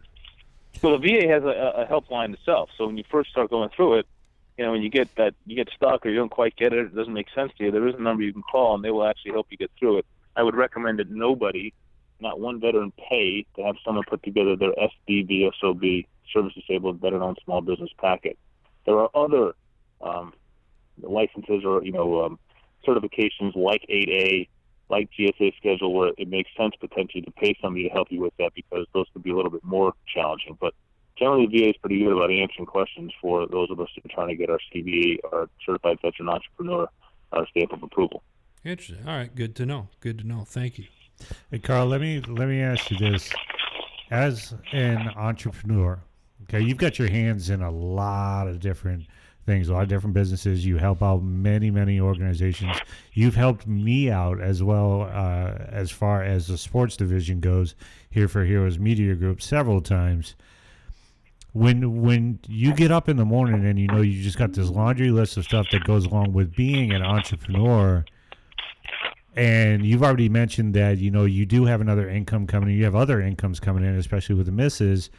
Well, 0.83 0.99
the 0.99 1.09
VA 1.09 1.29
has 1.29 1.45
a, 1.45 1.83
a 1.83 1.87
helpline 1.87 2.35
itself, 2.35 2.69
so 2.77 2.87
when 2.87 2.97
you 2.97 3.05
first 3.11 3.31
start 3.31 3.49
going 3.49 3.71
through 3.77 4.01
it, 4.01 4.07
you 4.57 4.65
know, 4.65 4.73
when 4.73 4.83
you 4.83 4.91
get 4.91 5.15
that 5.17 5.35
you 5.47 5.57
get 5.57 5.69
stuck 5.75 6.07
or 6.07 6.11
you 6.11 6.17
don't 6.17 6.31
quite 6.31 6.57
get 6.57 6.73
it, 6.73 6.87
it 6.87 6.95
doesn't 6.95 7.13
make 7.13 7.27
sense 7.35 7.53
to 7.59 7.65
you. 7.65 7.71
There 7.71 7.89
is 7.89 7.95
a 7.97 8.03
number 8.03 8.23
you 8.23 8.33
can 8.33 8.43
call, 8.43 8.75
and 8.75 8.85
they 8.85 8.91
will 8.91 9.07
actually 9.07 9.33
help 9.33 9.47
you 9.51 9.57
get 9.57 9.71
through 9.79 9.99
it. 9.99 10.07
I 10.37 10.43
would 10.43 10.55
recommend 10.55 10.99
that 10.99 11.11
nobody, 11.11 11.73
not 12.21 12.41
one 12.41 12.61
veteran, 12.61 12.93
pay 12.93 13.47
to 13.57 13.63
have 13.63 13.77
someone 13.85 14.05
put 14.09 14.23
together 14.23 14.57
their 14.57 14.73
SDVSOB, 15.09 16.07
Service 16.33 16.55
Disabled 16.55 17.01
Veteran 17.01 17.23
Owned 17.23 17.39
Small 17.45 17.61
Business 17.61 17.91
Packet. 17.99 18.39
There 18.87 18.99
are 18.99 19.11
other 19.15 19.55
um, 20.01 20.33
licenses 21.03 21.65
or 21.65 21.83
you 21.85 21.93
know 21.93 22.25
um, 22.25 22.39
certifications 22.87 23.57
like 23.57 23.85
8A, 23.91 24.49
like 24.89 25.09
GSA 25.19 25.57
schedule, 25.57 25.93
where 25.93 26.13
it 26.17 26.29
makes 26.29 26.51
sense 26.57 26.75
potentially 26.79 27.23
to 27.23 27.31
pay 27.33 27.57
somebody 27.61 27.89
to 27.89 27.91
help 27.93 28.09
you 28.11 28.21
with 28.21 28.37
that 28.39 28.53
because 28.55 28.87
those 28.93 29.07
could 29.13 29.25
be 29.25 29.31
a 29.31 29.37
little 29.37 29.51
bit 29.51 29.65
more 29.65 29.95
challenging. 30.07 30.57
But 30.61 30.75
generally, 31.19 31.47
the 31.47 31.59
VA 31.59 31.71
is 31.71 31.77
pretty 31.77 31.99
good 32.01 32.13
about 32.13 32.31
answering 32.31 32.67
questions 32.67 33.13
for 33.21 33.47
those 33.47 33.71
of 33.71 33.81
us 33.81 33.89
who 33.95 34.03
are 34.05 34.15
trying 34.15 34.29
to 34.29 34.37
get 34.37 34.51
our 34.51 34.59
CVE, 34.75 35.19
our 35.33 35.49
Certified 35.65 35.99
Veteran 36.03 36.29
Entrepreneur, 36.29 36.89
our 37.33 37.47
stamp 37.49 37.73
of 37.73 37.83
approval. 37.83 38.23
Interesting. 38.65 39.07
All 39.07 39.17
right, 39.17 39.35
good 39.35 39.55
to 39.57 39.67
know. 39.67 39.89
Good 40.01 40.19
to 40.19 40.27
know. 40.27 40.45
Thank 40.47 40.79
you. 40.79 40.87
Hey, 41.51 41.59
Carl, 41.59 41.87
let 41.87 42.01
me 42.01 42.21
let 42.21 42.49
me 42.49 42.61
ask 42.61 42.91
you 42.91 42.97
this: 42.97 43.31
as 44.11 44.55
an 44.73 45.09
entrepreneur, 45.17 46.01
okay, 46.45 46.61
you've 46.61 46.79
got 46.79 46.99
your 46.99 47.09
hands 47.09 47.51
in 47.51 47.63
a 47.63 47.71
lot 47.71 48.49
of 48.49 48.61
different 48.61 49.07
things, 49.47 49.69
a 49.69 49.75
lot 49.75 49.83
of 49.83 49.89
different 49.89 50.15
businesses. 50.15 50.65
You 50.65 50.79
help 50.79 51.03
out 51.03 51.23
many, 51.23 51.71
many 51.71 52.01
organizations. 52.01 52.77
You've 53.13 53.35
helped 53.35 53.67
me 53.67 54.11
out 54.11 54.41
as 54.41 54.63
well 54.63 55.03
uh, 55.03 55.63
as 55.69 55.91
far 55.91 56.23
as 56.23 56.47
the 56.47 56.59
sports 56.59 56.97
division 56.97 57.41
goes 57.41 57.75
here 58.11 58.29
for 58.29 58.45
Heroes 58.45 58.79
Media 58.79 59.15
Group 59.15 59.43
several 59.43 59.81
times. 59.81 60.35
When 61.55 62.03
when 62.03 62.41
you 62.49 62.75
get 62.75 62.91
up 62.91 63.09
in 63.09 63.17
the 63.17 63.25
morning 63.25 63.65
and 63.65 63.79
you 63.79 63.87
know 63.87 64.01
you 64.01 64.23
just 64.23 64.37
got 64.37 64.53
this 64.53 64.69
laundry 64.69 65.11
list 65.11 65.37
of 65.37 65.45
stuff 65.45 65.67
that 65.71 65.85
goes 65.85 66.05
along 66.05 66.33
with 66.33 66.55
being 66.55 66.93
an 66.93 67.01
entrepreneur, 67.03 68.05
and 69.37 69.87
you've 69.87 70.03
already 70.03 70.29
mentioned 70.29 70.75
that 70.75 70.99
you 70.99 71.13
know 71.13 71.25
you 71.25 71.47
do 71.47 71.65
have 71.65 71.81
another 71.81 72.09
income 72.09 72.49
coming 72.49 72.71
in. 72.71 72.77
You 72.77 72.85
have 72.85 72.97
other 72.97 73.21
incomes 73.21 73.61
coming 73.61 73.85
in, 73.85 73.95
especially 73.95 74.35
with 74.35 74.47
the 74.47 74.53
misses. 74.53 75.11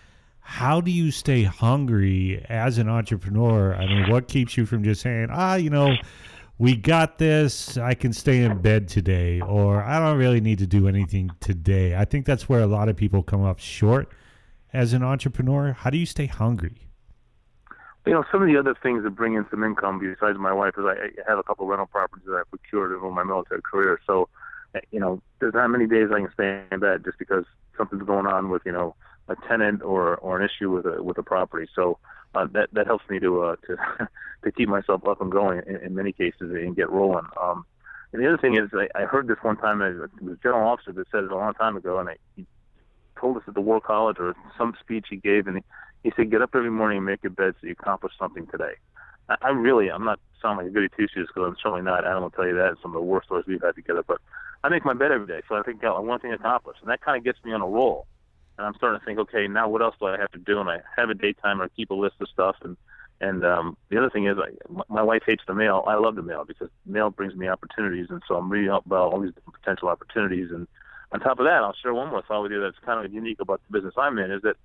How 0.42 0.82
do 0.82 0.92
you 0.92 1.10
stay 1.10 1.44
hungry 1.44 2.46
as 2.50 2.78
an 2.80 2.90
entrepreneur? 2.90 3.74
I 3.74 3.86
mean, 3.88 4.12
what 4.12 4.28
keeps 4.28 4.58
you 4.58 4.66
from 4.66 4.84
just 4.84 5.02
saying, 5.02 5.30
ah, 5.32 5.56
you 5.56 5.70
know, 5.70 5.96
we 6.60 6.76
got 6.76 7.18
this. 7.18 7.78
I 7.78 7.94
can 7.94 8.12
stay 8.12 8.44
in 8.44 8.62
bed 8.62 8.90
today, 8.90 9.40
or 9.40 9.82
I 9.82 10.00
don't 10.00 10.18
really 10.18 10.42
need 10.42 10.60
to 10.60 10.68
do 10.68 10.88
anything 10.90 11.32
today. 11.40 11.96
I 11.96 12.04
think 12.04 12.26
that's 12.26 12.50
where 12.50 12.60
a 12.60 12.68
lot 12.68 12.90
of 12.90 12.98
people 12.98 13.24
come 13.24 13.44
up 13.44 13.58
short 13.58 14.12
as 14.76 14.94
an 14.94 15.04
entrepreneur. 15.04 15.74
How 15.74 15.90
do 15.90 15.98
you 15.98 16.06
stay 16.06 16.28
hungry? 16.28 16.86
you 18.06 18.14
know, 18.14 18.24
some 18.32 18.42
of 18.42 18.48
the 18.48 18.58
other 18.58 18.76
things 18.82 19.04
that 19.04 19.12
bring 19.12 19.34
in 19.34 19.46
some 19.50 19.64
income 19.64 20.00
besides 20.00 20.38
my 20.38 20.54
wife 20.54 20.74
is 20.78 20.86
I 20.86 21.10
have 21.28 21.40
a 21.40 21.44
couple 21.44 21.66
rental 21.66 21.88
properties 21.88 22.26
that 22.28 22.36
I 22.36 22.44
procured 22.50 22.92
over 22.92 23.10
my 23.10 23.24
military 23.24 23.62
career. 23.64 24.00
So, 24.06 24.30
you 24.92 25.00
know, 25.00 25.22
there's 25.40 25.56
not 25.56 25.70
many 25.70 25.88
days 25.88 26.10
I 26.14 26.20
can 26.20 26.30
stay 26.34 26.62
in 26.72 26.80
bed 26.80 27.04
just 27.04 27.18
because 27.18 27.46
something's 27.78 28.04
going 28.04 28.28
on 28.28 28.50
with, 28.50 28.62
you 28.66 28.72
know, 28.72 28.96
a 29.28 29.36
tenant 29.48 29.82
or 29.82 30.18
or 30.18 30.40
an 30.40 30.48
issue 30.48 30.70
with 30.70 30.86
a 30.86 31.02
with 31.02 31.18
a 31.18 31.24
property. 31.24 31.68
So 31.76 31.98
uh, 32.36 32.46
that 32.54 32.70
that 32.74 32.86
helps 32.86 33.10
me 33.10 33.20
to 33.20 33.42
uh, 33.42 33.56
to 33.68 34.08
to 34.44 34.52
keep 34.52 34.70
myself 34.70 35.08
up 35.08 35.20
and 35.20 35.32
going 35.32 35.64
in, 35.66 35.78
in 35.78 35.96
many 35.96 36.12
cases 36.12 36.52
and 36.52 36.76
get 36.76 36.92
rolling. 36.92 37.26
Um, 37.42 37.66
and 38.14 38.22
the 38.22 38.28
other 38.28 38.38
thing 38.38 38.56
is, 38.56 38.70
I, 38.74 38.88
I 38.96 39.06
heard 39.06 39.28
this 39.28 39.38
one 39.42 39.58
time. 39.58 39.82
It 39.82 39.96
was 40.22 40.38
a 40.38 40.44
general 40.44 40.70
officer 40.70 40.92
that 40.92 41.08
said 41.12 41.24
it 41.24 41.32
a 41.32 41.36
long 41.36 41.56
time 41.56 41.76
ago, 41.76 41.98
and 41.98 42.10
I, 42.10 42.18
told 43.20 43.38
us 43.38 43.44
at 43.48 43.54
the 43.54 43.62
War 43.62 43.80
College 43.82 44.18
or 44.20 44.36
some 44.58 44.74
speech 44.80 45.08
he 45.10 45.18
gave, 45.18 45.48
and 45.48 45.58
he, 45.58 45.64
he 46.04 46.14
said, 46.16 46.32
"Get 46.32 46.42
up 46.42 46.52
every 46.54 46.72
morning 46.72 46.98
and 46.98 47.06
make 47.06 47.24
your 47.24 47.32
bed 47.32 47.56
so 47.60 47.68
you 47.68 47.74
accomplish 47.74 48.14
something 48.18 48.48
today." 48.48 48.74
I, 49.30 49.36
I 49.42 49.50
really, 49.50 49.90
I'm 49.90 50.06
not 50.06 50.20
sounding 50.42 50.66
like 50.66 50.72
a 50.72 50.74
goody 50.74 50.90
two 50.96 51.08
shoes 51.14 51.30
because 51.34 51.48
I'm 51.48 51.56
certainly 51.62 51.82
not. 51.82 52.06
Adam 52.06 52.24
will 52.24 52.30
tell 52.30 52.48
you 52.48 52.56
that. 52.56 52.76
Some 52.82 52.92
of 52.92 52.96
the 52.96 53.02
worst 53.02 53.28
stories 53.28 53.46
we've 53.48 53.62
had 53.62 53.76
together, 53.76 54.04
but 54.06 54.20
I 54.64 54.70
make 54.70 54.86
my 54.86 54.94
bed 54.94 55.12
every 55.12 55.28
day, 55.28 55.42
so 55.48 55.56
I 55.56 55.64
think 55.64 55.84
I 55.84 56.00
want 56.00 56.22
thing 56.22 56.34
accomplished, 56.34 56.82
and 56.82 56.90
that 56.90 57.02
kind 57.02 57.18
of 57.18 57.24
gets 57.24 57.44
me 57.44 57.54
on 57.54 57.62
a 57.62 57.68
roll. 57.68 58.08
And 58.58 58.66
I'm 58.66 58.76
starting 58.76 59.00
to 59.00 59.06
think, 59.06 59.20
okay, 59.20 59.48
now 59.48 59.68
what 59.68 59.82
else 59.82 59.96
do 60.00 60.06
I 60.06 60.18
have 60.18 60.32
to 60.32 60.40
do? 60.40 60.60
And 60.60 60.70
I 60.70 60.80
have 60.96 61.10
a 61.10 61.14
daytime 61.14 61.62
or 61.62 61.68
keep 61.70 61.92
a 61.92 61.94
list 61.94 62.16
of 62.22 62.30
stuff. 62.30 62.56
And 62.64 62.78
and 63.22 63.46
um, 63.46 63.78
the 63.90 63.98
other 63.98 64.10
thing 64.10 64.28
is, 64.28 64.38
I, 64.38 64.52
my 64.90 65.02
wife 65.02 65.24
hates 65.26 65.44
the 65.48 65.54
mail. 65.54 65.84
I 65.88 65.96
love 65.96 66.16
the 66.16 66.22
mail 66.22 66.44
because 66.46 66.70
mail 66.86 67.10
brings 67.10 67.34
me 67.36 67.48
opportunities, 67.48 68.08
and 68.10 68.22
so 68.28 68.36
I'm 68.36 68.50
reading 68.50 68.70
about 68.70 69.14
all 69.14 69.22
these 69.22 69.32
potential 69.54 69.88
opportunities. 69.88 70.52
And 70.52 70.68
on 71.16 71.22
top 71.22 71.40
of 71.40 71.46
that, 71.46 71.64
I'll 71.64 71.76
share 71.82 71.94
one 71.94 72.10
more 72.10 72.22
thought 72.22 72.44
with 72.44 72.52
you 72.52 72.60
that's 72.60 72.78
kind 72.86 73.04
of 73.04 73.14
unique 73.14 73.40
about 73.40 73.62
the 73.66 73.78
business 73.78 73.94
I'm 73.98 74.18
in 74.20 74.32
is 74.32 74.42
that 74.42 74.58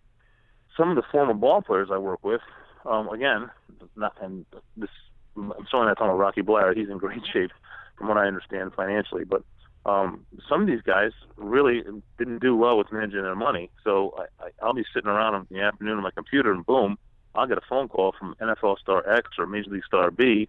some 0.76 0.90
of 0.90 0.96
the 0.96 1.02
former 1.12 1.32
ball 1.32 1.62
players 1.62 1.90
I 1.92 1.98
work 1.98 2.24
with, 2.24 2.40
um, 2.84 3.08
again, 3.08 3.50
not 3.96 4.16
and 4.20 4.44
this 4.76 4.90
I'm 5.36 5.52
certainly 5.70 5.86
not 5.86 5.96
talking 5.96 6.06
about 6.06 6.18
Rocky 6.18 6.42
Bleier. 6.42 6.76
He's 6.76 6.88
in 6.88 6.98
great 6.98 7.24
shape, 7.32 7.52
from 7.96 8.08
what 8.08 8.16
I 8.16 8.26
understand 8.26 8.72
financially. 8.74 9.22
But 9.24 9.44
um, 9.86 10.26
some 10.48 10.62
of 10.62 10.66
these 10.66 10.82
guys 10.82 11.12
really 11.36 11.82
didn't 12.18 12.40
do 12.40 12.56
well 12.56 12.76
with 12.76 12.90
managing 12.90 13.22
their 13.22 13.36
money. 13.36 13.70
So 13.84 14.12
I, 14.18 14.46
I, 14.46 14.50
I'll 14.60 14.74
be 14.74 14.84
sitting 14.92 15.08
around 15.08 15.34
in 15.36 15.56
the 15.56 15.62
afternoon 15.62 15.98
on 15.98 16.02
my 16.02 16.10
computer, 16.10 16.52
and 16.52 16.66
boom, 16.66 16.98
I'll 17.36 17.46
get 17.46 17.58
a 17.58 17.62
phone 17.68 17.88
call 17.88 18.12
from 18.18 18.34
NFL 18.40 18.78
star 18.78 19.08
X 19.08 19.28
or 19.38 19.46
Major 19.46 19.70
League 19.70 19.84
star 19.84 20.10
B. 20.10 20.48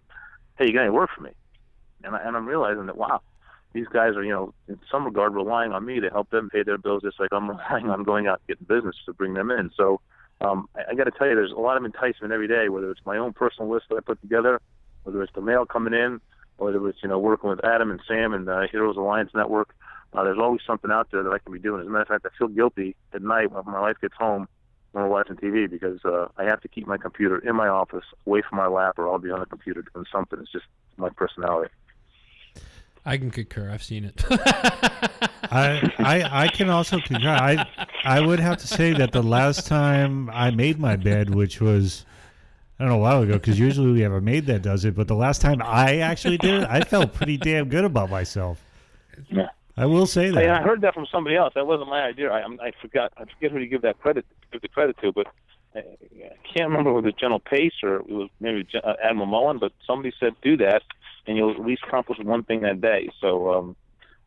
Hey, 0.58 0.66
you 0.66 0.72
got 0.72 0.82
any 0.82 0.90
work 0.90 1.10
for 1.14 1.22
me? 1.22 1.30
And, 2.02 2.16
I, 2.16 2.18
and 2.26 2.36
I'm 2.36 2.46
realizing 2.46 2.86
that 2.86 2.96
wow, 2.96 3.20
these 3.72 3.86
guys 3.86 4.16
are, 4.16 4.24
you 4.24 4.32
know, 4.32 4.54
in 4.68 4.78
some 4.90 5.04
regard 5.04 5.34
relying 5.34 5.72
on 5.72 5.84
me 5.84 6.00
to 6.00 6.10
help 6.10 6.30
them 6.30 6.50
pay 6.50 6.62
their 6.62 6.78
bills, 6.78 7.02
just 7.02 7.18
like 7.18 7.30
I'm 7.32 7.48
relying 7.50 7.90
on 7.90 8.02
going 8.02 8.26
out 8.26 8.40
and 8.40 8.58
getting 8.58 8.76
business 8.76 8.96
to 9.06 9.12
bring 9.12 9.34
them 9.34 9.50
in. 9.50 9.70
So 9.76 10.00
um, 10.40 10.68
I, 10.76 10.90
I 10.90 10.94
got 10.94 11.04
to 11.04 11.10
tell 11.10 11.28
you, 11.28 11.34
there's 11.34 11.52
a 11.52 11.60
lot 11.60 11.76
of 11.76 11.84
enticement 11.84 12.32
every 12.32 12.48
day, 12.48 12.68
whether 12.68 12.90
it's 12.90 13.00
my 13.04 13.16
own 13.16 13.32
personal 13.32 13.70
list 13.70 13.86
that 13.90 13.96
I 13.96 14.00
put 14.00 14.20
together, 14.20 14.60
whether 15.04 15.22
it's 15.22 15.32
the 15.34 15.40
mail 15.40 15.66
coming 15.66 15.94
in, 15.94 16.20
whether 16.56 16.86
it's 16.88 16.98
you 17.02 17.08
know 17.08 17.18
working 17.18 17.50
with 17.50 17.64
Adam 17.64 17.90
and 17.90 18.00
Sam 18.06 18.32
and 18.32 18.48
uh, 18.48 18.62
Heroes 18.70 18.96
Alliance 18.96 19.30
Network. 19.34 19.74
Uh, 20.12 20.24
there's 20.24 20.38
always 20.38 20.60
something 20.66 20.90
out 20.90 21.08
there 21.10 21.22
that 21.22 21.30
I 21.30 21.38
can 21.38 21.52
be 21.52 21.58
doing. 21.58 21.80
As 21.80 21.86
a 21.86 21.90
matter 21.90 22.02
of 22.02 22.08
fact, 22.08 22.26
I 22.26 22.38
feel 22.38 22.48
guilty 22.48 22.94
at 23.14 23.22
night 23.22 23.50
when 23.50 23.64
my 23.64 23.80
wife 23.80 23.96
gets 24.00 24.14
home 24.14 24.46
when 24.92 25.04
we're 25.04 25.10
watching 25.10 25.36
TV 25.36 25.70
because 25.70 26.04
uh, 26.04 26.28
I 26.36 26.44
have 26.44 26.60
to 26.60 26.68
keep 26.68 26.86
my 26.86 26.98
computer 26.98 27.38
in 27.38 27.56
my 27.56 27.68
office, 27.68 28.04
away 28.26 28.42
from 28.46 28.58
my 28.58 28.66
lap, 28.66 28.98
or 28.98 29.08
I'll 29.08 29.18
be 29.18 29.30
on 29.30 29.40
the 29.40 29.46
computer 29.46 29.82
doing 29.94 30.04
something. 30.12 30.38
It's 30.38 30.52
just 30.52 30.66
my 30.98 31.08
personality. 31.08 31.70
I 33.04 33.16
can 33.16 33.30
concur. 33.30 33.70
I've 33.70 33.82
seen 33.82 34.04
it. 34.04 34.24
I, 35.50 35.92
I 35.98 36.44
I 36.44 36.48
can 36.48 36.70
also 36.70 36.98
concur. 37.00 37.28
I 37.28 37.66
I 38.04 38.20
would 38.20 38.38
have 38.38 38.58
to 38.58 38.66
say 38.66 38.92
that 38.92 39.12
the 39.12 39.22
last 39.22 39.66
time 39.66 40.30
I 40.30 40.50
made 40.50 40.78
my 40.78 40.96
bed, 40.96 41.34
which 41.34 41.60
was 41.60 42.04
I 42.78 42.84
don't 42.84 42.90
know 42.90 42.98
a 42.98 43.02
while 43.02 43.22
ago, 43.22 43.34
because 43.34 43.58
usually 43.58 43.92
we 43.92 44.00
have 44.00 44.12
a 44.12 44.20
maid 44.20 44.46
that 44.46 44.62
does 44.62 44.84
it, 44.84 44.94
but 44.94 45.08
the 45.08 45.16
last 45.16 45.40
time 45.40 45.60
I 45.62 45.98
actually 45.98 46.38
did 46.38 46.62
it, 46.62 46.68
I 46.68 46.80
felt 46.80 47.12
pretty 47.12 47.36
damn 47.36 47.68
good 47.68 47.84
about 47.84 48.10
myself. 48.10 48.64
Yeah. 49.28 49.48
I 49.76 49.86
will 49.86 50.06
say 50.06 50.30
that. 50.30 50.40
Hey, 50.40 50.50
I 50.50 50.62
heard 50.62 50.82
that 50.82 50.94
from 50.94 51.06
somebody 51.10 51.36
else. 51.36 51.54
That 51.54 51.66
wasn't 51.66 51.88
my 51.88 52.02
idea. 52.02 52.30
I, 52.30 52.42
I 52.60 52.72
forgot. 52.80 53.12
I 53.16 53.24
forget 53.24 53.50
who 53.50 53.58
to 53.58 53.66
give 53.66 53.82
that 53.82 53.98
credit 54.00 54.26
give 54.52 54.62
the 54.62 54.68
credit 54.68 54.96
to, 54.98 55.12
but 55.12 55.28
I, 55.74 55.78
I 55.78 56.54
can't 56.54 56.68
remember 56.68 56.92
whether 56.92 57.08
it 57.08 57.14
was 57.14 57.20
General 57.20 57.40
Pace 57.40 57.72
or 57.82 57.96
it 57.96 58.08
was 58.08 58.28
maybe 58.40 58.66
uh, 58.82 58.94
Admiral 59.02 59.26
Mullen. 59.26 59.58
But 59.58 59.72
somebody 59.86 60.12
said 60.20 60.34
do 60.42 60.56
that, 60.58 60.82
and 61.26 61.36
you'll 61.36 61.52
at 61.52 61.60
least 61.60 61.82
accomplish 61.86 62.18
one 62.18 62.42
thing 62.44 62.62
that 62.62 62.80
day. 62.80 63.10
So 63.20 63.52
um, 63.52 63.76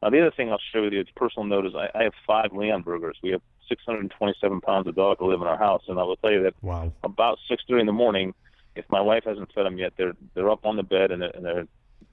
uh, 0.02 0.10
the 0.10 0.22
other 0.22 0.32
thing 0.32 0.52
I'll 0.52 0.60
share 0.72 0.82
with 0.82 0.94
you, 0.94 1.00
it's 1.00 1.10
a 1.10 1.20
personal 1.20 1.48
note, 1.48 1.66
is 1.66 1.74
I, 1.76 1.90
I 1.98 2.04
have 2.04 2.14
five 2.26 2.52
Leonbergers. 2.52 3.14
We 3.24 3.32
have 3.32 3.42
627 3.68 4.62
pounds 4.62 4.88
of 4.88 4.96
dog 4.96 5.18
to 5.20 5.26
live 5.26 5.42
in 5.42 5.48
our 5.48 5.58
house, 5.58 5.84
and 5.88 6.00
I 6.00 6.04
will 6.04 6.18
tell 6.18 6.32
you 6.32 6.44
that 6.44 6.54
wow. 6.62 6.92
about 7.04 7.40
6:30 7.50 7.82
in 7.82 7.86
the 7.86 7.92
morning, 7.92 8.34
if 8.76 8.86
my 8.90 9.02
wife 9.02 9.24
hasn't 9.26 9.52
fed 9.54 9.66
them 9.66 9.78
yet, 9.78 9.94
they're 9.98 10.14
they're 10.34 10.50
up 10.50 10.66
on 10.66 10.76
the 10.76 10.84
bed 10.84 11.12
and 11.12 11.22
they're, 11.22 11.32
and 11.32 11.46
they're 11.46 11.68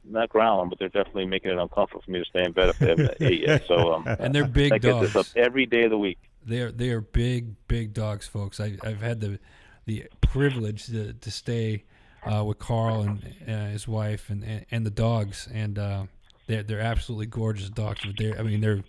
not 0.05 0.29
growling, 0.29 0.69
but 0.69 0.79
they're 0.79 0.89
definitely 0.89 1.27
making 1.27 1.51
it 1.51 1.59
uncomfortable 1.59 2.03
for 2.03 2.11
me 2.11 2.21
to 2.21 2.25
stay 2.25 2.45
in 2.45 2.53
bed 2.53 2.71
if 2.71 2.79
they 2.79 2.89
haven't 2.89 3.17
ate 3.21 3.41
yet. 3.47 3.65
So 3.67 3.95
um, 3.95 4.05
and 4.19 4.35
they're 4.35 4.47
big 4.47 4.73
I 4.73 4.79
get 4.79 4.91
dogs. 4.91 5.13
this 5.13 5.17
up 5.17 5.37
every 5.37 5.67
day 5.67 5.85
of 5.85 5.91
the 5.91 5.99
week. 5.99 6.19
They 6.45 6.61
are 6.61 6.73
they 6.73 6.91
are 6.91 7.01
big 7.01 7.55
big 7.69 7.93
dogs, 7.93 8.27
folks. 8.27 8.61
I, 8.61 8.77
I've 8.83 9.03
had 9.03 9.21
the 9.21 9.39
the 9.85 10.07
privilege 10.21 10.87
to, 10.87 11.13
to 11.13 11.31
stay 11.31 11.85
uh, 12.31 12.45
with 12.45 12.59
Carl 12.59 13.03
and 13.03 13.35
uh, 13.49 13.67
his 13.67 13.87
wife 13.89 14.31
and, 14.31 14.43
and, 14.45 14.67
and 14.71 14.87
the 14.87 14.91
dogs, 14.91 15.49
and 15.53 15.79
uh, 15.79 16.05
they're 16.47 16.63
they're 16.63 16.81
absolutely 16.81 17.27
gorgeous 17.27 17.69
dogs. 17.71 18.01
But 18.05 18.17
they 18.19 18.35
I 18.37 18.43
mean 18.43 18.61
they're 18.61 18.83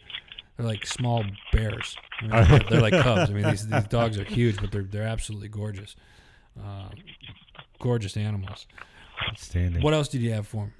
they're 0.58 0.66
like 0.68 0.86
small 0.86 1.24
bears. 1.52 1.96
I 2.22 2.26
mean, 2.28 2.32
they're, 2.50 2.60
they're 2.70 2.82
like 2.82 2.94
cubs. 3.04 3.30
I 3.32 3.34
mean 3.34 3.44
these 3.50 3.68
these 3.68 3.88
dogs 3.88 4.18
are 4.20 4.24
huge, 4.24 4.58
but 4.60 4.72
they're 4.72 4.84
they're 4.84 5.04
absolutely 5.08 5.50
gorgeous. 5.50 5.96
Uh, 6.60 6.90
gorgeous 7.80 8.16
animals. 8.18 8.68
Outstanding. 9.30 9.82
What 9.82 9.94
else 9.94 10.08
did 10.08 10.22
you 10.22 10.32
have 10.34 10.48
for 10.48 10.66
him? 10.66 10.74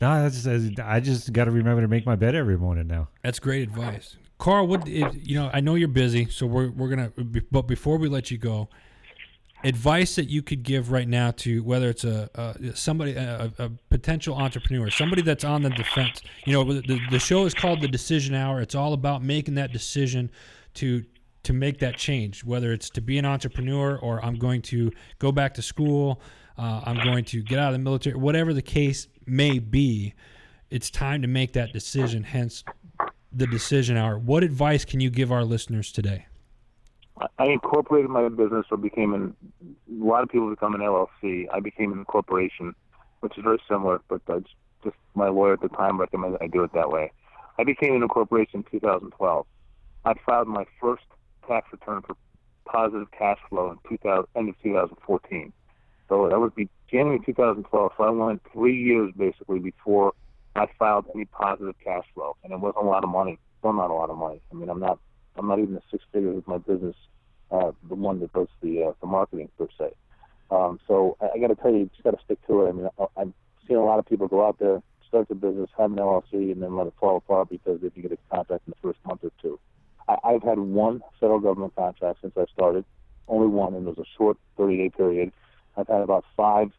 No, 0.00 0.22
that's, 0.22 0.44
that's- 0.44 0.70
I 0.84 1.00
just 1.00 1.32
got 1.32 1.44
to 1.46 1.50
remember 1.50 1.82
to 1.82 1.88
make 1.88 2.06
my 2.06 2.14
bed 2.16 2.34
every 2.34 2.56
morning 2.56 2.86
now. 2.86 3.08
That's 3.22 3.38
great 3.38 3.62
advice, 3.62 4.16
Carl. 4.38 4.66
What 4.66 4.86
you 4.86 5.34
know? 5.34 5.50
I 5.52 5.60
know 5.60 5.74
you're 5.74 5.88
busy, 5.88 6.28
so 6.30 6.46
we're 6.46 6.70
we're 6.70 6.88
gonna. 6.88 7.12
But 7.50 7.62
before 7.62 7.98
we 7.98 8.08
let 8.08 8.30
you 8.30 8.38
go, 8.38 8.68
advice 9.64 10.16
that 10.16 10.28
you 10.28 10.42
could 10.42 10.62
give 10.62 10.92
right 10.92 11.08
now 11.08 11.32
to 11.32 11.62
whether 11.62 11.88
it's 11.90 12.04
a, 12.04 12.30
a 12.34 12.76
somebody 12.76 13.14
a, 13.14 13.52
a 13.58 13.70
potential 13.90 14.36
entrepreneur, 14.36 14.90
somebody 14.90 15.22
that's 15.22 15.44
on 15.44 15.62
the 15.62 15.70
defense. 15.70 16.22
You 16.44 16.52
know, 16.52 16.72
the 16.72 17.00
the 17.10 17.18
show 17.18 17.44
is 17.44 17.54
called 17.54 17.80
the 17.80 17.88
Decision 17.88 18.34
Hour. 18.34 18.60
It's 18.60 18.74
all 18.74 18.92
about 18.92 19.22
making 19.22 19.54
that 19.54 19.72
decision 19.72 20.30
to 20.74 21.04
to 21.44 21.52
make 21.52 21.78
that 21.78 21.96
change, 21.96 22.44
whether 22.44 22.72
it's 22.72 22.90
to 22.90 23.00
be 23.00 23.18
an 23.18 23.24
entrepreneur 23.24 23.96
or 23.98 24.24
I'm 24.24 24.36
going 24.36 24.62
to 24.62 24.92
go 25.18 25.32
back 25.32 25.54
to 25.54 25.62
school, 25.62 26.20
uh, 26.58 26.82
I'm 26.84 27.02
going 27.02 27.24
to 27.26 27.42
get 27.42 27.58
out 27.58 27.68
of 27.68 27.72
the 27.72 27.78
military, 27.78 28.16
whatever 28.16 28.52
the 28.52 28.62
case 28.62 29.08
may 29.24 29.58
be. 29.58 30.14
It's 30.70 30.90
time 30.90 31.22
to 31.22 31.28
make 31.28 31.54
that 31.54 31.72
decision. 31.72 32.24
Hence, 32.24 32.64
the 33.32 33.46
decision 33.46 33.96
hour. 33.96 34.18
What 34.18 34.42
advice 34.42 34.84
can 34.84 35.00
you 35.00 35.10
give 35.10 35.32
our 35.32 35.44
listeners 35.44 35.92
today? 35.92 36.26
I- 37.38 37.46
incorporated 37.46 38.10
my 38.10 38.28
business 38.28 38.66
or 38.70 38.76
became 38.76 39.14
an. 39.14 39.36
A 39.62 40.04
lot 40.04 40.22
of 40.22 40.28
people 40.28 40.50
become 40.50 40.74
an 40.74 40.80
LLC. 40.80 41.48
I 41.52 41.60
became 41.60 41.92
an 41.92 41.98
incorporation, 41.98 42.74
which 43.20 43.36
is 43.36 43.44
very 43.44 43.58
similar, 43.68 44.00
but 44.08 44.24
just, 44.26 44.54
just 44.84 44.96
my 45.14 45.28
lawyer 45.28 45.54
at 45.54 45.60
the 45.60 45.68
time 45.68 45.98
recommended 45.98 46.40
I 46.42 46.46
do 46.46 46.62
it 46.64 46.72
that 46.74 46.90
way. 46.90 47.12
I 47.58 47.64
became 47.64 47.94
an 47.94 48.02
incorporation 48.02 48.64
in 48.72 48.80
2012. 48.80 49.46
I 50.04 50.14
filed 50.24 50.48
my 50.48 50.64
first 50.80 51.04
tax 51.46 51.66
return 51.72 52.02
for 52.02 52.14
positive 52.64 53.10
cash 53.10 53.38
flow 53.48 53.70
in 53.72 53.78
2000, 53.88 54.26
end 54.36 54.50
of 54.50 54.62
2014. 54.62 55.52
So 56.08 56.28
that 56.28 56.38
would 56.38 56.54
be 56.54 56.68
January 56.90 57.20
2012. 57.24 57.92
So 57.96 58.04
I 58.04 58.10
went 58.10 58.42
three 58.52 58.76
years 58.76 59.12
basically 59.16 59.58
before 59.58 60.12
I 60.54 60.66
filed 60.78 61.06
any 61.14 61.24
positive 61.26 61.74
cash 61.82 62.04
flow, 62.14 62.36
and 62.44 62.52
it 62.52 62.60
wasn't 62.60 62.84
a 62.84 62.88
lot 62.88 63.04
of 63.04 63.10
money. 63.10 63.38
Still 63.58 63.72
not 63.72 63.90
a 63.90 63.94
lot 63.94 64.10
of 64.10 64.16
money. 64.16 64.40
I 64.50 64.54
mean, 64.54 64.68
I'm 64.68 64.80
not 64.80 64.98
I'm 65.38 65.48
not 65.48 65.58
even 65.58 65.76
a 65.76 65.80
six 65.90 66.04
figures 66.12 66.36
with 66.36 66.48
my 66.48 66.58
business, 66.58 66.96
uh, 67.50 67.72
the 67.88 67.94
one 67.94 68.20
that 68.20 68.32
does 68.32 68.48
the 68.62 68.84
uh, 68.84 68.92
the 69.00 69.06
marketing 69.06 69.48
per 69.58 69.68
se. 69.78 69.90
Um, 70.50 70.78
so 70.86 71.16
I, 71.20 71.28
I 71.34 71.38
got 71.38 71.48
to 71.48 71.56
tell 71.56 71.70
you, 71.72 71.78
you 71.78 71.90
just 71.90 72.04
got 72.04 72.12
to 72.12 72.24
stick 72.24 72.38
to 72.46 72.62
it. 72.62 72.68
I 72.68 72.72
mean, 72.72 72.88
I, 72.98 73.06
I've 73.20 73.32
seen 73.66 73.76
a 73.76 73.84
lot 73.84 73.98
of 73.98 74.06
people 74.06 74.28
go 74.28 74.46
out 74.46 74.58
there, 74.58 74.82
start 75.06 75.28
the 75.28 75.34
business, 75.34 75.70
have 75.78 75.92
an 75.92 75.98
LLC, 75.98 76.52
and 76.52 76.62
then 76.62 76.76
let 76.76 76.86
it 76.86 76.94
fall 76.98 77.16
apart 77.16 77.50
because 77.50 77.80
they 77.80 77.88
didn't 77.88 78.02
get 78.02 78.12
a 78.12 78.34
contract 78.34 78.64
in 78.66 78.72
the 78.72 78.88
first 78.88 78.98
month 79.06 79.20
or 79.24 79.30
two. 79.40 79.58
I, 80.08 80.16
I've 80.24 80.42
had 80.42 80.58
one 80.58 81.02
federal 81.20 81.40
government 81.40 81.74
contract 81.76 82.20
since 82.22 82.34
I 82.36 82.44
started, 82.52 82.84
only 83.28 83.48
one, 83.48 83.74
and 83.74 83.86
it 83.86 83.96
was 83.96 83.98
a 83.98 84.16
short 84.16 84.36
30 84.56 84.76
day 84.76 84.90
period. 84.90 85.32
I've 85.76 85.88
had 85.88 86.02
about 86.02 86.24
five 86.36 86.70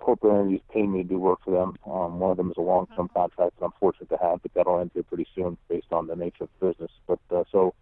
corporate 0.00 0.34
entities 0.34 0.60
pay 0.72 0.82
me 0.82 1.02
to 1.02 1.08
do 1.08 1.18
work 1.18 1.40
for 1.44 1.52
them. 1.52 1.76
Um, 1.90 2.18
one 2.18 2.30
of 2.30 2.36
them 2.36 2.50
is 2.50 2.56
a 2.56 2.62
long 2.62 2.86
term 2.96 3.08
contract 3.14 3.58
that 3.58 3.64
I'm 3.64 3.72
fortunate 3.78 4.08
to 4.10 4.18
have, 4.20 4.42
but 4.42 4.52
that'll 4.54 4.80
end 4.80 4.90
here 4.94 5.02
pretty 5.02 5.26
soon 5.34 5.56
based 5.68 5.92
on 5.92 6.06
the 6.06 6.16
nature 6.16 6.44
of 6.44 6.50
the 6.58 6.68
business. 6.68 6.90
But 7.06 7.20
uh, 7.30 7.44
so 7.52 7.74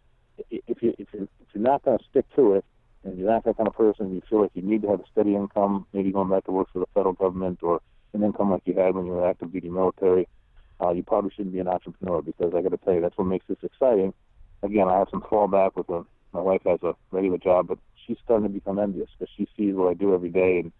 if 0.50 0.82
you 0.82 0.94
if 0.98 1.08
you 1.12 1.28
if 1.40 1.48
you're 1.54 1.62
not 1.62 1.84
going 1.84 1.98
to 1.98 2.04
stick 2.10 2.26
to 2.36 2.54
it, 2.54 2.64
and 3.04 3.18
you're 3.18 3.30
not 3.30 3.44
that 3.44 3.56
kind 3.56 3.68
of 3.68 3.74
person, 3.74 4.14
you 4.14 4.22
feel 4.28 4.42
like 4.42 4.50
you 4.54 4.62
need 4.62 4.82
to 4.82 4.88
have 4.88 5.00
a 5.00 5.04
steady 5.10 5.34
income, 5.34 5.86
maybe 5.92 6.12
going 6.12 6.28
back 6.28 6.44
to 6.44 6.52
work 6.52 6.68
for 6.72 6.80
the 6.80 6.86
federal 6.94 7.14
government 7.14 7.60
or 7.62 7.80
an 8.12 8.22
income 8.22 8.50
like 8.50 8.62
you 8.64 8.74
had 8.74 8.94
when 8.94 9.06
you 9.06 9.12
were 9.12 9.28
active 9.28 9.52
duty 9.52 9.68
military, 9.68 10.28
uh, 10.80 10.90
you 10.90 11.02
probably 11.02 11.30
shouldn't 11.30 11.52
be 11.52 11.60
an 11.60 11.68
entrepreneur 11.68 12.22
because 12.22 12.52
I 12.54 12.62
got 12.62 12.70
to 12.70 12.76
tell 12.78 12.94
you 12.94 13.00
that's 13.00 13.16
what 13.16 13.26
makes 13.26 13.46
this 13.48 13.58
exciting. 13.62 14.14
Again, 14.62 14.88
I 14.88 14.98
have 14.98 15.08
some 15.10 15.22
fallback 15.22 15.76
with 15.76 15.88
a, 15.90 16.04
my 16.32 16.40
wife 16.40 16.62
has 16.66 16.82
a 16.82 16.94
regular 17.10 17.38
job, 17.38 17.68
but 17.68 17.78
she's 18.06 18.16
starting 18.24 18.46
to 18.46 18.52
become 18.52 18.78
envious 18.78 19.08
because 19.18 19.32
she 19.36 19.46
sees 19.56 19.74
what 19.74 19.88
I 19.88 19.94
do 19.94 20.14
every 20.14 20.30
day 20.30 20.60
and 20.60 20.72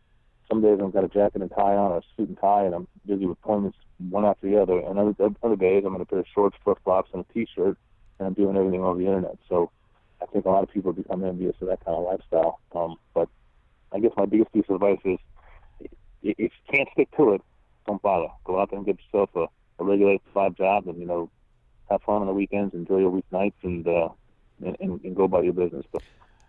some 0.48 0.62
days 0.62 0.78
I've 0.82 0.92
got 0.92 1.04
a 1.04 1.08
jacket 1.08 1.42
and 1.42 1.50
tie 1.50 1.76
on, 1.76 1.92
or 1.92 1.98
a 1.98 2.02
suit 2.16 2.28
and 2.28 2.38
tie, 2.38 2.64
and 2.64 2.74
I'm 2.74 2.88
busy 3.06 3.26
with 3.26 3.38
appointments 3.38 3.78
one 3.98 4.24
after 4.24 4.48
the 4.48 4.60
other. 4.60 4.78
And 4.78 4.98
other, 4.98 5.34
other 5.42 5.56
days 5.56 5.84
I'm 5.86 5.94
in 5.94 6.00
a 6.00 6.04
pair 6.04 6.20
of 6.20 6.26
shorts, 6.34 6.56
flip 6.64 6.78
flops, 6.84 7.10
and 7.12 7.24
a 7.28 7.32
t-shirt, 7.32 7.76
and 8.18 8.26
I'm 8.26 8.34
doing 8.34 8.56
everything 8.56 8.82
over 8.82 8.98
the 8.98 9.06
internet. 9.06 9.36
So 9.48 9.70
I 10.22 10.26
think 10.26 10.46
a 10.46 10.50
lot 10.50 10.62
of 10.62 10.70
people 10.70 10.92
become 10.92 11.24
envious 11.24 11.54
of 11.60 11.68
that 11.68 11.84
kind 11.84 11.96
of 11.96 12.04
lifestyle. 12.04 12.60
Um, 12.74 12.96
but 13.14 13.28
I 13.92 14.00
guess 14.00 14.12
my 14.16 14.26
biggest 14.26 14.52
piece 14.52 14.64
of 14.68 14.76
advice 14.76 15.00
is, 15.04 15.18
if 16.22 16.38
you 16.38 16.50
can't 16.70 16.88
stick 16.92 17.08
to 17.16 17.34
it, 17.34 17.42
don't 17.86 18.02
bother. 18.02 18.28
Go 18.44 18.58
out 18.58 18.70
there 18.70 18.78
and 18.78 18.86
get 18.86 18.98
yourself 19.00 19.30
a, 19.36 19.46
a 19.82 19.84
regular 19.84 20.18
five 20.34 20.54
job, 20.56 20.86
and 20.88 20.98
you 20.98 21.06
know, 21.06 21.30
have 21.90 22.02
fun 22.02 22.22
on 22.22 22.26
the 22.26 22.34
weekends, 22.34 22.74
enjoy 22.74 22.98
your 22.98 23.10
weeknights, 23.10 23.54
and 23.62 23.86
uh, 23.86 24.08
and, 24.64 24.76
and, 24.80 25.16
go 25.16 25.24
about 25.24 25.44
your 25.44 25.52
business. 25.52 25.86
But 25.92 26.02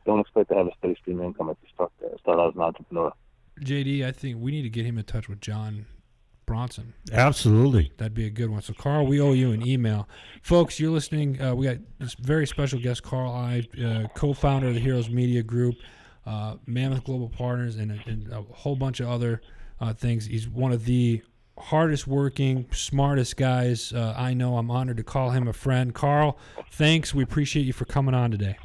don't 0.06 0.20
expect 0.20 0.50
to 0.50 0.56
have 0.56 0.68
a 0.68 0.72
steady 0.80 0.96
stream 0.96 1.20
of 1.20 1.26
income 1.26 1.50
if 1.50 1.58
you 1.62 1.70
start 1.74 1.92
start 2.20 2.40
out 2.40 2.50
as 2.50 2.56
an 2.56 2.62
entrepreneur. 2.62 3.14
JD, 3.64 4.06
I 4.06 4.12
think 4.12 4.38
we 4.40 4.52
need 4.52 4.64
to 4.64 4.70
get 4.70 4.86
him 4.86 4.98
in 4.98 5.04
touch 5.06 5.28
with 5.30 5.42
John 5.42 5.86
Bronson. 6.46 6.94
Absolutely. 7.12 7.92
That'd 7.98 8.14
be 8.14 8.26
a 8.26 8.30
good 8.30 8.50
one. 8.50 8.62
So, 8.62 8.74
Carl, 8.74 9.06
we 9.06 9.22
owe 9.22 9.34
you 9.34 9.52
an 9.52 9.66
email. 9.66 10.08
Folks, 10.42 10.80
you're 10.80 10.92
listening. 10.92 11.40
Uh, 11.42 11.54
we 11.56 11.68
got 11.68 11.78
this 12.00 12.16
very 12.16 12.48
special 12.48 12.80
guest, 12.80 13.04
Carl 13.04 13.32
Ey, 13.50 13.68
uh, 13.86 14.08
co 14.16 14.34
founder 14.34 14.68
of 14.70 14.74
the 14.74 14.80
Heroes 14.80 15.10
Media 15.10 15.44
Group, 15.44 15.76
uh, 16.26 16.56
Mammoth 16.66 17.04
Global 17.04 17.30
Partners, 17.30 17.76
and, 17.76 17.92
a- 17.92 18.10
and 18.10 18.32
a 18.32 18.42
whole 18.42 18.76
bunch 18.76 19.00
of 19.00 19.08
other 19.10 19.42
uh, 19.80 19.94
things. 19.94 20.26
He's 20.26 20.50
one 20.50 20.72
of 20.72 20.86
the 20.86 21.22
hardest 21.58 22.08
working, 22.08 22.66
smartest 22.72 23.36
guys 23.38 23.92
uh, 23.94 24.14
I 24.18 24.34
know. 24.34 24.58
I'm 24.58 24.72
honored 24.72 24.98
to 24.98 25.04
call 25.04 25.32
him 25.32 25.48
a 25.48 25.54
friend. 25.54 25.94
Carl, 25.94 26.38
thanks. 26.72 27.14
We 27.14 27.22
appreciate 27.22 27.64
you 27.66 27.74
for 27.74 27.86
coming 27.86 28.16
on 28.16 28.32
today. 28.32 28.58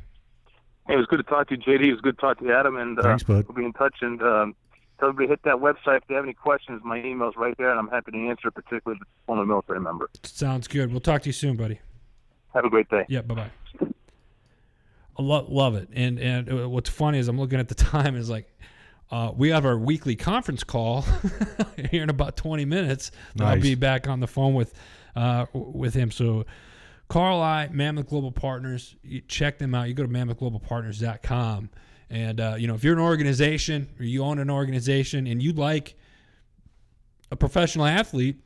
Hey, 0.86 0.94
it 0.94 0.96
was 0.96 1.06
good 1.06 1.16
to 1.16 1.22
talk 1.22 1.48
to 1.48 1.56
you, 1.56 1.62
JD. 1.62 1.86
It 1.86 1.92
was 1.92 2.00
good 2.02 2.16
to 2.16 2.20
talk 2.20 2.38
to 2.38 2.44
you, 2.44 2.52
Adam, 2.54 2.76
and 2.76 2.98
uh, 2.98 3.02
Thanks, 3.02 3.22
bud. 3.24 3.46
we'll 3.48 3.56
be 3.56 3.64
in 3.64 3.72
touch. 3.72 3.96
And 4.02 4.22
um, 4.22 4.54
tell 5.04 5.10
everybody 5.10 5.28
to 5.28 5.32
hit 5.32 5.42
that 5.44 5.56
website 5.56 5.98
if 5.98 6.08
they 6.08 6.14
have 6.14 6.24
any 6.24 6.34
questions. 6.34 6.80
My 6.84 6.98
email's 6.98 7.34
right 7.36 7.54
there, 7.58 7.70
and 7.70 7.78
I'm 7.78 7.88
happy 7.88 8.12
to 8.12 8.28
answer, 8.28 8.50
particularly 8.50 8.98
if 9.00 9.02
it's 9.02 9.10
from 9.26 9.38
a 9.38 9.46
military 9.46 9.80
member. 9.80 10.08
Sounds 10.22 10.68
good. 10.68 10.90
We'll 10.90 11.00
talk 11.00 11.22
to 11.22 11.28
you 11.28 11.32
soon, 11.32 11.56
buddy. 11.56 11.80
Have 12.54 12.64
a 12.64 12.70
great 12.70 12.88
day. 12.88 13.04
Yeah, 13.08 13.22
bye 13.22 13.34
bye. 13.34 13.50
I 15.16 15.22
lo- 15.22 15.46
love 15.48 15.74
it. 15.74 15.88
And 15.92 16.18
and 16.18 16.50
uh, 16.50 16.68
what's 16.68 16.90
funny 16.90 17.18
is 17.18 17.28
I'm 17.28 17.38
looking 17.38 17.58
at 17.58 17.68
the 17.68 17.74
time 17.74 18.16
is 18.16 18.30
like 18.30 18.48
uh, 19.10 19.32
we 19.36 19.50
have 19.50 19.64
our 19.64 19.78
weekly 19.78 20.16
conference 20.16 20.64
call 20.64 21.04
here 21.90 22.02
in 22.02 22.10
about 22.10 22.36
20 22.36 22.64
minutes. 22.64 23.10
Nice. 23.34 23.56
I'll 23.56 23.60
be 23.60 23.74
back 23.74 24.08
on 24.08 24.20
the 24.20 24.26
phone 24.26 24.54
with 24.54 24.74
uh, 25.16 25.46
with 25.52 25.94
him. 25.94 26.10
So, 26.10 26.46
Carl 27.08 27.44
Ey, 27.44 27.68
Mammoth 27.72 28.08
Global 28.08 28.32
Partners, 28.32 28.96
you 29.02 29.20
check 29.20 29.58
them 29.58 29.74
out. 29.74 29.88
You 29.88 29.94
go 29.94 30.02
to 30.04 30.08
mammothglobalpartners.com. 30.08 31.70
And, 32.14 32.40
uh, 32.40 32.54
you 32.56 32.68
know, 32.68 32.74
if 32.74 32.84
you're 32.84 32.92
an 32.94 33.00
organization 33.00 33.88
or 33.98 34.04
you 34.04 34.22
own 34.22 34.38
an 34.38 34.48
organization 34.48 35.26
and 35.26 35.42
you'd 35.42 35.58
like 35.58 35.96
a 37.32 37.36
professional 37.36 37.86
athlete, 37.86 38.36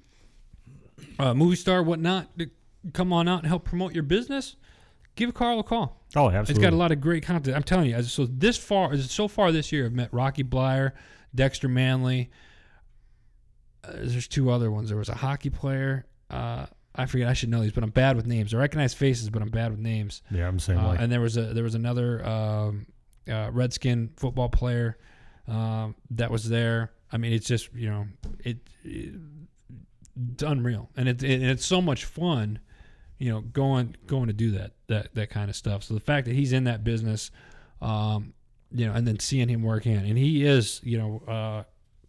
uh, 1.18 1.34
movie 1.34 1.54
star, 1.56 1.82
whatnot, 1.82 2.36
to 2.38 2.48
come 2.94 3.12
on 3.12 3.28
out 3.28 3.40
and 3.40 3.46
help 3.46 3.64
promote 3.66 3.92
your 3.92 4.04
business, 4.04 4.56
give 5.16 5.34
Carl 5.34 5.60
a 5.60 5.62
call. 5.62 6.02
Oh, 6.16 6.30
absolutely. 6.30 6.52
It's 6.52 6.58
got 6.60 6.72
a 6.72 6.76
lot 6.78 6.92
of 6.92 7.00
great 7.02 7.22
content. 7.24 7.54
I'm 7.54 7.62
telling 7.62 7.90
you. 7.90 7.94
as- 7.94 8.10
So 8.10 8.24
this 8.24 8.56
far, 8.56 8.96
so 8.96 9.28
far 9.28 9.52
this 9.52 9.70
year, 9.70 9.84
I've 9.84 9.92
met 9.92 10.08
Rocky 10.14 10.42
Bleier, 10.44 10.92
Dexter 11.34 11.68
Manley. 11.68 12.30
Uh, 13.84 13.92
there's 13.96 14.28
two 14.28 14.50
other 14.50 14.70
ones. 14.70 14.88
There 14.88 14.96
was 14.98 15.10
a 15.10 15.14
hockey 15.14 15.50
player. 15.50 16.06
Uh, 16.30 16.66
I 16.94 17.04
forget. 17.04 17.28
I 17.28 17.34
should 17.34 17.50
know 17.50 17.60
these, 17.62 17.72
but 17.72 17.84
I'm 17.84 17.90
bad 17.90 18.16
with 18.16 18.26
names. 18.26 18.54
I 18.54 18.56
recognize 18.56 18.94
faces, 18.94 19.28
but 19.28 19.42
I'm 19.42 19.50
bad 19.50 19.70
with 19.72 19.80
names. 19.80 20.22
Yeah, 20.30 20.48
I'm 20.48 20.58
saying. 20.58 20.78
Uh, 20.78 20.96
and 20.98 21.12
there 21.12 21.20
was 21.20 21.36
a 21.36 21.52
there 21.52 21.64
was 21.64 21.74
another 21.74 22.26
um, 22.26 22.86
uh, 23.28 23.50
Redskin 23.52 24.10
football 24.16 24.48
player 24.48 24.98
um, 25.46 25.94
that 26.10 26.30
was 26.30 26.48
there. 26.48 26.92
I 27.10 27.16
mean, 27.16 27.32
it's 27.32 27.46
just 27.46 27.72
you 27.74 27.88
know 27.88 28.06
it, 28.44 28.58
it 28.84 29.14
it's 30.32 30.42
unreal, 30.42 30.90
and 30.96 31.08
it, 31.08 31.22
it 31.22 31.42
it's 31.42 31.64
so 31.64 31.80
much 31.80 32.04
fun, 32.04 32.58
you 33.18 33.30
know, 33.30 33.40
going 33.40 33.96
going 34.06 34.26
to 34.26 34.32
do 34.32 34.52
that 34.52 34.72
that 34.88 35.14
that 35.14 35.30
kind 35.30 35.48
of 35.48 35.56
stuff. 35.56 35.82
So 35.84 35.94
the 35.94 36.00
fact 36.00 36.26
that 36.26 36.34
he's 36.34 36.52
in 36.52 36.64
that 36.64 36.84
business, 36.84 37.30
um, 37.80 38.34
you 38.72 38.86
know, 38.86 38.92
and 38.92 39.06
then 39.06 39.18
seeing 39.18 39.48
him 39.48 39.62
working, 39.62 39.96
and 39.96 40.18
he 40.18 40.44
is, 40.44 40.80
you 40.82 40.98
know, 40.98 41.22
uh, 41.26 41.62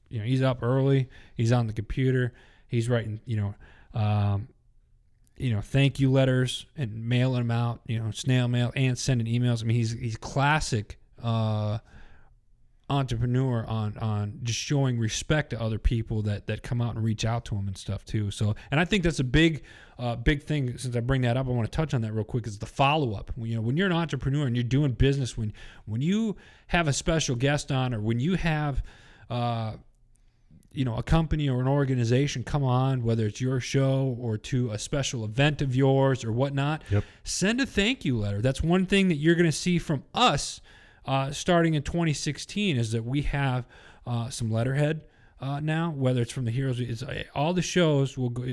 you 0.10 0.20
know, 0.20 0.26
he's 0.26 0.42
up 0.42 0.64
early, 0.64 1.08
he's 1.36 1.52
on 1.52 1.68
the 1.68 1.74
computer, 1.74 2.34
he's 2.68 2.90
writing, 2.90 3.22
you 3.26 3.38
know. 3.38 3.56
Um, 3.94 4.50
you 5.38 5.54
know, 5.54 5.62
thank 5.62 6.02
you 6.02 6.12
letters 6.12 6.66
and 6.76 7.08
mailing 7.08 7.40
them 7.40 7.52
out, 7.52 7.80
you 7.88 7.98
know, 7.98 8.12
snail 8.12 8.50
mail 8.50 8.74
and 8.76 8.98
sending 8.98 9.26
emails. 9.26 9.64
I 9.64 9.68
mean, 9.68 9.78
he's 9.78 9.94
he's 9.94 10.18
classic 10.18 10.99
uh, 11.24 11.80
entrepreneur 12.90 13.64
on 13.68 13.96
on 14.00 14.40
just 14.42 14.58
showing 14.60 14.98
respect 14.98 15.52
to 15.52 15.62
other 15.62 15.78
people 15.78 16.24
that 16.24 16.48
that 16.48 16.64
come 16.64 16.82
out 16.82 16.96
and 16.96 17.04
reach 17.04 17.24
out 17.24 17.46
to 17.46 17.56
him 17.56 17.68
and 17.68 17.78
stuff 17.78 18.04
too. 18.04 18.32
So, 18.32 18.56
and 18.72 18.80
I 18.80 18.86
think 18.86 19.04
that's 19.04 19.20
a 19.20 19.24
big 19.24 19.64
uh, 20.00 20.16
big 20.16 20.44
thing. 20.44 20.78
Since 20.78 20.96
I 20.96 21.00
bring 21.02 21.22
that 21.22 21.38
up, 21.38 21.48
I 21.48 21.52
want 21.52 21.72
to 21.72 21.76
touch 21.76 21.94
on 21.94 22.02
that 22.02 22.14
real 22.14 22.24
quick. 22.24 22.48
Is 22.48 22.58
the 22.58 22.66
follow 22.66 23.14
up. 23.14 23.32
You 23.38 23.56
know, 23.56 23.62
when 23.62 23.78
you're 23.78 23.88
an 23.88 23.94
entrepreneur 23.94 24.48
and 24.48 24.56
you're 24.56 24.64
doing 24.64 24.94
business, 24.94 25.38
when 25.38 25.54
when 25.86 26.02
you 26.02 26.36
have 26.68 26.88
a 26.88 26.94
special 26.94 27.36
guest 27.36 27.72
on, 27.72 27.94
or 27.94 28.00
when 28.02 28.20
you 28.20 28.36
have 28.36 28.82
uh, 29.30 29.74
you 30.74 30.84
know 30.86 30.96
a 30.96 31.04
company 31.04 31.48
or 31.48 31.62
an 31.62 31.68
organization 31.68 32.44
come 32.44 32.64
on 32.64 33.04
whether 33.04 33.26
it's 33.26 33.42
your 33.42 33.60
show 33.60 34.16
or 34.20 34.38
to 34.38 34.70
a 34.72 34.78
special 34.78 35.26
event 35.26 35.64
of 35.64 35.76
yours 35.76 36.24
or 36.24 36.32
whatnot 36.32 36.84
Yep. 36.92 37.04
send 37.24 37.60
a 37.60 37.66
thank 37.66 38.06
you 38.06 38.16
letter 38.20 38.40
that's 38.40 38.62
one 38.62 38.86
thing 38.86 39.08
that 39.08 39.16
you're 39.16 39.34
going 39.34 39.48
to 39.48 39.52
see 39.52 39.80
from 39.80 40.04
us 40.14 40.62
uh, 41.10 41.32
starting 41.32 41.74
in 41.74 41.82
2016 41.82 42.78
is 42.78 42.92
that 42.92 43.04
we 43.04 43.24
have 43.24 43.66
uh, 44.06 44.30
some 44.30 44.52
letterhead 44.52 45.02
uh, 45.42 45.60
now 45.60 45.90
whether 45.90 46.22
it's 46.22 46.32
from 46.32 46.46
the 46.46 46.52
heroes 46.52 46.80
it's, 46.80 47.02
uh, 47.02 47.24
all 47.34 47.52
the 47.52 47.64
shows 47.64 48.16
will 48.16 48.30
go 48.30 48.44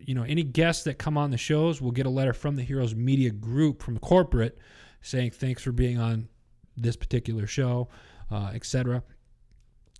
you 0.00 0.14
know 0.14 0.22
any 0.22 0.42
guests 0.42 0.84
that 0.84 0.98
come 0.98 1.18
on 1.18 1.30
the 1.30 1.36
shows 1.36 1.82
will 1.82 1.90
get 1.90 2.06
a 2.06 2.10
letter 2.10 2.32
from 2.32 2.56
the 2.56 2.62
heroes 2.62 2.94
media 2.94 3.30
group 3.30 3.82
from 3.82 3.98
corporate 3.98 4.56
saying 5.02 5.30
thanks 5.30 5.62
for 5.62 5.70
being 5.70 5.98
on 5.98 6.26
this 6.78 6.96
particular 6.96 7.46
show 7.46 7.88
uh, 8.30 8.50
etc 8.54 9.02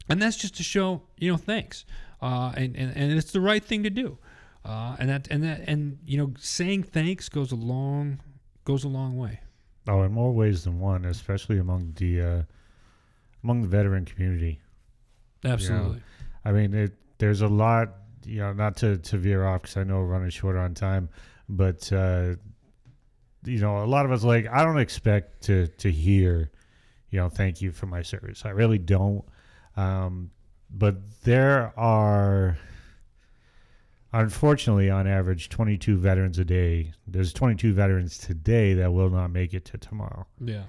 and 0.08 0.20
that's 0.22 0.38
just 0.38 0.56
to 0.56 0.62
show 0.62 1.02
you 1.18 1.30
know 1.30 1.36
thanks 1.36 1.84
uh, 2.22 2.52
and, 2.56 2.74
and 2.74 2.96
and 2.96 3.12
it's 3.12 3.32
the 3.32 3.40
right 3.40 3.62
thing 3.62 3.82
to 3.82 3.90
do 3.90 4.16
uh, 4.64 4.96
and 4.98 5.10
that 5.10 5.28
and 5.28 5.44
that 5.44 5.60
and 5.66 5.98
you 6.06 6.16
know 6.16 6.32
saying 6.38 6.82
thanks 6.82 7.28
goes 7.28 7.52
a 7.52 7.56
long 7.56 8.18
goes 8.64 8.82
a 8.82 8.88
long 8.88 9.18
way 9.18 9.40
Oh, 9.88 10.02
in 10.02 10.12
more 10.12 10.32
ways 10.32 10.64
than 10.64 10.78
one, 10.78 11.04
especially 11.04 11.58
among 11.58 11.92
the 11.96 12.20
uh, 12.20 12.42
among 13.42 13.62
the 13.62 13.68
veteran 13.68 14.04
community. 14.04 14.60
absolutely 15.44 16.02
I 16.44 16.52
mean, 16.52 16.74
it, 16.74 16.92
there's 17.18 17.40
a 17.40 17.48
lot, 17.48 17.90
you 18.24 18.40
know, 18.40 18.52
not 18.52 18.76
to, 18.78 18.98
to 18.98 19.16
veer 19.18 19.44
off 19.46 19.62
because 19.62 19.76
I 19.76 19.84
know 19.84 19.98
we're 19.98 20.06
running 20.06 20.30
short 20.30 20.56
on 20.56 20.74
time, 20.74 21.08
but, 21.48 21.92
uh, 21.92 22.34
you 23.44 23.60
know, 23.60 23.78
a 23.78 23.86
lot 23.86 24.04
of 24.04 24.12
us, 24.12 24.24
like, 24.24 24.46
I 24.48 24.64
don't 24.64 24.78
expect 24.78 25.42
to, 25.44 25.68
to 25.68 25.90
hear, 25.90 26.50
you 27.10 27.20
know, 27.20 27.28
thank 27.28 27.60
you 27.60 27.70
for 27.72 27.86
my 27.86 28.02
service. 28.02 28.44
I 28.44 28.50
really 28.50 28.78
don't. 28.78 29.24
Um, 29.76 30.30
but 30.70 30.96
there 31.22 31.72
are, 31.78 32.58
unfortunately, 34.12 34.90
on 34.90 35.06
average, 35.06 35.48
22 35.48 35.96
veterans 35.96 36.38
a 36.38 36.44
day. 36.44 36.92
There's 37.06 37.32
22 37.32 37.72
veterans 37.72 38.18
today 38.18 38.74
that 38.74 38.92
will 38.92 39.10
not 39.10 39.30
make 39.30 39.54
it 39.54 39.64
to 39.66 39.78
tomorrow. 39.78 40.26
Yeah. 40.40 40.64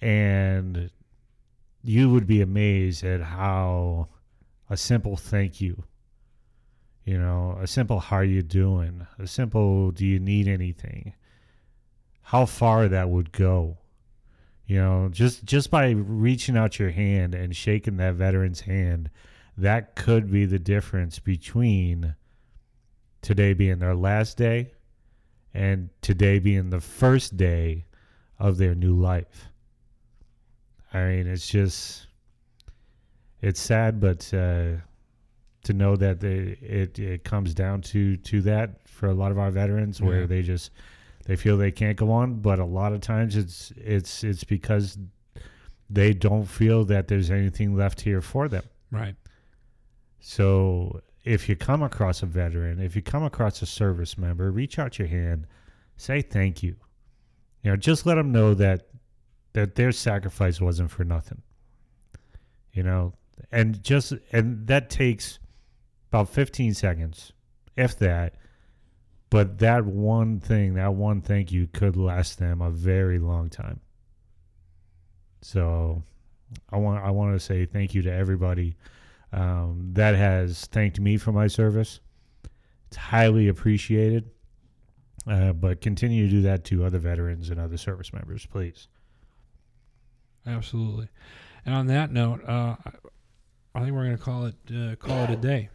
And 0.00 0.90
you 1.82 2.10
would 2.10 2.26
be 2.26 2.40
amazed 2.40 3.04
at 3.04 3.22
how 3.22 4.08
a 4.68 4.76
simple 4.76 5.16
thank 5.16 5.60
you 5.60 5.84
you 7.04 7.16
know 7.16 7.56
a 7.60 7.66
simple 7.68 8.00
how 8.00 8.16
are 8.16 8.24
you 8.24 8.42
doing? 8.42 9.06
A 9.18 9.26
simple 9.28 9.92
do 9.92 10.04
you 10.04 10.18
need 10.18 10.48
anything? 10.48 11.14
How 12.20 12.44
far 12.44 12.88
that 12.88 13.08
would 13.08 13.32
go 13.32 13.78
you 14.66 14.76
know 14.76 15.08
just 15.10 15.44
just 15.44 15.70
by 15.70 15.90
reaching 15.90 16.56
out 16.56 16.78
your 16.78 16.90
hand 16.90 17.34
and 17.34 17.54
shaking 17.54 17.96
that 17.98 18.14
veteran's 18.14 18.62
hand 18.62 19.08
that 19.56 19.94
could 19.94 20.30
be 20.30 20.44
the 20.44 20.58
difference 20.58 21.20
between 21.20 22.16
today 23.26 23.52
being 23.54 23.78
their 23.78 23.94
last 23.94 24.36
day 24.36 24.72
and 25.52 25.88
today 26.00 26.38
being 26.38 26.70
the 26.70 26.80
first 26.80 27.36
day 27.36 27.84
of 28.38 28.56
their 28.58 28.74
new 28.74 28.94
life 28.94 29.48
I 30.94 30.98
mean, 31.08 31.26
it's 31.26 31.48
just 31.48 32.06
it's 33.42 33.60
sad, 33.60 34.00
but 34.00 34.32
uh, 34.32 34.76
to 35.64 35.72
know 35.72 35.96
that 35.96 36.20
they, 36.20 36.56
it 36.62 36.98
it 36.98 37.24
comes 37.24 37.52
down 37.54 37.82
to 37.92 38.16
to 38.30 38.40
that 38.42 38.88
for 38.88 39.08
a 39.08 39.14
lot 39.14 39.30
of 39.32 39.38
our 39.38 39.50
veterans, 39.50 40.00
where 40.00 40.20
Yeah. 40.20 40.26
they 40.26 40.42
just 40.42 40.70
they 41.26 41.36
feel 41.36 41.56
they 41.58 41.72
can't 41.72 41.98
go 41.98 42.10
on, 42.12 42.40
but 42.40 42.58
a 42.60 42.64
lot 42.64 42.92
of 42.94 43.00
times 43.00 43.36
it's 43.36 43.72
it's 43.76 44.24
it's 44.24 44.44
because 44.44 44.96
they 45.90 46.14
don't 46.14 46.46
feel 46.46 46.84
that 46.86 47.08
there's 47.08 47.30
anything 47.30 47.76
left 47.76 48.00
here 48.00 48.22
for 48.22 48.48
them. 48.48 48.64
right 48.90 49.16
So 50.20 51.02
if 51.26 51.48
you 51.48 51.56
come 51.56 51.82
across 51.82 52.22
a 52.22 52.26
veteran, 52.26 52.80
if 52.80 52.94
you 52.94 53.02
come 53.02 53.24
across 53.24 53.60
a 53.60 53.66
service 53.66 54.16
member, 54.16 54.52
reach 54.52 54.78
out 54.78 54.98
your 54.98 55.08
hand, 55.08 55.46
say 55.96 56.22
thank 56.22 56.62
you. 56.62 56.76
You 57.62 57.72
know, 57.72 57.76
just 57.76 58.06
let 58.06 58.14
them 58.14 58.30
know 58.30 58.54
that 58.54 58.86
that 59.52 59.74
their 59.74 59.90
sacrifice 59.90 60.60
wasn't 60.60 60.90
for 60.90 61.02
nothing. 61.02 61.42
You 62.72 62.84
know, 62.84 63.14
and 63.50 63.82
just 63.82 64.12
and 64.30 64.68
that 64.68 64.88
takes 64.88 65.40
about 66.10 66.28
15 66.28 66.74
seconds, 66.74 67.32
if 67.76 67.98
that. 67.98 68.36
But 69.28 69.58
that 69.58 69.84
one 69.84 70.38
thing, 70.38 70.74
that 70.74 70.94
one 70.94 71.20
thank 71.20 71.50
you 71.50 71.66
could 71.66 71.96
last 71.96 72.38
them 72.38 72.62
a 72.62 72.70
very 72.70 73.18
long 73.18 73.50
time. 73.50 73.80
So 75.42 76.04
I 76.70 76.76
want 76.76 77.04
I 77.04 77.10
want 77.10 77.34
to 77.34 77.40
say 77.40 77.66
thank 77.66 77.94
you 77.94 78.02
to 78.02 78.12
everybody 78.12 78.76
um, 79.32 79.90
that 79.92 80.14
has 80.14 80.66
thanked 80.66 81.00
me 81.00 81.16
for 81.16 81.32
my 81.32 81.46
service. 81.46 82.00
It's 82.88 82.96
highly 82.96 83.48
appreciated. 83.48 84.30
Uh, 85.28 85.52
but 85.52 85.80
continue 85.80 86.26
to 86.26 86.30
do 86.30 86.42
that 86.42 86.62
to 86.64 86.84
other 86.84 86.98
veterans 87.00 87.50
and 87.50 87.58
other 87.60 87.76
service 87.76 88.12
members, 88.12 88.46
please. 88.46 88.86
absolutely 90.46 91.08
and 91.64 91.74
on 91.74 91.86
that 91.88 92.12
note 92.12 92.40
uh, 92.48 92.76
I- 93.74 93.80
think 93.80 93.92
we're 93.92 94.04
going 94.04 94.16
to 94.16 94.22
call 94.22 94.46
it 94.46 94.54
uh, 94.72 94.94
call 94.96 95.24
it 95.24 95.30
a 95.30 95.36
day 95.36 95.68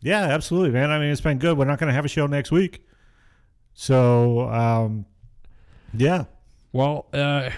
Yeah, 0.00 0.22
absolutely, 0.22 0.70
man. 0.70 0.90
I 0.90 0.98
mean, 0.98 1.10
it's 1.10 1.20
been 1.20 1.38
good. 1.38 1.58
We're 1.58 1.66
not 1.66 1.78
going 1.78 1.88
to 1.88 1.94
have 1.94 2.06
a 2.06 2.08
show 2.08 2.26
next 2.26 2.50
week, 2.50 2.86
so 3.74 4.48
um, 4.48 5.04
yeah. 5.92 6.24
Well, 6.72 7.06
uh, 7.12 7.50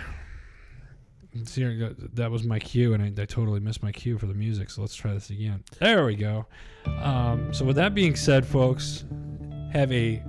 see, 1.45 1.89
that 2.15 2.31
was 2.31 2.45
my 2.45 2.59
cue, 2.59 2.95
and 2.95 3.03
I, 3.03 3.23
I 3.23 3.25
totally 3.25 3.61
missed 3.61 3.83
my 3.83 3.93
cue 3.93 4.19
for 4.19 4.27
the 4.27 4.35
music. 4.35 4.71
So 4.71 4.81
let's 4.83 4.95
try 4.95 5.13
this 5.15 5.31
again. 5.31 5.63
There 5.81 6.05
we 6.05 6.15
go. 6.17 6.47
Um, 6.87 7.53
so 7.55 7.65
with 7.65 7.77
that 7.77 7.95
being 7.95 8.17
said, 8.17 8.45
folks, 8.47 9.05
have 9.73 9.91
a 9.93 10.23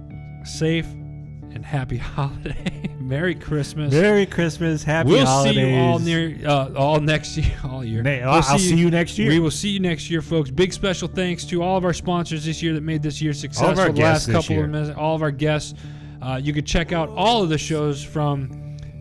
safe 0.45 0.85
and 0.85 1.63
happy 1.65 1.97
holiday. 2.15 2.89
Merry 2.99 3.35
Christmas. 3.35 3.91
Merry 3.93 4.25
Christmas, 4.25 4.81
Happy 4.81 5.09
we'll 5.09 5.25
Holidays. 5.25 5.55
see 5.55 5.69
you 5.73 5.77
all 5.77 5.99
near, 5.99 6.39
uh, 6.47 6.73
all 6.73 6.99
next 7.01 7.35
year, 7.37 7.57
all 7.65 7.83
year. 7.83 8.01
Na- 8.01 8.09
We'll 8.11 8.29
I'll, 8.29 8.43
I'll 8.53 8.59
see 8.59 8.75
you 8.77 8.89
next 8.89 9.17
year. 9.19 9.29
We 9.29 9.39
will 9.39 9.51
see 9.51 9.69
you 9.69 9.79
next 9.81 10.09
year, 10.09 10.21
folks. 10.21 10.49
Big 10.49 10.71
special 10.71 11.09
thanks 11.09 11.43
to 11.45 11.61
all 11.61 11.75
of 11.77 11.83
our 11.83 11.93
sponsors 11.93 12.45
this 12.45 12.63
year 12.63 12.73
that 12.73 12.81
made 12.81 13.03
this 13.03 13.21
year 13.21 13.33
successful. 13.33 13.77
our 13.81 13.87
the 13.87 13.93
guests 13.93 14.27
last 14.29 14.41
couple 14.41 14.55
year. 14.55 14.65
of 14.65 14.71
minutes, 14.71 14.97
all 14.97 15.15
of 15.15 15.21
our 15.21 15.31
guests. 15.31 15.73
Uh, 16.21 16.39
you 16.41 16.53
can 16.53 16.63
check 16.63 16.93
out 16.93 17.09
all 17.09 17.43
of 17.43 17.49
the 17.49 17.57
shows 17.57 18.01
from 18.01 18.49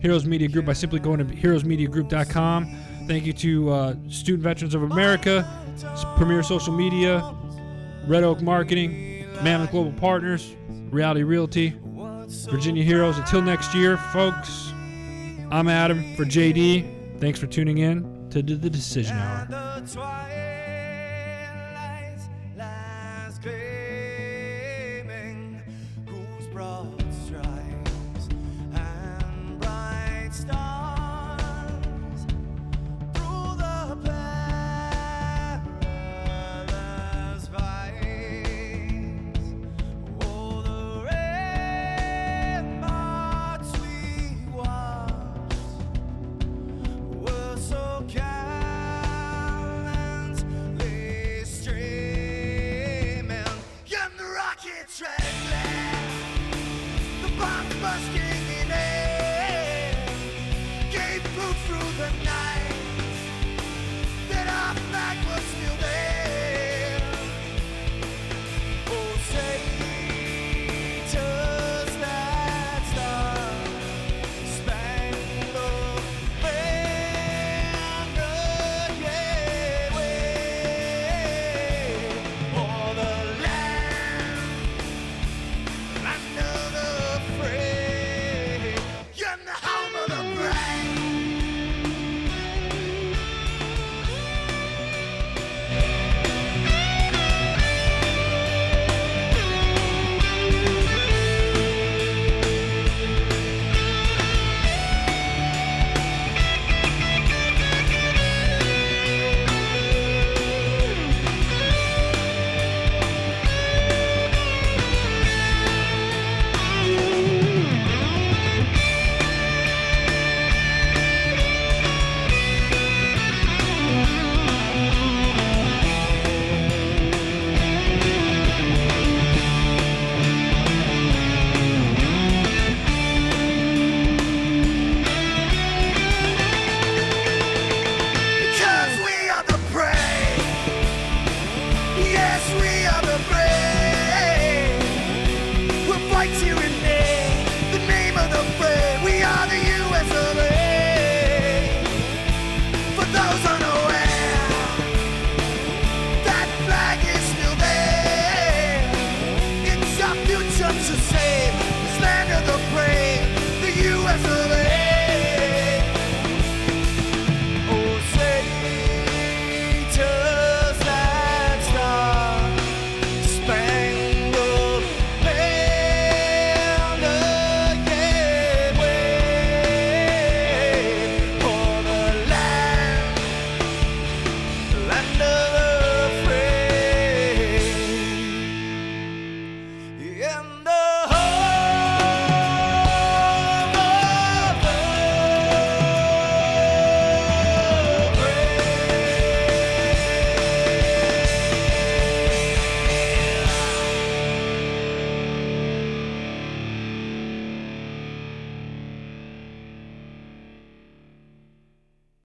Heroes 0.03 0.25
Media 0.25 0.49
Group 0.49 0.65
by 0.65 0.73
simply 0.73 0.99
going 0.99 1.17
to 1.19 1.23
heroesmediagroup.com. 1.25 2.77
Thank 3.07 3.25
you 3.25 3.31
to 3.31 3.69
uh, 3.71 3.95
Student 4.09 4.43
Veterans 4.43 4.75
of 4.75 4.83
America, 4.83 5.47
Premier 6.17 6.43
Social 6.43 6.73
Media, 6.73 7.33
Red 8.05 8.25
Oak 8.25 8.41
Marketing, 8.41 9.25
Mammoth 9.41 9.71
Global 9.71 9.93
Partners, 9.93 10.57
Reality 10.91 11.23
Realty, 11.23 11.73
Virginia 12.49 12.83
Heroes. 12.83 13.17
Until 13.17 13.41
next 13.41 13.73
year, 13.73 13.95
folks, 13.95 14.73
I'm 15.49 15.69
Adam 15.69 16.15
for 16.15 16.25
JD. 16.25 17.21
Thanks 17.21 17.39
for 17.39 17.47
tuning 17.47 17.77
in 17.77 18.29
to 18.31 18.41
the 18.41 18.69
Decision 18.69 19.15
Hour. 19.15 19.47